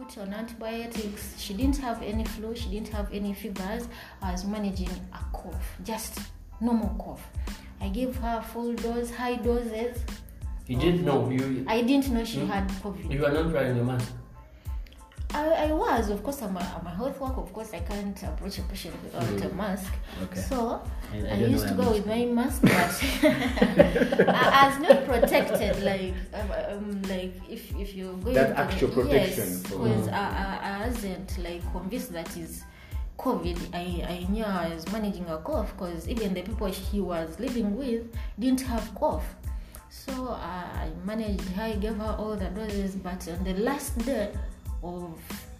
Put 0.00 0.16
on 0.16 0.32
antibiotics. 0.32 1.34
She 1.38 1.52
didn't 1.52 1.76
have 1.76 2.00
any 2.02 2.24
flu. 2.24 2.56
She 2.56 2.70
didn't 2.70 2.88
have 2.88 3.12
any 3.12 3.34
fevers. 3.34 3.86
I 4.22 4.32
was 4.32 4.46
managing 4.46 4.88
a 5.12 5.36
cough, 5.36 5.76
just 5.84 6.20
normal 6.58 6.94
cough. 6.98 7.28
I 7.82 7.88
gave 7.90 8.16
her 8.16 8.40
full 8.40 8.72
dose, 8.72 9.10
high 9.10 9.34
doses. 9.36 9.98
You 10.66 10.78
didn't 10.78 11.04
know. 11.04 11.28
You 11.28 11.66
I 11.68 11.82
didn't 11.82 12.08
know 12.14 12.24
she 12.24 12.40
hmm? 12.40 12.46
had 12.46 12.66
COVID. 12.82 13.12
you 13.12 13.26
are 13.26 13.32
not 13.32 13.52
wearing 13.52 13.78
a 13.78 13.84
mask. 13.84 14.10
I, 15.32 15.68
I 15.68 15.72
was, 15.72 16.10
of 16.10 16.22
course, 16.24 16.42
I'm 16.42 16.56
a, 16.56 16.60
I'm 16.80 16.86
a 16.86 16.90
health 16.90 17.20
worker. 17.20 17.40
Of 17.40 17.52
course, 17.52 17.72
I 17.72 17.80
can't 17.80 18.20
approach 18.22 18.58
a 18.58 18.62
patient 18.62 18.94
without 19.04 19.50
a 19.50 19.54
mask. 19.54 19.92
Okay. 20.24 20.40
So 20.40 20.82
I- 21.12 21.26
I 21.28 21.30
I, 21.30 21.34
used 21.46 21.68
to 21.68 21.74
go 21.74 21.84
much. 21.84 21.94
with 21.94 22.06
my 22.06 22.24
mask, 22.26 22.62
but 22.62 22.70
I, 24.28 24.50
I 24.62 24.68
was 24.68 24.78
not 24.88 25.04
protected. 25.06 25.82
Like, 25.82 26.14
um, 26.68 27.02
like 27.02 27.34
if 27.48 27.74
if 27.76 27.94
you 27.94 28.18
go 28.24 28.32
That 28.32 28.50
into 28.50 28.60
actual 28.60 28.88
protection 28.88 29.48
yes, 29.48 29.62
because 29.62 30.08
I, 30.08 30.18
I, 30.18 30.58
I 30.82 30.86
wasn't 30.88 31.38
like 31.38 31.62
convinced 31.72 32.12
that 32.12 32.36
is 32.36 32.64
COVID. 33.18 33.58
I, 33.72 33.84
I 34.14 34.26
knew 34.32 34.44
I 34.44 34.74
was 34.74 34.90
managing 34.90 35.26
a 35.28 35.38
cough 35.38 35.72
because 35.76 36.08
even 36.08 36.34
the 36.34 36.42
people 36.42 36.66
he 36.66 37.00
was 37.00 37.38
living 37.38 37.76
with 37.76 38.02
didn't 38.38 38.62
have 38.62 38.92
cough. 38.94 39.26
So 39.90 40.12
I 40.30 40.88
managed 41.04 41.42
I 41.58 41.74
gave 41.74 41.96
her 41.96 42.16
all 42.18 42.36
the 42.36 42.46
doses, 42.46 42.94
but 42.96 43.26
on 43.28 43.44
the 43.44 43.54
last 43.54 43.98
day 43.98 44.32
of 44.82 45.18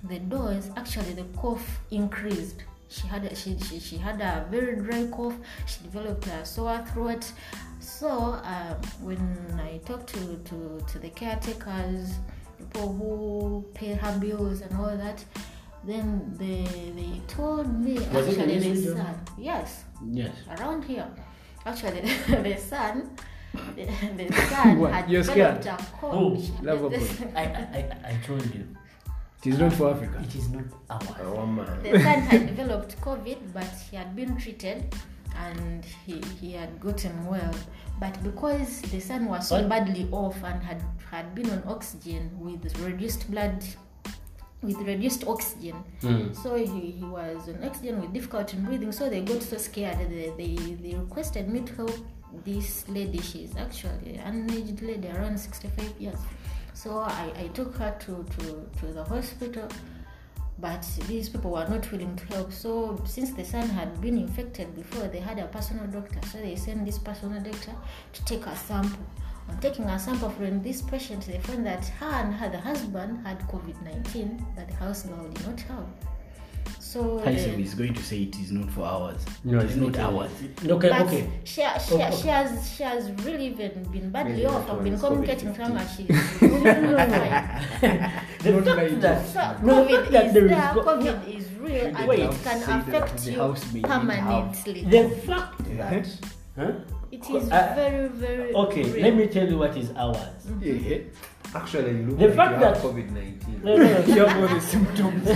the 0.09 0.19
dose, 0.19 0.71
actually 0.77 1.13
the 1.15 1.25
cough 1.39 1.81
increased. 1.91 2.65
she 2.89 3.07
had 3.07 3.25
a, 3.25 3.35
she, 3.37 3.57
she, 3.59 3.79
she 3.79 3.97
had 3.99 4.21
a 4.21 4.47
very 4.51 4.75
dry 4.77 5.07
cough 5.17 5.35
she 5.67 5.79
developed 5.85 6.27
a 6.27 6.45
sore 6.45 6.83
throat 6.93 7.25
so 7.79 8.09
uh, 8.45 8.75
when 9.01 9.21
i 9.63 9.79
talked 9.89 10.09
to, 10.09 10.21
to, 10.49 10.57
to 10.91 10.99
the 10.99 11.09
caretakers 11.11 12.15
people 12.59 12.89
who 12.99 13.65
pay 13.75 13.93
her 13.95 14.19
bills 14.19 14.61
and 14.63 14.73
all 14.81 14.97
that 14.97 15.25
then 15.85 16.07
they 16.37 16.65
they 16.99 17.13
told 17.29 17.69
me 17.87 17.95
Was 18.13 18.27
actually 18.29 18.59
this 18.59 18.65
the 18.65 18.71
region? 18.75 18.97
son 18.97 19.15
yes 19.39 19.85
Yes. 20.11 20.35
around 20.59 20.83
here 20.85 21.07
actually 21.65 22.01
the 22.49 22.57
son 22.57 22.95
the, 23.77 23.85
the 24.17 24.47
son 24.51 24.79
What? 24.81 24.93
had 24.93 25.09
You're 25.11 25.23
developed 25.23 25.63
scared? 25.65 25.81
a 25.81 25.87
cold 26.01 26.15
Oh, 26.39 26.63
Liverpool. 26.63 27.07
I, 27.37 27.43
I, 27.45 27.45
I, 27.79 28.11
I 28.11 28.15
told 28.27 28.45
you, 28.55 28.65
It 29.43 29.47
is 29.55 29.59
not 29.59 29.73
for 29.73 29.91
Africa. 29.95 30.21
it 30.23 30.35
is 30.35 30.49
not 30.51 30.65
ours. 30.91 31.47
Man. 31.49 31.83
the 31.83 31.99
son 32.01 32.21
had 32.21 32.47
developed 32.47 33.01
COVID, 33.01 33.39
but 33.55 33.65
he 33.91 33.97
had 33.97 34.15
been 34.15 34.37
treated 34.37 34.95
and 35.37 35.85
he, 36.07 36.21
he 36.41 36.53
had 36.53 36.79
gotten 36.81 37.27
well. 37.27 37.55
But 37.99 38.23
because 38.23 38.83
the 38.83 39.01
son 39.01 39.27
was 39.27 39.49
so 39.49 39.57
What? 39.57 39.69
badly 39.71 40.09
off 40.13 40.43
and 40.45 40.63
had, 40.63 40.83
had 41.11 41.35
been 41.35 41.49
on 41.51 41.63
oxygen 41.67 42.31
with 42.39 42.79
reduced 42.81 43.31
blood, 43.31 43.65
with 44.63 44.77
reduced 44.79 45.27
oxygen, 45.27 45.83
Mm. 46.03 46.37
so 46.43 46.55
he, 46.57 46.91
he 46.93 47.05
was 47.05 47.49
on 47.49 47.65
oxygen 47.65 48.01
with 48.03 48.13
difficulty 48.13 48.59
in 48.59 48.65
breathing. 48.65 48.93
So 48.93 49.09
they 49.09 49.23
got 49.23 49.43
so 49.43 49.57
scared. 49.57 49.99
They, 50.11 50.33
they, 50.37 50.55
they 50.75 50.95
requested 50.99 51.49
me 51.49 51.61
to 51.61 51.75
help 51.77 51.97
this 52.45 52.87
lady. 52.89 53.21
She's 53.23 53.57
actually 53.57 54.17
an 54.17 54.51
aged 54.51 54.83
lady 54.83 55.09
around 55.09 55.39
65 55.39 55.95
years. 55.99 56.19
So 56.83 57.01
I, 57.01 57.31
I 57.37 57.49
took 57.49 57.77
her 57.77 57.95
to, 58.07 58.25
to, 58.39 58.71
to 58.79 58.87
the 58.87 59.05
hospital 59.05 59.69
but 60.59 60.87
these 61.09 61.29
people 61.29 61.51
were 61.51 61.67
not 61.69 61.91
willing 61.91 62.17
to 62.17 62.27
help. 62.35 62.53
So 62.53 63.01
since 63.05 63.33
the 63.33 63.45
son 63.45 63.69
had 63.69 64.01
been 64.01 64.17
infected 64.19 64.75
before, 64.75 65.09
they 65.09 65.21
had 65.21 65.39
a 65.39 65.47
personal 65.47 65.87
doctor. 65.87 66.21
So 66.29 66.39
they 66.39 66.57
sent 66.57 66.85
this 66.85 66.99
personal 66.99 67.41
doctor 67.41 67.75
to 68.13 68.25
take 68.25 68.47
a 68.47 68.57
sample. 68.57 69.07
On 69.49 69.59
taking 69.59 69.87
a 69.87 69.99
sample 69.99 70.31
from 70.31 70.63
this 70.63 70.83
patient, 70.83 71.27
they 71.27 71.39
found 71.39 71.67
that 71.67 71.85
her 72.01 72.07
and 72.07 72.35
her 72.35 72.49
the 72.49 72.61
husband 72.61 73.27
had 73.27 73.41
COVID 73.49 73.83
nineteen 73.83 74.45
that 74.57 74.69
the 74.69 74.75
house 74.75 75.03
girl 75.05 75.29
did 75.29 75.47
not 75.47 75.61
have. 75.61 75.87
So 76.91 77.21
Tyson 77.23 77.57
the- 77.57 77.63
is 77.63 77.75
going 77.75 77.95
to 77.95 78.03
say 78.03 78.23
it 78.23 78.35
is 78.41 78.51
not 78.51 78.69
for 78.73 78.85
hours. 78.85 79.25
No, 79.45 79.61
it's 79.61 79.77
not 79.77 79.97
ours. 79.99 80.31
Okay, 80.67 80.89
but 80.89 81.03
okay. 81.07 81.23
She, 81.45 81.63
she, 81.63 81.95
Okay. 81.95 82.11
she 82.21 82.27
has 82.29 82.49
she 82.77 82.83
has 82.83 83.03
really 83.25 83.51
been, 83.51 83.85
been 83.93 84.11
badly 84.11 84.33
Really, 84.43 84.47
off. 84.47 84.69
I've 84.69 84.83
been 84.83 84.99
communicating 84.99 85.55
to 85.55 85.59
her. 85.63 85.71
And 85.71 85.75
Not 88.57 88.65
fact 88.65 88.77
like 88.77 89.01
that 89.01 89.27
So 89.27 89.41
No, 89.67 89.85
COVID 89.87 90.11
that 90.11 90.27
is 90.27 90.33
there 90.35 90.47
is 90.47 90.51
go- 90.75 90.83
COVID 90.83 91.37
is 91.37 91.45
real, 91.61 91.87
and 91.97 92.09
Wait. 92.09 92.21
it 92.21 92.43
can 92.43 92.59
affect 92.81 93.27
you 93.27 93.55
permanently. 93.83 94.85
the 94.85 95.11
fact 95.29 95.59
that 95.77 96.07
huh? 96.57 96.73
It 97.13 97.23
is 97.31 97.51
Uh, 97.51 97.73
very, 97.77 98.09
very 98.09 98.53
okay, 98.55 98.83
real. 98.91 99.03
let 99.03 99.15
me 99.17 99.27
tell 99.29 99.49
you 99.49 99.59
what 99.59 99.77
is 99.77 99.91
ours. 99.97 100.43
Mm-hmm. 100.47 100.91
yeah. 100.91 100.99
Actually, 101.55 102.05
look 102.07 102.19
The 102.19 102.27
like 102.29 102.37
fact 102.37 102.59
you 102.59 102.65
have 102.65 102.75
that- 102.75 102.83
COVID 102.85 103.11
19. 103.11 103.61
No, 103.65 103.77
no, 103.77 103.83
no. 103.83 103.99
You 104.15 104.25
have 104.25 104.37
all 104.41 104.49
the 104.55 104.61
symptoms. 104.61 105.27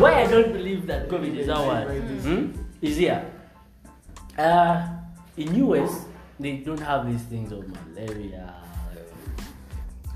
Why 0.00 0.22
I 0.22 0.26
don't 0.26 0.52
believe 0.52 0.86
that 0.86 1.08
COVID 1.08 1.36
is 1.36 1.48
ours 1.48 1.88
hmm, 2.24 2.52
is 2.80 2.96
here. 2.96 3.24
Uh, 4.36 4.86
in 5.36 5.54
US, 5.66 6.04
they 6.38 6.58
don't 6.58 6.80
have 6.80 7.10
these 7.10 7.22
things 7.22 7.52
of 7.52 7.66
malaria. 7.68 8.54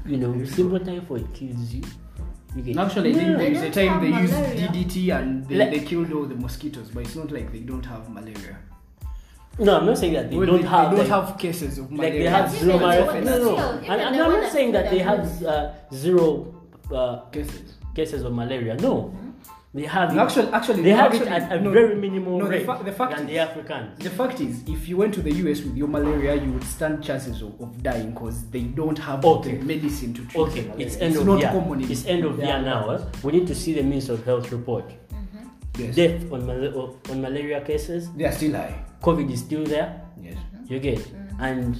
You 0.06 0.16
know, 0.18 0.44
simple 0.44 0.78
typhoid 0.80 1.32
kills 1.34 1.72
you. 1.74 1.82
you 2.56 2.62
get- 2.62 2.76
Actually, 2.76 3.10
I 3.10 3.14
think 3.14 3.28
Yeah. 3.30 3.36
there 3.36 3.52
is 3.52 3.62
a 3.62 3.70
time 3.70 4.00
they 4.02 4.10
used 4.20 4.32
malaria. 4.34 4.68
DDT 4.68 5.10
and 5.10 5.46
they, 5.48 5.56
Like- 5.56 5.70
they 5.70 5.80
killed 5.80 6.12
all 6.12 6.24
the 6.24 6.34
mosquitoes, 6.36 6.90
but 6.94 7.04
it's 7.04 7.16
not 7.16 7.30
like 7.30 7.50
they 7.52 7.60
don't 7.60 7.84
have 7.86 8.08
malaria. 8.10 8.58
No, 9.62 9.78
I'm 9.78 9.86
not 9.86 9.98
saying 9.98 10.12
that 10.14 10.30
they 10.30 10.36
Well, 10.36 10.46
don't 10.46 10.62
they, 10.62 10.68
have. 10.68 10.90
they 10.90 10.96
don't 10.98 11.08
like- 11.08 11.26
have 11.28 11.38
cases 11.38 11.78
of 11.78 11.92
like 11.92 12.12
they 12.12 12.24
have 12.24 12.50
zero 12.50 12.78
malaria. 12.78 13.20
No, 13.24 13.38
no, 13.38 13.56
no. 13.56 13.68
And, 13.90 14.00
and 14.00 14.14
the 14.14 14.20
I'm 14.24 14.32
not 14.32 14.52
saying 14.52 14.72
that 14.72 14.90
they 14.90 14.98
have 14.98 15.42
uh, 15.44 15.70
zero 15.94 16.54
uh, 16.92 17.20
cases. 17.30 17.74
cases 17.94 18.22
of 18.24 18.32
malaria. 18.32 18.74
No, 18.76 19.14
they 19.74 19.84
have. 19.84 20.14
No, 20.14 20.22
it- 20.22 20.26
actually, 20.26 20.48
actually, 20.52 20.82
they 20.82 20.90
no, 20.90 20.96
have 20.96 21.12
actually, 21.12 21.26
it 21.28 21.32
at 21.32 21.52
a 21.52 21.60
no, 21.60 21.70
very 21.70 21.94
minimal 21.94 22.38
no, 22.38 22.44
the 22.44 22.50
rate 22.50 22.66
fa- 22.66 22.80
the 22.84 22.92
fact 22.92 23.12
than 23.16 23.22
is- 23.26 23.30
the 23.32 23.38
Africans. 23.38 23.98
The 23.98 24.10
fact 24.10 24.40
is, 24.40 24.62
if 24.66 24.88
you 24.88 24.96
went 24.96 25.14
to 25.14 25.22
the 25.22 25.32
US 25.32 25.60
with 25.62 25.76
your 25.76 25.88
malaria, 25.88 26.34
you 26.42 26.50
would 26.52 26.64
stand 26.64 27.02
chances 27.02 27.40
of, 27.42 27.58
of 27.60 27.82
dying 27.82 28.10
because 28.12 28.36
they 28.50 28.62
don't 28.62 28.98
have 28.98 29.24
Okay. 29.24 29.56
the 29.58 29.64
medicine 29.64 30.12
to 30.14 30.22
treat 30.26 30.40
Okay, 30.44 30.62
malaria. 30.62 30.86
it's 30.86 30.96
end 30.96 31.16
of 31.16 31.26
not 31.26 31.38
year. 31.40 31.50
common 31.50 31.80
in 31.82 31.90
It's 31.90 32.04
end 32.06 32.24
of 32.24 32.36
their 32.36 32.46
year 32.46 32.62
now. 32.62 32.90
Eh? 32.90 32.98
We 33.22 33.32
need 33.32 33.46
to 33.46 33.54
see 33.54 33.72
the 33.74 33.82
Minister 33.82 34.14
of 34.14 34.24
Health 34.24 34.50
report. 34.52 34.86
Yes. 35.78 35.94
Death 35.96 36.30
on, 36.32 36.44
mal- 36.46 36.96
on 37.10 37.20
malaria 37.22 37.60
cases. 37.62 38.10
They 38.12 38.26
are 38.26 38.32
still 38.32 38.52
high. 38.52 38.74
COVID 39.02 39.30
is 39.30 39.40
still 39.40 39.64
there. 39.64 40.00
Yes. 40.20 40.36
You 40.68 40.78
get 40.78 41.06
and 41.40 41.78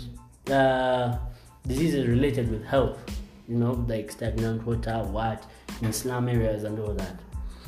uh, 0.51 1.17
diseases 1.67 2.07
related 2.09 2.51
with 2.51 2.65
health. 2.65 2.99
You 3.49 3.57
know, 3.57 3.73
like 3.89 4.11
stagnant 4.11 4.65
water, 4.67 4.99
what 5.11 5.45
in 5.83 5.93
slum 5.93 6.29
areas 6.29 6.65
and 6.65 6.79
all 6.79 6.95
that. 6.95 7.17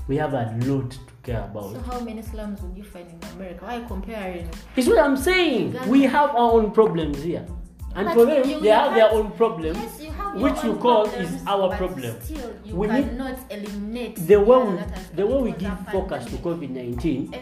We 0.08 0.16
have 0.16 0.34
a 0.34 0.54
lot 0.64 0.90
to 0.92 0.98
care 1.22 1.42
about. 1.44 1.72
So 1.72 1.80
how 1.80 2.00
many 2.00 2.22
slums 2.22 2.60
would 2.62 2.76
you 2.76 2.84
find 2.84 3.06
in 3.08 3.28
America? 3.36 3.64
Why 3.64 3.80
comparing? 3.86 4.48
It's 4.76 4.86
what 4.88 4.98
I'm 4.98 5.16
saying. 5.16 5.68
Uganda. 5.72 5.90
We 5.90 6.02
have 6.02 6.30
our 6.30 6.52
own 6.52 6.70
problems 6.72 7.22
here. 7.22 7.46
And 7.96 8.06
But 8.06 8.14
for 8.14 8.26
them, 8.26 8.48
you- 8.48 8.60
they 8.60 8.66
you 8.68 8.72
have 8.74 8.94
their 8.94 9.10
own 9.12 9.30
problems, 9.32 9.78
Yes, 9.78 10.02
you 10.02 10.10
have 10.10 10.34
which 10.40 10.64
you 10.64 10.74
call 10.76 11.04
problems, 11.06 11.32
is 11.40 11.46
our 11.46 11.68
but 11.68 11.78
problem. 11.78 12.20
Still, 12.20 12.50
you 12.64 12.74
We 12.76 12.86
need- 12.88 13.04
cannot 13.08 13.38
eliminate 13.50 14.16
The 14.26 14.40
way 14.40 14.58
we, 14.58 14.78
the 15.14 15.26
way 15.26 15.42
we 15.42 15.52
give 15.52 15.78
focus 15.92 16.24
to. 16.26 16.36
COVID 16.38 16.70
19, 16.70 17.30
Eh, 17.32 17.38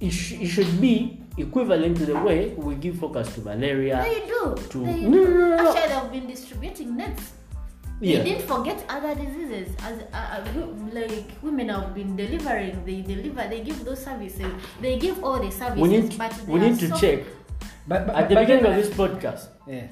it, 0.00 0.10
sh- 0.10 0.32
it 0.44 0.48
should 0.48 0.78
be 0.80 1.21
equivalent 1.38 1.96
to 1.98 2.06
the 2.06 2.18
way 2.20 2.50
we 2.56 2.74
give 2.74 2.98
focus 2.98 3.34
to 3.34 3.40
malaria. 3.42 4.02
They 4.02 4.26
do. 4.26 4.54
To- 4.70 4.84
They 4.84 5.00
do. 5.00 5.08
no, 5.10 5.24
no, 5.24 5.56
no. 5.56 5.72
Actually, 5.76 5.88
they've 5.88 6.12
been 6.12 6.26
distributing 6.26 6.96
nets. 6.96 7.32
Yeah. 8.00 8.22
Didn't 8.24 8.46
forget 8.48 8.84
other 8.88 9.14
diseases. 9.14 9.74
As 9.82 10.00
uh, 10.12 10.42
uh, 10.42 10.44
like 10.92 11.30
women 11.40 11.68
have 11.68 11.94
been 11.94 12.16
delivering, 12.16 12.84
they 12.84 13.00
deliver, 13.02 13.46
they 13.48 13.62
give 13.62 13.84
those 13.84 14.02
services. 14.02 14.52
They 14.80 14.98
give 14.98 15.22
all 15.22 15.38
the 15.38 15.50
services. 15.52 15.80
We 15.80 15.88
need, 15.88 16.18
but 16.18 16.34
we 16.48 16.58
need 16.60 16.78
to 16.80 16.88
so- 16.88 16.96
check. 16.98 17.24
But, 17.86 18.06
but 18.06 18.16
At 18.16 18.28
the 18.28 18.34
but 18.34 18.40
beginning 18.42 18.64
then- 18.64 18.78
of 18.78 18.84
this 18.84 18.94
podcast, 18.94 19.46
yeah. 19.66 19.86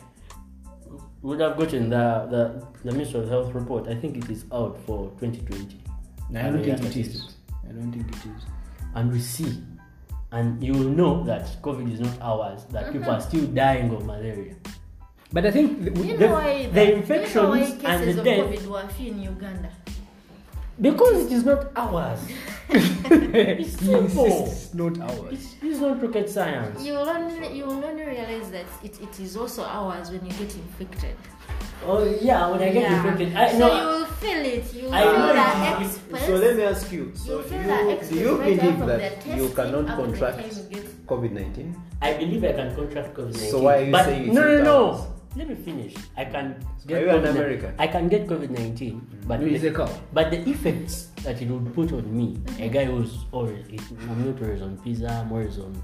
we 1.22 1.30
would 1.30 1.40
have 1.40 1.56
gotten 1.56 1.90
the, 1.90 2.26
the, 2.30 2.66
the 2.84 2.92
Minister 2.92 3.18
of 3.22 3.28
Health 3.28 3.54
report. 3.54 3.86
I 3.88 3.94
think 3.94 4.16
it 4.16 4.28
is 4.30 4.44
out 4.52 4.78
for 4.86 5.10
2020. 5.20 5.78
No, 6.30 6.40
I 6.40 6.50
don't 6.50 6.62
think 6.64 6.82
it 6.82 6.96
is. 6.96 7.34
I 7.68 7.72
don't 7.72 7.92
think 7.92 8.08
it 8.08 8.16
is. 8.16 8.42
And 8.94 9.12
we 9.12 9.20
see, 9.20 9.62
and 10.32 10.62
you 10.62 10.72
will 10.72 10.90
know 10.90 11.24
that 11.24 11.44
COVID 11.62 11.92
is 11.92 12.00
not 12.00 12.20
ours, 12.20 12.64
that 12.70 12.92
people 12.92 13.10
are 13.10 13.18
mm-hmm. 13.18 13.28
still 13.28 13.46
dying 13.46 13.90
of 13.94 14.06
malaria. 14.06 14.54
But 15.32 15.46
I 15.46 15.50
think 15.50 15.84
the, 15.84 16.06
you 16.06 16.18
know 16.18 16.32
why 16.32 16.66
the 16.66 16.72
the, 16.72 16.74
do 16.74 16.80
you 16.80 16.86
know 16.86 16.98
infections 17.02 17.82
cases 17.82 17.84
and 17.84 18.02
the 18.04 18.18
of 18.18 18.24
death- 18.24 18.44
COVID 18.46 18.66
were 18.66 18.88
few 18.88 19.12
in 19.12 19.22
Uganda? 19.22 19.70
Because 20.80 21.26
it 21.26 21.32
is 21.32 21.44
not 21.44 21.70
ours. 21.76 22.20
it's 22.70 23.78
simple. 23.78 24.46
It's 24.46 24.72
not 24.72 24.98
ours. 25.00 25.32
It's, 25.32 25.54
it's 25.62 25.80
not 25.80 26.02
rocket 26.02 26.28
science. 26.30 26.82
You 26.82 26.94
will 26.94 27.08
only 27.08 27.56
you 27.56 27.66
will 27.66 27.84
only 27.84 28.04
realize 28.04 28.50
that 28.50 28.66
it, 28.82 29.00
it 29.00 29.20
is 29.20 29.36
also 29.36 29.62
ours 29.62 30.10
when 30.10 30.24
you 30.24 30.32
get 30.32 30.54
infected. 30.54 31.16
Oh 31.86 32.04
yeah, 32.20 32.50
when 32.50 32.60
I 32.60 32.70
get 32.70 32.82
Yeah. 32.82 32.96
infected, 32.96 33.36
I 33.36 33.52
so 33.52 33.58
know. 33.58 33.80
you 33.80 33.86
will 33.88 34.06
feel 34.20 34.42
it. 34.44 34.74
You 34.74 34.84
will 34.84 34.94
I 34.94 35.02
feel 35.02 35.12
know 35.18 35.32
that 35.32 35.80
it- 35.80 35.86
express. 35.86 36.26
So 36.26 36.34
let 36.36 36.56
me 36.56 36.62
ask 36.64 36.92
you. 36.92 37.12
So 37.14 37.36
you 37.38 37.42
do 37.42 37.48
feel 37.48 37.62
that 37.62 38.02
you, 38.02 38.08
do 38.10 38.16
you 38.20 38.36
believe 38.36 38.86
that 38.86 39.26
you 39.26 39.48
cannot 39.50 39.74
up 39.74 39.86
to 39.86 39.90
the 39.90 40.02
contract 40.02 40.36
time 40.40 40.50
you 40.50 40.62
get- 40.74 41.06
COVID 41.06 41.32
19? 41.32 41.76
I 42.02 42.12
believe 42.14 42.44
I 42.44 42.52
can 42.52 42.74
contract 42.76 43.14
COVID 43.14 43.32
19. 43.34 43.50
So 43.50 43.62
why 43.62 43.76
are 43.78 43.84
you 43.84 43.92
but 43.92 44.04
saying 44.04 44.24
it's 44.26 44.34
no, 44.34 44.42
no, 44.42 44.62
no. 44.62 45.06
Let 45.36 45.48
me 45.48 45.54
finish. 45.54 45.94
I 46.16 46.24
can 46.24 46.58
Are 46.58 46.88
get 46.88 47.02
you 47.02 47.10
an 47.10 47.22
COVID 47.22 47.30
American? 47.30 47.74
I 47.78 47.86
can 47.86 48.08
get 48.08 48.26
COVID 48.26 48.50
19, 48.50 49.00
mm-hmm. 49.00 49.28
but 49.28 49.40
No, 49.40 49.46
it's 49.46 49.62
the, 49.62 49.68
a 49.68 49.72
cow. 49.72 49.88
but 50.12 50.30
the 50.32 50.42
effects 50.50 51.08
that 51.22 51.40
it 51.40 51.48
would 51.48 51.72
put 51.72 51.92
on 51.92 52.04
me, 52.10 52.34
a 52.34 52.66
mm-hmm. 52.66 52.72
guy 52.74 52.84
who's 52.84 53.24
always 53.30 53.64
I'm 54.10 54.26
not 54.26 54.42
always 54.42 54.60
on 54.60 54.76
pizza, 54.78 55.06
I'm 55.08 55.30
always 55.30 55.56
on 55.58 55.80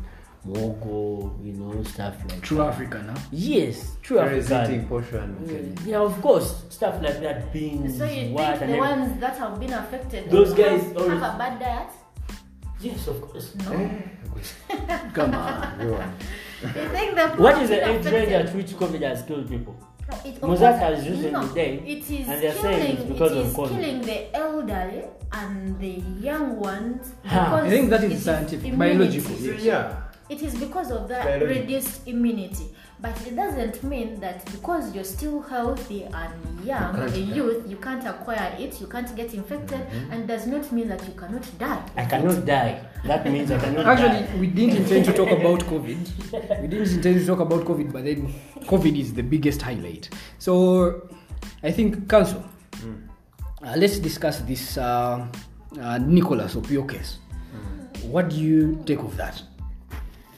mogo, 0.47 1.32
you 1.44 1.53
know, 1.55 1.82
stuff 1.84 2.14
like 2.28 2.40
True 2.42 2.59
that. 2.59 2.68
African, 2.68 3.09
huh? 3.09 3.18
Yes, 3.32 3.97
true 4.03 4.18
Parasitic 4.18 4.53
African. 4.57 4.86
portion. 4.86 5.36
Okay. 5.44 5.55
Mm, 5.55 5.86
yeah, 5.86 5.99
of 5.99 6.20
course, 6.22 6.64
stuff 6.70 7.03
like 7.03 7.20
that. 7.20 7.53
Beans, 7.53 7.99
So 7.99 8.05
you 8.05 8.32
what, 8.32 8.59
think 8.59 8.59
the 8.59 8.76
everything. 8.76 8.78
ones 8.80 9.20
that 9.20 9.36
have 9.38 9.59
been 9.61 9.72
affected 9.72 10.30
Those 10.30 10.49
have- 10.49 10.57
guys 10.59 10.82
have, 10.82 10.97
always- 10.97 11.18
a 11.18 11.34
bad 11.38 11.59
diet? 11.61 11.88
Yes, 12.80 13.07
of 13.09 13.20
course. 13.22 13.55
No. 13.64 13.72
Eh, 13.72 14.99
come 15.14 15.34
on. 15.34 15.78
Go 15.78 15.94
on. 15.94 16.14
You 16.62 16.88
think 16.90 17.14
the 17.16 17.28
What 17.42 17.62
is 17.62 17.68
the 17.70 17.76
age 17.88 18.05
range 18.05 18.07
affected- 18.07 18.47
at 18.49 18.55
which 18.55 18.70
COVID 18.76 19.03
has 19.03 19.22
killed 19.22 19.49
people? 19.49 19.76
It, 20.24 20.40
Mozart 20.40 20.74
of 20.74 20.80
has 20.80 20.94
course- 21.03 21.09
recently 21.11 21.30
no, 21.32 21.42
died, 21.49 21.82
It 21.84 22.11
is 22.11 22.28
and 22.28 22.42
they're 22.42 22.53
saying 22.55 22.86
killing, 22.86 22.97
it's 22.97 23.12
because 23.12 23.32
it 23.32 23.38
of 23.38 23.47
is 23.47 23.55
COVID. 23.55 23.68
killing 23.70 24.01
the 24.03 24.36
elderly 24.36 25.05
and 25.32 25.80
the 25.80 25.94
young 26.20 26.61
ones. 26.61 27.12
Ha. 27.24 27.44
because 27.44 27.64
I 27.66 27.70
think 27.70 27.90
that 27.90 28.05
is 28.05 28.22
scientific, 28.24 28.72
immunity. 28.72 29.18
biological, 29.20 29.36
yes. 29.47 29.62
Yeah. 29.62 29.97
It 30.29 30.43
is 30.43 30.55
because 30.57 30.91
of 30.91 31.09
that 31.09 31.24
Biology. 31.24 31.61
reduced 31.61 32.07
immunity. 32.09 32.66
But 32.99 33.14
it 33.27 33.37
doesn't 33.37 33.83
mean 33.85 34.18
that 34.20 34.45
because 34.51 34.95
you're 34.95 35.05
still 35.05 35.43
healthy 35.43 36.05
and 36.05 36.64
young, 36.64 36.97
a 36.99 37.16
youth, 37.16 37.68
you 37.68 37.77
can't 37.77 38.05
acquire 38.07 38.57
it, 38.59 38.81
you 38.81 38.87
can't 38.87 39.14
get 39.14 39.35
infected, 39.35 39.81
Mm-hmm. 39.87 40.12
and 40.12 40.27
does 40.27 40.47
not 40.47 40.72
mean 40.72 40.89
that 40.89 41.07
you 41.07 41.12
cannot 41.14 41.45
die. 41.59 41.83
I 41.97 42.07
cannot 42.07 42.45
die. 42.47 42.81
That 43.05 43.24
means 43.27 43.51
I 43.51 43.59
cannot 43.59 43.87
Actually, 43.87 44.27
die. 44.27 44.37
we 44.41 44.47
didn't 44.49 44.77
intend 44.83 45.05
to 45.05 45.12
talk 45.12 45.31
about 45.31 45.61
COVID. 45.61 46.61
We 46.62 46.68
didn't 46.68 46.89
intend 46.91 47.20
to 47.20 47.27
talk 47.27 47.41
about 47.41 47.64
COVID, 47.64 47.93
but 47.93 48.05
then 48.05 48.33
COVID 48.62 48.99
is 48.99 49.12
the 49.12 49.22
biggest 49.22 49.61
highlight. 49.62 50.09
So, 50.39 51.07
I 51.62 51.70
think, 51.70 52.09
Counsel, 52.09 52.43
uh, 53.62 53.74
let's 53.77 53.99
discuss 53.99 54.41
this 54.41 54.79
uh, 54.79 55.27
uh, 55.81 55.99
Nicholas 55.99 56.55
Opio 56.55 56.89
case. 56.89 57.18
What 58.05 58.31
do 58.31 58.37
you 58.37 58.83
take 58.87 59.01
of 59.01 59.16
that? 59.18 59.43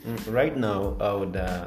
Mm, 0.09 0.33
Right 0.33 0.57
now, 0.57 0.97
I 1.01 1.13
would. 1.13 1.37
Uh, 1.37 1.67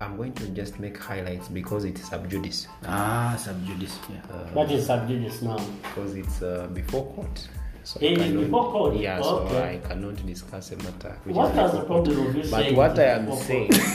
I'm 0.00 0.16
going 0.18 0.32
to 0.34 0.46
just 0.50 0.78
make 0.78 0.96
highlights 0.98 1.48
because 1.48 1.84
it's 1.84 2.06
sub 2.08 2.28
judice. 2.30 2.68
Ah, 2.86 3.34
sub 3.38 3.64
judice. 3.66 3.98
Yeah. 4.10 4.20
What 4.52 4.70
is 4.70 4.86
subjudice 4.86 5.40
now? 5.42 5.56
because 5.82 6.14
it's 6.14 6.42
uh, 6.42 6.68
before 6.74 7.06
court. 7.14 7.48
So 7.82 7.98
It 8.02 8.18
cannot- 8.18 8.44
before 8.44 8.70
court? 8.72 8.96
Yeah, 8.96 9.20
Okay. 9.20 9.48
so 9.54 9.62
I 9.62 9.78
cannot 9.88 10.26
discuss 10.26 10.72
a 10.72 10.76
matter. 10.76 11.16
Which 11.24 11.34
What 11.36 11.56
is 11.56 11.72
the 11.72 11.80
problem 11.84 12.26
of 12.26 12.36
you 12.36 12.42
But 12.50 12.72
what 12.74 12.98
I 12.98 13.04
am 13.04 13.32
saying, 13.36 13.72
He's 13.72 13.94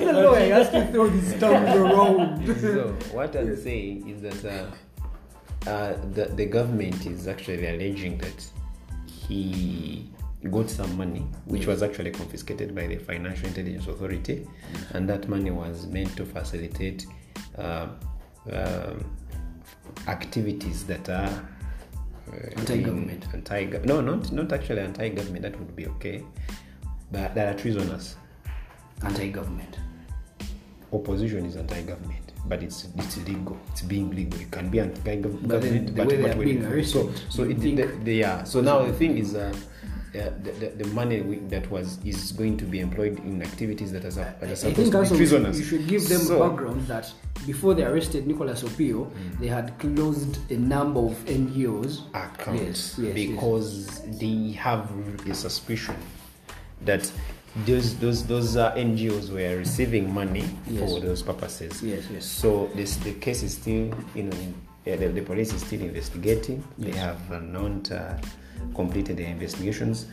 the 0.00 0.12
lawyer. 0.14 0.44
He 0.44 0.50
has 0.50 0.70
to 0.70 0.86
throw 0.92 1.08
these 1.08 1.34
terms 1.38 1.76
around. 1.76 2.46
so 2.60 2.88
what 3.12 3.36
I'm 3.36 3.54
saying 3.56 4.08
is 4.08 4.22
that 4.22 4.44
uh, 5.66 5.70
uh, 5.70 5.96
the 6.14 6.26
the 6.36 6.46
government 6.46 7.04
is 7.06 7.26
actually 7.28 7.66
alleging 7.66 8.18
that 8.18 8.46
he 9.06 10.08
got 10.50 10.70
some 10.70 10.96
money, 10.96 11.26
which 11.46 11.66
was 11.66 11.82
actually 11.82 12.10
confiscated 12.10 12.74
by 12.74 12.86
the 12.86 12.96
Financial 12.96 13.46
Intelligence 13.48 13.86
Authority, 13.86 14.46
and 14.90 15.08
that 15.08 15.28
money 15.28 15.50
was 15.50 15.86
meant 15.86 16.16
to 16.16 16.24
facilitate 16.24 17.06
uh, 17.58 17.88
um, 18.52 19.04
activities 20.08 20.84
that 20.84 21.08
are 21.08 21.28
uh, 22.32 22.50
Anti-government. 22.56 23.26
Anti, 23.32 23.66
no, 23.84 24.00
not 24.00 24.32
not 24.32 24.52
actually 24.52 24.80
anti-government. 24.80 25.42
That 25.42 25.58
would 25.58 25.76
be 25.76 25.86
okay, 25.88 26.24
but 27.12 27.34
that 27.34 27.54
are 27.54 27.58
treasonous. 27.58 28.16
Anti-government. 29.02 29.78
opposition 30.92 31.44
is 31.44 31.56
anti-government, 31.56 32.32
but 32.46 32.62
it's 32.62 32.88
it's 32.96 33.16
legal. 33.26 33.58
It's 33.72 33.82
being 33.82 34.10
legal. 34.10 34.40
It 34.40 34.50
can 34.50 34.70
be 34.70 34.80
anti-government, 34.80 35.48
But 35.48 36.08
the 36.08 36.16
they 36.16 36.30
are 36.30 36.36
when 36.36 36.44
being 36.44 36.84
So, 36.84 37.12
so 37.28 37.42
it, 37.44 37.58
think- 37.58 37.76
the, 37.76 37.86
the, 38.04 38.14
yeah. 38.14 38.44
So 38.44 38.60
now 38.60 38.82
the 38.84 38.92
thing 38.92 39.18
is, 39.18 39.34
uh, 39.34 39.54
uh, 40.14 40.30
the, 40.42 40.52
the, 40.52 40.68
the 40.84 40.86
money 40.88 41.20
that 41.48 41.68
was 41.70 41.98
is 42.04 42.32
going 42.32 42.56
to 42.56 42.64
be 42.64 42.80
employed 42.80 43.18
in 43.20 43.42
activities 43.42 43.90
that 43.92 44.04
are, 44.04 44.10
that 44.10 44.42
are 44.42 44.46
I 44.50 44.54
supposed 44.54 44.92
think 44.92 44.92
to 44.92 45.00
be 45.12 45.16
treasonous. 45.16 45.56
should, 45.56 45.64
you 45.64 45.64
should 45.78 45.88
give 45.88 46.08
them 46.08 46.20
So- 46.20 46.38
background 46.48 46.86
that 46.86 47.12
before 47.46 47.74
they 47.74 47.84
arrested 47.84 48.26
Nicholas 48.26 48.62
Opio, 48.62 49.10
they 49.40 49.48
had 49.48 49.78
closed 49.78 50.38
a 50.50 50.56
number 50.56 51.00
of 51.00 51.12
NGOs. 51.26 52.02
accounts 52.14 52.96
Yes, 52.98 52.98
yes, 52.98 53.14
because 53.14 54.00
they 54.18 54.52
have 54.52 54.88
a 55.28 55.34
suspicion 55.34 55.96
that 56.84 57.10
those 57.66 57.96
those 57.98 58.26
those 58.26 58.56
uh, 58.56 58.72
NGOs 58.74 59.30
were 59.30 59.56
receiving 59.58 60.12
money 60.12 60.44
Yes. 60.68 60.90
for 60.90 61.00
those 61.00 61.22
purposes. 61.22 61.82
Yes, 61.82 62.04
yes. 62.12 62.24
So 62.24 62.68
this 62.74 62.96
the 62.96 63.14
case 63.14 63.42
is 63.42 63.54
still 63.54 63.92
you 64.14 64.24
know 64.24 64.36
yeah, 64.86 64.96
the, 64.96 65.08
the 65.08 65.22
police 65.22 65.52
is 65.52 65.62
still 65.62 65.80
investigating. 65.80 66.62
They 66.78 66.90
have 66.92 67.18
uh, 67.32 67.38
not 67.40 67.90
uh, 67.90 68.16
completed 68.74 69.16
their 69.16 69.28
investigations. 69.28 70.06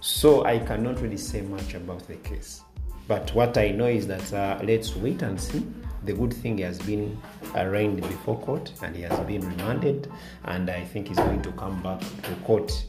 So 0.00 0.44
I 0.44 0.58
cannot 0.58 1.00
really 1.00 1.16
say 1.16 1.40
much 1.40 1.74
about 1.74 2.06
the 2.06 2.16
case. 2.16 2.62
But 3.08 3.34
what 3.34 3.56
I 3.56 3.70
know 3.70 3.86
is 3.86 4.06
that 4.06 4.32
uh, 4.32 4.60
let's 4.62 4.94
wait 4.94 5.22
and 5.22 5.40
see. 5.40 5.66
The 6.04 6.12
good 6.12 6.32
thing 6.32 6.58
has 6.58 6.78
been 6.78 7.20
arraigned 7.56 8.02
before 8.02 8.38
court 8.40 8.70
and 8.82 8.94
he 8.94 9.02
has 9.02 9.18
been 9.20 9.40
remanded, 9.48 10.10
and 10.44 10.70
I 10.70 10.84
think 10.84 11.08
he's 11.08 11.16
going 11.16 11.42
to 11.42 11.52
come 11.52 11.82
back 11.82 12.00
to 12.00 12.34
court 12.44 12.86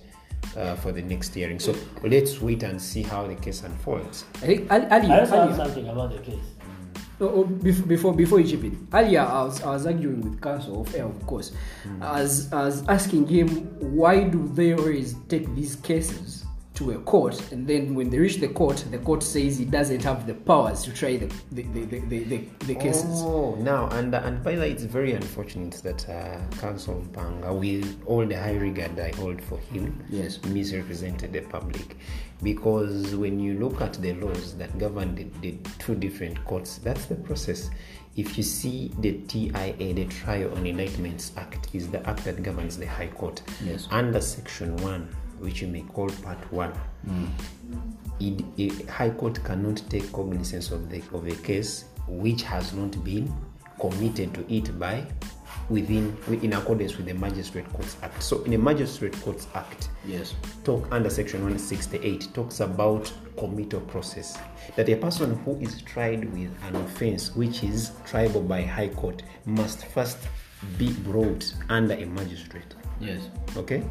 uh, 0.55 0.76
for 0.76 0.91
the 0.91 1.01
next 1.01 1.34
hearing. 1.34 1.60
So 1.60 1.74
let's 2.03 2.41
wait 2.41 2.64
and 2.64 2.80
see 2.82 3.01
how 3.01 3.26
the 3.26 3.36
case 3.36 3.64
unfolds. 3.64 4.26
I 4.36 4.45
think 4.45 4.68
earlier, 4.72 5.14
I 5.14 5.20
also 5.22 5.36
have 5.36 5.49
earlier, 5.49 5.66
something 5.66 5.88
about 5.88 6.12
the 6.12 6.20
case. 6.20 6.45
Oh, 7.22 7.28
oh, 7.28 7.43
bef- 7.45 7.88
before 7.88 8.13
before 8.13 8.39
you 8.39 8.47
chip 8.47 8.63
in, 8.63 8.88
earlier 8.93 9.22
I 9.22 9.43
was, 9.43 9.61
I 9.63 9.72
was 9.72 9.86
arguing 9.86 10.22
with 10.22 10.41
counsel 10.41 10.82
of 10.82 10.95
air, 10.95 11.05
of 11.05 11.26
course, 11.26 11.51
hmm. 11.84 12.01
as 12.01 12.51
as 12.53 12.88
asking 12.88 13.28
him 13.28 13.49
why 13.95 14.24
do 14.24 14.47
they 14.53 14.74
always 14.74 15.15
take 15.28 15.53
these 15.55 15.76
cases 15.76 16.45
to 16.80 16.91
a 16.91 16.99
court 16.99 17.51
and 17.51 17.67
then 17.67 17.93
when 17.93 18.09
they 18.09 18.17
reach 18.17 18.38
the 18.38 18.47
court, 18.47 18.86
the 18.89 18.97
court 18.99 19.21
says 19.21 19.57
he 19.57 19.65
doesn't 19.65 20.01
have 20.01 20.25
the 20.25 20.34
powers 20.34 20.82
to 20.84 20.93
try 20.93 21.17
the 21.17 21.27
the, 21.51 21.63
the, 21.63 21.84
the, 21.86 22.23
the, 22.23 22.38
the, 22.67 22.75
cases. 22.75 23.05
Oh, 23.21 23.55
now 23.59 23.89
and 23.89 24.15
and 24.15 24.41
by 24.41 24.55
the 24.55 24.61
way, 24.61 24.71
it's 24.71 24.84
very 24.84 25.11
unfortunate 25.11 25.73
that 25.84 26.07
uh, 26.07 26.39
Counsel 26.57 27.05
Mpanga, 27.11 27.53
with 27.59 28.01
all 28.05 28.25
the 28.25 28.38
high 28.38 28.55
regard 28.55 28.97
I 28.97 29.11
hold 29.17 29.41
for 29.41 29.57
him, 29.73 30.01
Yes. 30.09 30.41
misrepresented 30.45 31.34
the 31.34 31.41
public, 31.41 31.97
because 32.41 33.13
when 33.13 33.41
you 33.41 33.59
look 33.59 33.82
at 33.82 33.93
the 33.95 34.13
laws 34.13 34.55
that 34.55 34.77
govern 34.80 35.15
the, 35.15 35.25
the 35.41 35.57
two 35.80 35.95
different 35.95 36.43
courts, 36.45 36.77
that's 36.77 37.05
the 37.07 37.15
process. 37.15 37.69
If 38.15 38.38
you 38.38 38.43
see 38.43 38.91
the 38.99 39.13
TIA, 39.27 39.93
the 39.93 40.05
Trial 40.05 40.51
on 40.55 40.65
Indictments 40.65 41.34
Act, 41.38 41.69
is 41.73 41.89
the 41.89 42.07
act 42.09 42.23
that 42.23 42.41
governs 42.41 42.77
the 42.77 42.86
High 42.86 43.07
Court. 43.07 43.41
Yes. 43.63 43.88
Under 43.91 44.19
Section 44.19 44.75
One, 44.77 45.09
which 45.39 45.61
you 45.61 45.67
may 45.67 45.81
call 45.81 46.09
Part 46.23 46.51
One, 46.51 46.73
it, 48.19 48.43
a 48.57 48.91
High 48.91 49.09
Court 49.11 49.43
cannot 49.43 49.81
take 49.89 50.11
cognizance 50.11 50.71
of 50.71 50.89
the 50.89 51.01
of 51.13 51.27
a 51.27 51.35
case 51.43 51.85
which 52.07 52.41
has 52.43 52.73
not 52.73 53.01
been 53.03 53.31
committed 53.79 54.33
to 54.33 54.53
it 54.53 54.77
by 54.79 55.05
within 55.69 56.17
in 56.41 56.53
accordance 56.53 56.97
with 56.97 57.05
the 57.05 57.13
Magistrate 57.13 57.71
Courts 57.73 57.95
Act. 58.01 58.21
So 58.23 58.43
in 58.43 58.51
the 58.51 58.57
Magistrate 58.57 59.19
Courts 59.21 59.47
Act, 59.53 59.89
Yes. 60.05 60.33
talk 60.63 60.87
under 60.91 61.09
section 61.09 61.41
168 61.41 62.33
talks 62.33 62.59
about 62.59 63.11
committal 63.37 63.79
process 63.81 64.37
that 64.75 64.89
a 64.89 64.95
person 64.95 65.35
who 65.45 65.55
is 65.59 65.81
tried 65.83 66.25
with 66.33 66.49
an 66.67 66.75
offense 66.75 67.35
which 67.35 67.63
is 67.63 67.91
triable 68.05 68.45
by 68.47 68.61
high 68.63 68.89
court 68.89 69.21
must 69.45 69.85
first 69.85 70.17
be 70.77 70.91
brought 70.91 71.53
under 71.69 71.93
a 71.93 72.05
magistrate 72.05 72.75
Yes. 72.99 73.29
okay 73.55 73.83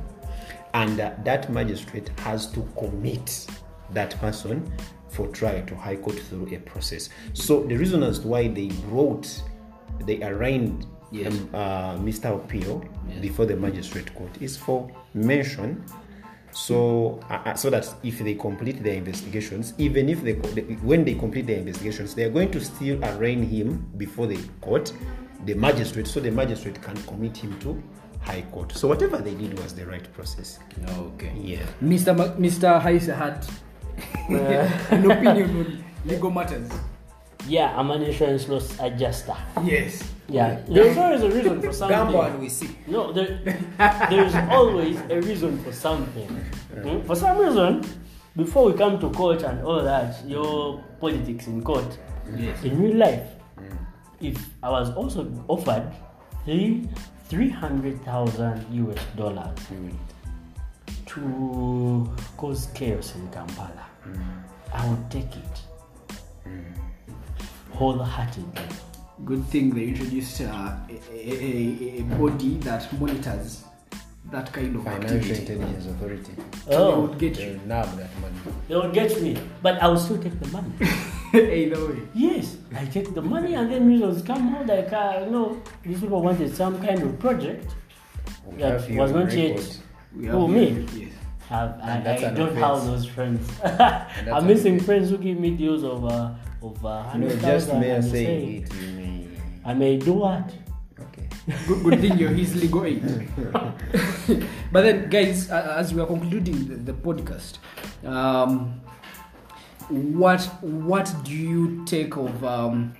and 0.74 1.00
uh, 1.00 1.12
that 1.24 1.50
magistrate 1.50 2.08
has 2.20 2.46
to 2.52 2.66
commit 2.78 3.46
that 3.92 4.10
person 4.20 4.70
for 5.08 5.26
trial 5.28 5.64
to 5.66 5.74
high 5.74 5.96
court 5.96 6.18
through 6.18 6.48
a 6.54 6.58
process. 6.58 7.08
So 7.32 7.62
the 7.64 7.76
reason 7.76 8.02
as 8.02 8.18
to 8.20 8.28
why 8.28 8.48
they 8.48 8.68
brought 8.88 9.42
they 10.00 10.22
arraigned 10.22 10.86
Yes. 11.10 11.32
um, 11.32 11.48
uh, 11.54 11.96
mr 11.96 12.38
opio 12.38 12.86
before 13.22 13.46
the 13.46 13.56
magistrate 13.56 14.14
court 14.14 14.30
is 14.42 14.58
for 14.58 14.90
mention. 15.14 15.82
So 16.52 17.18
uh, 17.30 17.40
uh, 17.46 17.54
so 17.54 17.70
that 17.70 17.88
if 18.02 18.18
they 18.18 18.34
complete 18.34 18.82
their 18.82 18.94
investigations 18.94 19.72
even 19.78 20.08
if 20.10 20.22
they- 20.22 20.34
when 20.82 21.04
they 21.04 21.14
complete 21.14 21.46
their 21.46 21.58
investigations 21.58 22.14
they 22.14 22.24
are 22.24 22.30
going 22.30 22.50
to 22.50 22.60
still 22.60 23.02
arraign 23.04 23.42
him 23.42 23.90
before 23.96 24.26
the 24.26 24.38
court 24.60 24.92
the 25.46 25.54
magistrate. 25.54 26.06
So 26.06 26.20
the 26.20 26.30
magistrate 26.30 26.80
can 26.82 26.96
commit 27.04 27.36
him 27.38 27.58
to 27.60 27.82
high 28.22 28.42
court 28.52 28.72
so 28.72 28.88
whatever 28.88 29.18
they 29.18 29.34
did 29.34 29.58
was 29.58 29.74
the 29.74 29.84
right 29.86 30.12
process 30.12 30.58
Okay. 30.98 31.32
yeah 31.36 31.66
Mr. 31.82 32.16
Ma- 32.16 32.34
Mr. 32.36 32.80
Haisa 32.80 33.16
had 33.16 33.44
an 34.28 35.10
opinion 35.10 35.50
on 35.58 35.84
legal 36.04 36.30
matters. 36.30 36.70
Yeah, 37.48 37.74
I'm 37.78 37.90
an 37.90 38.02
insurance 38.02 38.46
loss 38.48 38.78
adjuster. 38.78 39.34
Yes. 39.64 40.04
Yeah, 40.28 40.60
there's 40.68 40.96
always 40.98 41.22
a 41.22 41.30
reason 41.30 41.62
for 41.62 41.72
something. 41.72 41.96
gamble 41.98 42.22
and 42.22 42.38
we 42.40 42.48
see 42.50 42.76
No, 42.86 43.12
there, 43.12 43.40
there's 44.10 44.34
always 44.50 44.98
a 45.10 45.20
reason 45.20 45.58
for 45.64 45.72
something. 45.72 46.28
Hmm? 46.28 47.00
For 47.06 47.16
some 47.16 47.38
reason, 47.38 47.82
before 48.36 48.66
we 48.70 48.74
come 48.78 49.00
to 49.00 49.10
court 49.10 49.42
and 49.42 49.64
all 49.64 49.82
that, 49.82 50.22
your 50.26 50.84
politics 51.00 51.46
in 51.46 51.62
court, 51.62 51.98
Yes. 52.36 52.62
in 52.62 52.80
real 52.82 52.96
life, 52.96 53.26
if 54.20 54.36
I 54.62 54.68
was 54.70 54.90
also 54.94 55.26
offered 55.48 55.90
three 56.44 56.88
three 57.28 57.50
hundred 57.50 58.02
thousand 58.04 58.64
US 58.72 59.00
dollars 59.16 59.58
to 61.06 62.10
cause 62.36 62.68
chaos 62.74 63.14
in 63.14 63.28
Kampala, 63.30 63.86
I 64.72 64.88
would 64.88 65.10
take 65.10 65.36
it 65.36 65.62
wholeheartedly. 67.72 68.62
Good 69.24 69.44
thing 69.46 69.74
they 69.74 69.88
introduced 69.88 70.40
uh, 70.42 70.76
a, 70.88 70.98
a, 71.12 71.98
a, 71.98 72.02
body 72.16 72.56
that 72.58 72.92
monitors 73.00 73.64
that 74.30 74.52
kind 74.52 74.76
of 74.76 74.84
financial 74.84 75.16
activity. 75.16 75.52
intelligence 75.54 75.86
authority 75.86 76.32
They 76.66 76.76
Oh, 76.76 77.00
would 77.00 77.18
get 77.18 77.38
you. 77.38 77.60
they 78.68 78.76
would 78.76 78.92
get 78.92 79.20
me, 79.22 79.36
but 79.62 79.82
I 79.82 79.88
will 79.88 79.98
still 79.98 80.22
take 80.22 80.38
the 80.38 80.48
money. 80.48 80.72
Either 81.34 81.86
way. 81.88 81.98
Yes, 82.14 82.56
I 82.74 82.84
take 82.86 83.14
the 83.14 83.22
money 83.22 83.54
and 83.54 83.70
then 83.70 83.86
reasons 83.86 84.22
come 84.22 84.54
out 84.54 84.66
like, 84.66 84.92
uh, 84.92 85.22
you 85.24 85.30
know, 85.30 85.62
these 85.84 86.00
people 86.00 86.22
wanted 86.22 86.54
some 86.54 86.80
kind 86.80 87.02
of 87.02 87.18
project 87.18 87.74
We 88.46 88.58
that 88.62 88.88
was 88.90 89.12
on 89.12 89.20
not 89.24 89.32
yet. 89.32 89.56
record. 89.58 89.76
Who, 90.30 90.48
me? 90.48 90.86
Yes. 90.94 91.12
I've, 91.50 91.70
I, 91.80 91.90
And 91.96 92.06
that's 92.06 92.22
I 92.22 92.26
an 92.28 92.34
don't 92.34 92.48
offense. 92.56 92.64
have 92.66 92.86
those 92.86 93.06
friends. 93.06 93.50
I'm 94.32 94.46
missing 94.50 94.74
offense. 94.76 94.86
friends 94.86 95.10
who 95.10 95.18
give 95.18 95.38
me 95.38 95.50
deals 95.50 95.82
of 95.84 96.04
uh, 96.04 96.30
of 96.62 96.84
uh, 96.84 97.02
No, 97.16 97.26
100,000 97.26 97.40
just 97.40 97.72
mere 97.74 97.94
and 97.96 98.04
say, 98.04 98.24
saying 98.24 98.62
it. 98.62 98.74
May. 98.96 99.28
I 99.64 99.74
may 99.74 99.96
do 99.96 100.12
what? 100.14 100.50
Okay. 101.00 101.28
good, 101.66 101.82
good 101.84 102.00
thing 102.00 102.18
you're 102.18 102.30
his 102.30 102.54
legal 102.56 102.84
aid. 102.84 103.02
but 104.72 104.82
then, 104.82 105.08
guys, 105.08 105.50
uh, 105.50 105.74
as 105.78 105.94
we 105.94 106.00
are 106.00 106.06
concluding 106.06 106.68
the, 106.68 106.92
the 106.92 106.92
podcast, 106.92 107.58
um, 108.04 108.80
what 109.88 110.42
what 110.62 111.14
do 111.24 111.32
you 111.32 111.84
take 111.84 112.16
of 112.16 112.44
um, 112.44 112.94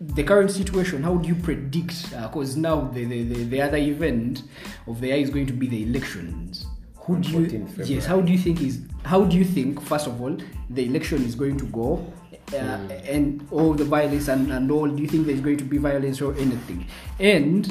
the 0.00 0.22
current 0.22 0.50
situation? 0.50 1.02
How 1.02 1.16
do 1.16 1.28
you 1.28 1.34
predict? 1.34 2.10
Because 2.10 2.56
now 2.56 2.82
the, 2.92 3.04
the, 3.04 3.22
the, 3.22 3.44
the 3.44 3.62
other 3.62 3.76
event 3.78 4.42
of 4.86 5.00
the 5.00 5.08
year 5.08 5.16
is 5.16 5.30
going 5.30 5.46
to 5.46 5.52
be 5.52 5.66
the 5.66 5.82
elections. 5.84 6.66
Who 6.96 7.18
do 7.18 7.30
you 7.30 7.38
14th 7.46 7.88
yes? 7.88 8.06
How 8.06 8.20
do 8.20 8.32
you 8.32 8.38
think 8.38 8.60
is 8.60 8.80
how 9.04 9.24
do 9.24 9.36
you 9.36 9.44
think 9.44 9.80
first 9.80 10.06
of 10.06 10.20
all 10.20 10.36
the 10.70 10.84
election 10.86 11.24
is 11.24 11.34
going 11.34 11.56
to 11.58 11.66
go? 11.66 12.12
Uh, 12.52 12.78
and 13.08 13.44
all 13.50 13.74
the 13.74 13.84
violence 13.84 14.28
and, 14.28 14.52
and 14.52 14.70
all 14.70 14.86
do 14.86 15.02
you 15.02 15.08
think 15.08 15.26
there's 15.26 15.40
going 15.40 15.56
to 15.56 15.64
be 15.64 15.78
violence 15.78 16.20
or 16.20 16.32
anything 16.36 16.86
and 17.18 17.66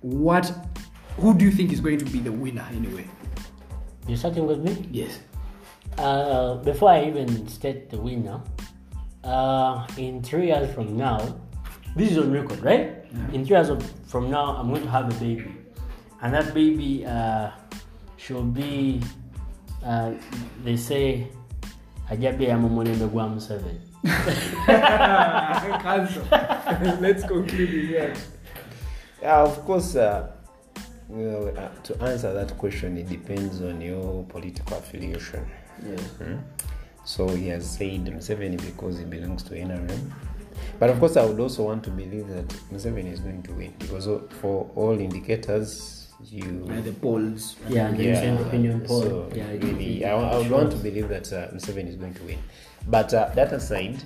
what 0.00 0.52
who 1.16 1.36
do 1.36 1.44
you 1.44 1.50
think 1.50 1.72
is 1.72 1.80
going 1.80 1.98
to 1.98 2.04
be 2.04 2.20
the 2.20 2.30
winner 2.30 2.64
anyway 2.72 3.04
You're 4.06 4.16
starting 4.16 4.46
with 4.46 4.60
me? 4.60 4.86
yes 4.92 5.18
Uh, 5.98 6.54
before 6.56 6.90
I 6.90 7.04
even 7.06 7.46
state 7.48 7.90
the 7.90 7.98
winner, 7.98 8.40
uh, 9.24 9.86
in 9.96 10.22
three 10.22 10.46
years 10.46 10.74
from 10.74 10.96
now, 10.96 11.18
this 11.94 12.12
is 12.12 12.18
on 12.18 12.32
record, 12.32 12.60
right? 12.62 13.04
In 13.32 13.44
three 13.44 13.56
years 13.56 13.68
of, 13.68 13.82
from 14.06 14.30
now, 14.30 14.56
I'm 14.56 14.68
going 14.68 14.82
to 14.82 14.90
have 14.90 15.14
a 15.14 15.20
baby, 15.20 15.52
and 16.22 16.34
that 16.34 16.54
baby 16.54 17.04
uh, 17.06 17.50
should 18.16 18.54
be, 18.54 19.02
uh, 19.84 20.12
they 20.64 20.76
say, 20.76 21.28
ajabi 22.10 22.44
ya 22.44 22.58
mumulembe 22.58 23.06
gwa 23.06 23.28
Museveni. 23.28 23.80
let's 27.00 27.24
conclude 27.24 27.70
here 27.70 28.14
Yeah, 29.22 29.42
of 29.42 29.64
course. 29.64 29.94
Uh, 29.94 30.26
well, 31.08 31.48
uh, 31.56 31.68
to 31.84 32.02
answer 32.02 32.32
that 32.34 32.58
question, 32.58 32.96
it 32.98 33.08
depends 33.08 33.60
on 33.60 33.80
your 33.80 34.24
political 34.24 34.78
affiliation. 34.78 35.46
Hmm? 36.18 36.36
So 37.04 37.28
he 37.28 37.48
has 37.48 37.68
said 37.68 38.04
Museveni 38.06 38.56
because 38.64 38.98
he 38.98 39.04
belongs 39.04 39.42
to 39.44 39.54
NRM. 39.54 40.12
But 40.78 40.90
of 40.90 40.98
course, 41.00 41.16
I 41.16 41.24
would 41.24 41.38
also 41.40 41.64
want 41.64 41.82
to 41.84 41.90
believe 41.90 42.28
that 42.28 42.48
Museveni 42.72 43.12
is 43.12 43.20
going 43.20 43.42
to 43.44 43.52
win 43.52 43.74
because 43.78 44.06
for 44.40 44.70
all 44.74 44.98
indicators, 44.98 46.08
you. 46.30 46.64
the 46.84 46.92
polls 46.92 47.56
Yeah, 47.68 47.90
the 47.90 48.46
opinion 48.46 48.80
poll. 48.82 49.02
So 49.02 49.30
yeah, 49.34 49.48
really, 49.50 50.02
it- 50.02 50.06
I, 50.06 50.10
I 50.10 50.36
would 50.38 50.46
it 50.46 50.52
want 50.52 50.70
to 50.72 50.78
believe 50.78 51.08
that 51.08 51.32
uh, 51.32 51.48
Museveni 51.48 51.88
is 51.88 51.96
going 51.96 52.14
to 52.14 52.22
win. 52.22 52.38
But 52.88 53.12
uh, 53.14 53.30
that 53.34 53.52
aside, 53.52 54.02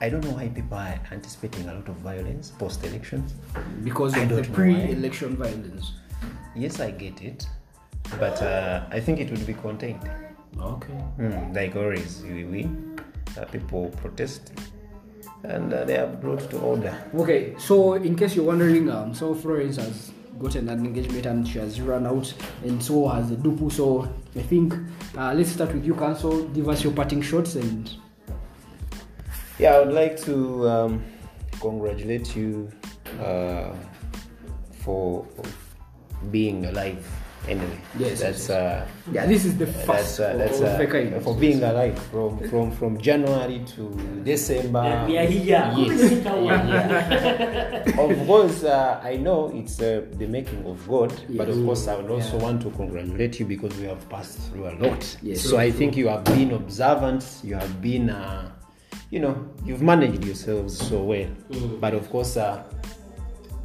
I 0.00 0.08
don't 0.08 0.24
know 0.24 0.30
why 0.30 0.48
people 0.48 0.78
are 0.78 0.98
anticipating 1.12 1.68
a 1.68 1.74
lot 1.74 1.88
of 1.88 1.96
violence 1.96 2.50
post 2.50 2.84
elections. 2.84 3.34
because 3.84 4.14
I 4.14 4.22
of 4.22 4.28
the 4.30 4.34
don't 4.36 4.48
know 4.48 4.54
pre-election 4.54 5.36
violence 5.36 5.92
Yes, 6.56 6.80
I 6.80 6.90
get 6.90 7.22
it, 7.22 7.46
but 8.18 8.42
uh, 8.42 8.84
I 8.90 8.98
think 8.98 9.20
it 9.20 9.30
would 9.30 9.46
be 9.46 9.54
contained. 9.54 10.00
Okay. 10.58 10.92
Hmm, 10.92 11.52
like 11.52 11.76
always, 11.76 12.22
we 12.22 12.44
win, 12.44 12.98
uh, 13.38 13.44
people 13.46 13.88
protest, 14.00 14.52
and 15.44 15.72
uh, 15.72 15.84
they 15.84 15.96
are 15.96 16.06
brought 16.06 16.50
to 16.50 16.58
order. 16.58 16.94
okay 17.14 17.54
so 17.58 17.94
in 17.94 18.14
case 18.14 18.36
you're 18.36 18.44
wondering 18.44 18.90
um 18.90 19.14
so 19.14 19.34
florence 19.34 19.76
has 19.76 20.12
gotten 20.38 20.68
an 20.68 20.84
engagement 20.84 21.24
and 21.26 21.48
she 21.48 21.58
has 21.58 21.80
run 21.80 22.06
out 22.06 22.32
and 22.62 22.82
so 22.82 23.08
has 23.08 23.30
the 23.30 23.36
dupu 23.36 23.70
so 23.72 24.06
i 24.36 24.42
think 24.42 24.74
uh, 25.16 25.32
let's 25.32 25.50
start 25.50 25.72
with 25.72 25.84
you 25.84 25.94
counsel 25.94 26.44
give 26.48 26.68
us 26.68 26.84
your 26.84 26.92
parting 26.92 27.22
shots 27.22 27.54
and 27.56 27.96
Yeah, 29.58 29.74
I 29.76 29.80
would 29.84 29.92
like 29.94 30.16
to 30.24 30.66
um, 30.68 31.04
congratulate 31.60 32.34
you 32.34 32.70
uh, 33.20 33.74
for 34.84 35.26
being 36.30 36.64
alive. 36.64 37.04
Anyway, 37.48 37.78
Yes, 37.98 38.20
that's 38.20 38.48
yes, 38.48 38.50
uh, 38.50 38.86
yeah 39.12 39.26
this 39.26 39.44
is 39.44 39.56
the 39.56 39.64
that's 39.64 39.86
first 39.86 40.20
uh, 40.20 40.36
that's 40.36 40.60
uh, 40.60 40.86
uh, 41.16 41.20
for 41.20 41.34
being 41.34 41.62
alive 41.62 41.98
from 42.10 42.38
from 42.50 42.70
from 42.70 42.98
January 42.98 43.64
to 43.76 43.88
December. 44.22 45.04
We 45.08 45.16
are 45.18 45.26
here. 45.26 45.72
Yes. 45.76 46.26
Yeah. 46.40 47.82
of 47.98 48.26
course, 48.26 48.64
uh, 48.64 49.00
I 49.02 49.16
know 49.16 49.50
it's 49.54 49.80
uh, 49.80 50.06
the 50.12 50.26
making 50.26 50.64
of 50.66 50.86
God, 50.86 51.12
but 51.30 51.48
of 51.48 51.64
course, 51.64 51.88
I 51.88 51.96
would 51.96 52.10
also 52.10 52.38
want 52.38 52.62
to 52.62 52.70
congratulate 52.70 53.40
you 53.40 53.46
because 53.46 53.74
we 53.78 53.86
have 53.86 54.08
passed 54.08 54.38
through 54.50 54.68
a 54.68 54.74
lot. 54.76 55.16
Yes. 55.22 55.40
So 55.40 55.58
I 55.58 55.70
think 55.70 55.96
you 55.96 56.08
have 56.08 56.24
been 56.24 56.52
observant. 56.52 57.24
You 57.42 57.54
have 57.54 57.80
been, 57.80 58.10
uh, 58.10 58.52
you 59.10 59.20
know, 59.20 59.48
you've 59.64 59.82
managed 59.82 60.24
yourselves 60.24 60.76
so 60.78 61.02
well. 61.02 61.28
But 61.80 61.94
of 61.94 62.08
course, 62.10 62.36
uh, 62.36 62.62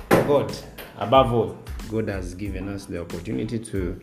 God, 0.10 0.52
above 0.98 1.34
all, 1.34 1.58
God 1.90 2.10
has 2.10 2.34
given 2.36 2.70
us 2.70 2.86
the 2.86 3.02
opportunity 3.02 3.60
to 3.60 4.00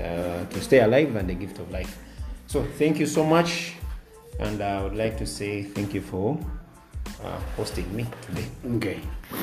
uh, 0.00 0.44
to 0.44 0.60
stay 0.60 0.80
alive 0.80 1.14
and 1.16 1.28
the 1.28 1.34
gift 1.34 1.58
of 1.58 1.70
life. 1.70 1.98
So 2.46 2.64
thank 2.78 2.98
you 2.98 3.06
so 3.06 3.24
much, 3.24 3.74
and 4.40 4.62
I 4.62 4.82
would 4.82 4.96
like 4.96 5.18
to 5.18 5.26
say 5.26 5.62
thank 5.62 5.92
you 5.92 6.00
for 6.00 6.38
uh, 7.24 7.38
hosting 7.56 7.88
me 7.94 8.06
today. 8.22 8.46
okay 8.76 9.00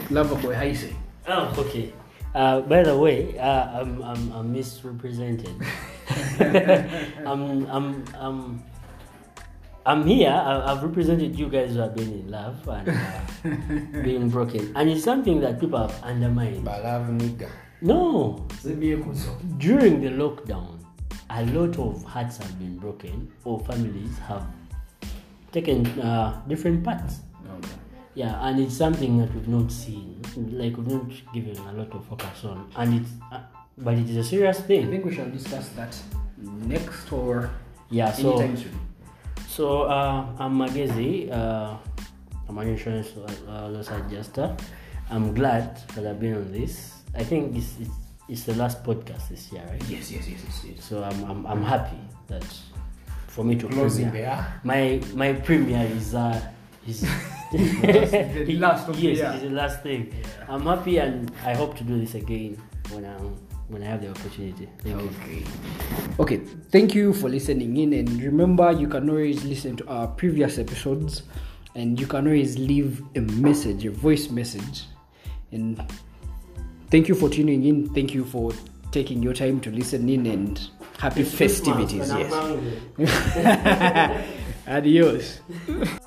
lava 0.09 0.35
boy 0.35 0.53
how 0.53 0.63
you 0.63 0.75
say 0.75 0.95
Oh, 1.27 1.53
okay. 1.57 1.91
Uh, 2.35 2.61
by 2.61 2.83
the 2.83 2.95
way, 2.95 3.37
uh, 3.39 3.81
I'm, 3.81 4.01
I'm, 4.03 4.31
I'm 4.31 4.51
misrepresented. 4.53 5.49
I'm, 6.39 7.65
I'm, 7.65 8.05
I'm, 8.13 8.63
I'm 9.85 10.05
here. 10.07 10.31
I, 10.31 10.71
I've 10.71 10.81
represented 10.81 11.37
you 11.37 11.47
guys 11.47 11.73
who 11.73 11.79
have 11.79 11.95
been 11.95 12.11
in 12.11 12.31
love 12.31 12.67
and 12.67 12.89
uh, 12.89 14.01
being 14.03 14.29
broken. 14.29 14.71
And 14.75 14.89
it's 14.89 15.03
something 15.03 15.39
that 15.41 15.59
people 15.59 15.77
have 15.79 16.03
undermined. 16.03 16.63
No, 17.81 18.47
during 19.57 20.01
the 20.01 20.09
lockdown, 20.09 20.79
a 21.29 21.45
lot 21.45 21.77
of 21.77 22.03
hearts 22.03 22.37
have 22.37 22.57
been 22.57 22.77
broken 22.77 23.31
or 23.43 23.59
families 23.59 24.17
have 24.27 24.45
taken 25.51 25.85
uh, 26.01 26.41
different 26.47 26.83
paths. 26.83 27.19
Yeah, 28.15 28.47
and 28.47 28.59
it's 28.61 28.75
something 28.75 29.17
that 29.19 29.33
we've 29.35 29.47
not 29.47 29.71
seen, 29.71 30.21
like 30.51 30.77
we've 30.77 30.87
not 30.87 31.11
given 31.33 31.57
a 31.57 31.73
lot 31.73 31.91
of 31.93 32.05
focus 32.05 32.45
on, 32.45 32.71
and 32.77 33.01
it's, 33.01 33.11
uh, 33.29 33.41
but 33.77 33.95
it 33.95 34.09
is 34.09 34.15
a 34.15 34.23
serious 34.23 34.61
thing. 34.61 34.87
I 34.87 34.89
think 34.89 35.03
we 35.03 35.13
shall 35.13 35.29
discuss 35.29 35.67
that 35.69 35.95
next 36.37 37.11
or 37.11 37.51
Yeah, 37.89 38.13
so 38.13 38.39
anytime 38.39 38.55
soon. 38.55 38.79
So 39.55 39.83
uh, 39.83 40.27
I'm 40.37 40.57
Magezi, 40.59 41.31
uh, 41.31 41.77
I'm 42.49 42.57
an 42.57 42.67
insurance 42.67 43.13
uh, 43.15 43.69
loss 43.69 43.89
adjuster. 43.89 44.53
I'm 45.09 45.33
glad 45.33 45.79
that 45.95 46.05
I've 46.05 46.19
been 46.19 46.35
on 46.35 46.51
this. 46.51 46.91
I 47.15 47.23
think 47.23 47.55
it's 47.55 47.79
it's, 47.79 47.95
it's 48.27 48.43
the 48.43 48.55
last 48.55 48.83
podcast 48.83 49.29
this 49.29 49.53
year, 49.53 49.63
right? 49.69 49.81
Yes, 49.87 50.11
yes, 50.11 50.27
yes, 50.27 50.41
yes. 50.43 50.65
yes. 50.67 50.83
So 50.83 51.03
I'm 51.03 51.23
I'm, 51.23 51.47
I'm 51.47 51.63
happy 51.63 52.01
that 52.27 52.43
for 53.27 53.45
me 53.45 53.55
to 53.55 53.67
Closing 53.69 54.11
there. 54.11 54.59
My 54.65 54.99
my 55.13 55.31
premiere 55.31 55.87
is 55.87 56.13
uh 56.13 56.35
is 56.85 57.01
the 57.53 58.57
last 58.59 58.89
of 58.89 58.97
the 58.97 59.07
yes, 59.07 59.17
year. 59.17 59.31
it's 59.35 59.43
the 59.43 59.49
last 59.51 59.81
thing. 59.83 60.13
I'm 60.49 60.65
happy 60.65 60.97
and 60.97 61.31
I 61.45 61.55
hope 61.55 61.77
to 61.77 61.83
do 61.85 61.97
this 61.97 62.15
again 62.15 62.61
when 62.91 63.05
I 63.05 63.15
when 63.67 63.83
I 63.83 63.85
have 63.85 64.01
the 64.01 64.09
opportunity. 64.09 64.69
Thank 64.79 65.01
you. 65.01 65.07
Okay. 65.07 65.43
Okay, 66.19 66.37
thank 66.69 66.95
you 66.95 67.13
for 67.13 67.29
listening 67.29 67.77
in. 67.77 67.93
And 67.93 68.21
remember, 68.21 68.71
you 68.71 68.87
can 68.87 69.09
always 69.09 69.43
listen 69.43 69.75
to 69.77 69.87
our 69.87 70.07
previous 70.07 70.57
episodes 70.57 71.23
and 71.75 71.99
you 71.99 72.07
can 72.07 72.25
always 72.27 72.57
leave 72.57 73.03
a 73.15 73.21
message, 73.21 73.85
a 73.85 73.91
voice 73.91 74.29
message. 74.29 74.85
And 75.51 75.83
thank 76.89 77.07
you 77.07 77.15
for 77.15 77.29
tuning 77.29 77.65
in. 77.65 77.89
Thank 77.93 78.13
you 78.13 78.23
for 78.25 78.53
taking 78.91 79.21
your 79.21 79.33
time 79.33 79.59
to 79.61 79.71
listen 79.71 80.07
in 80.07 80.25
and 80.25 80.69
happy 80.97 81.23
festivities. 81.23 82.09
Yes. 82.09 82.31
Adios. 84.67 85.39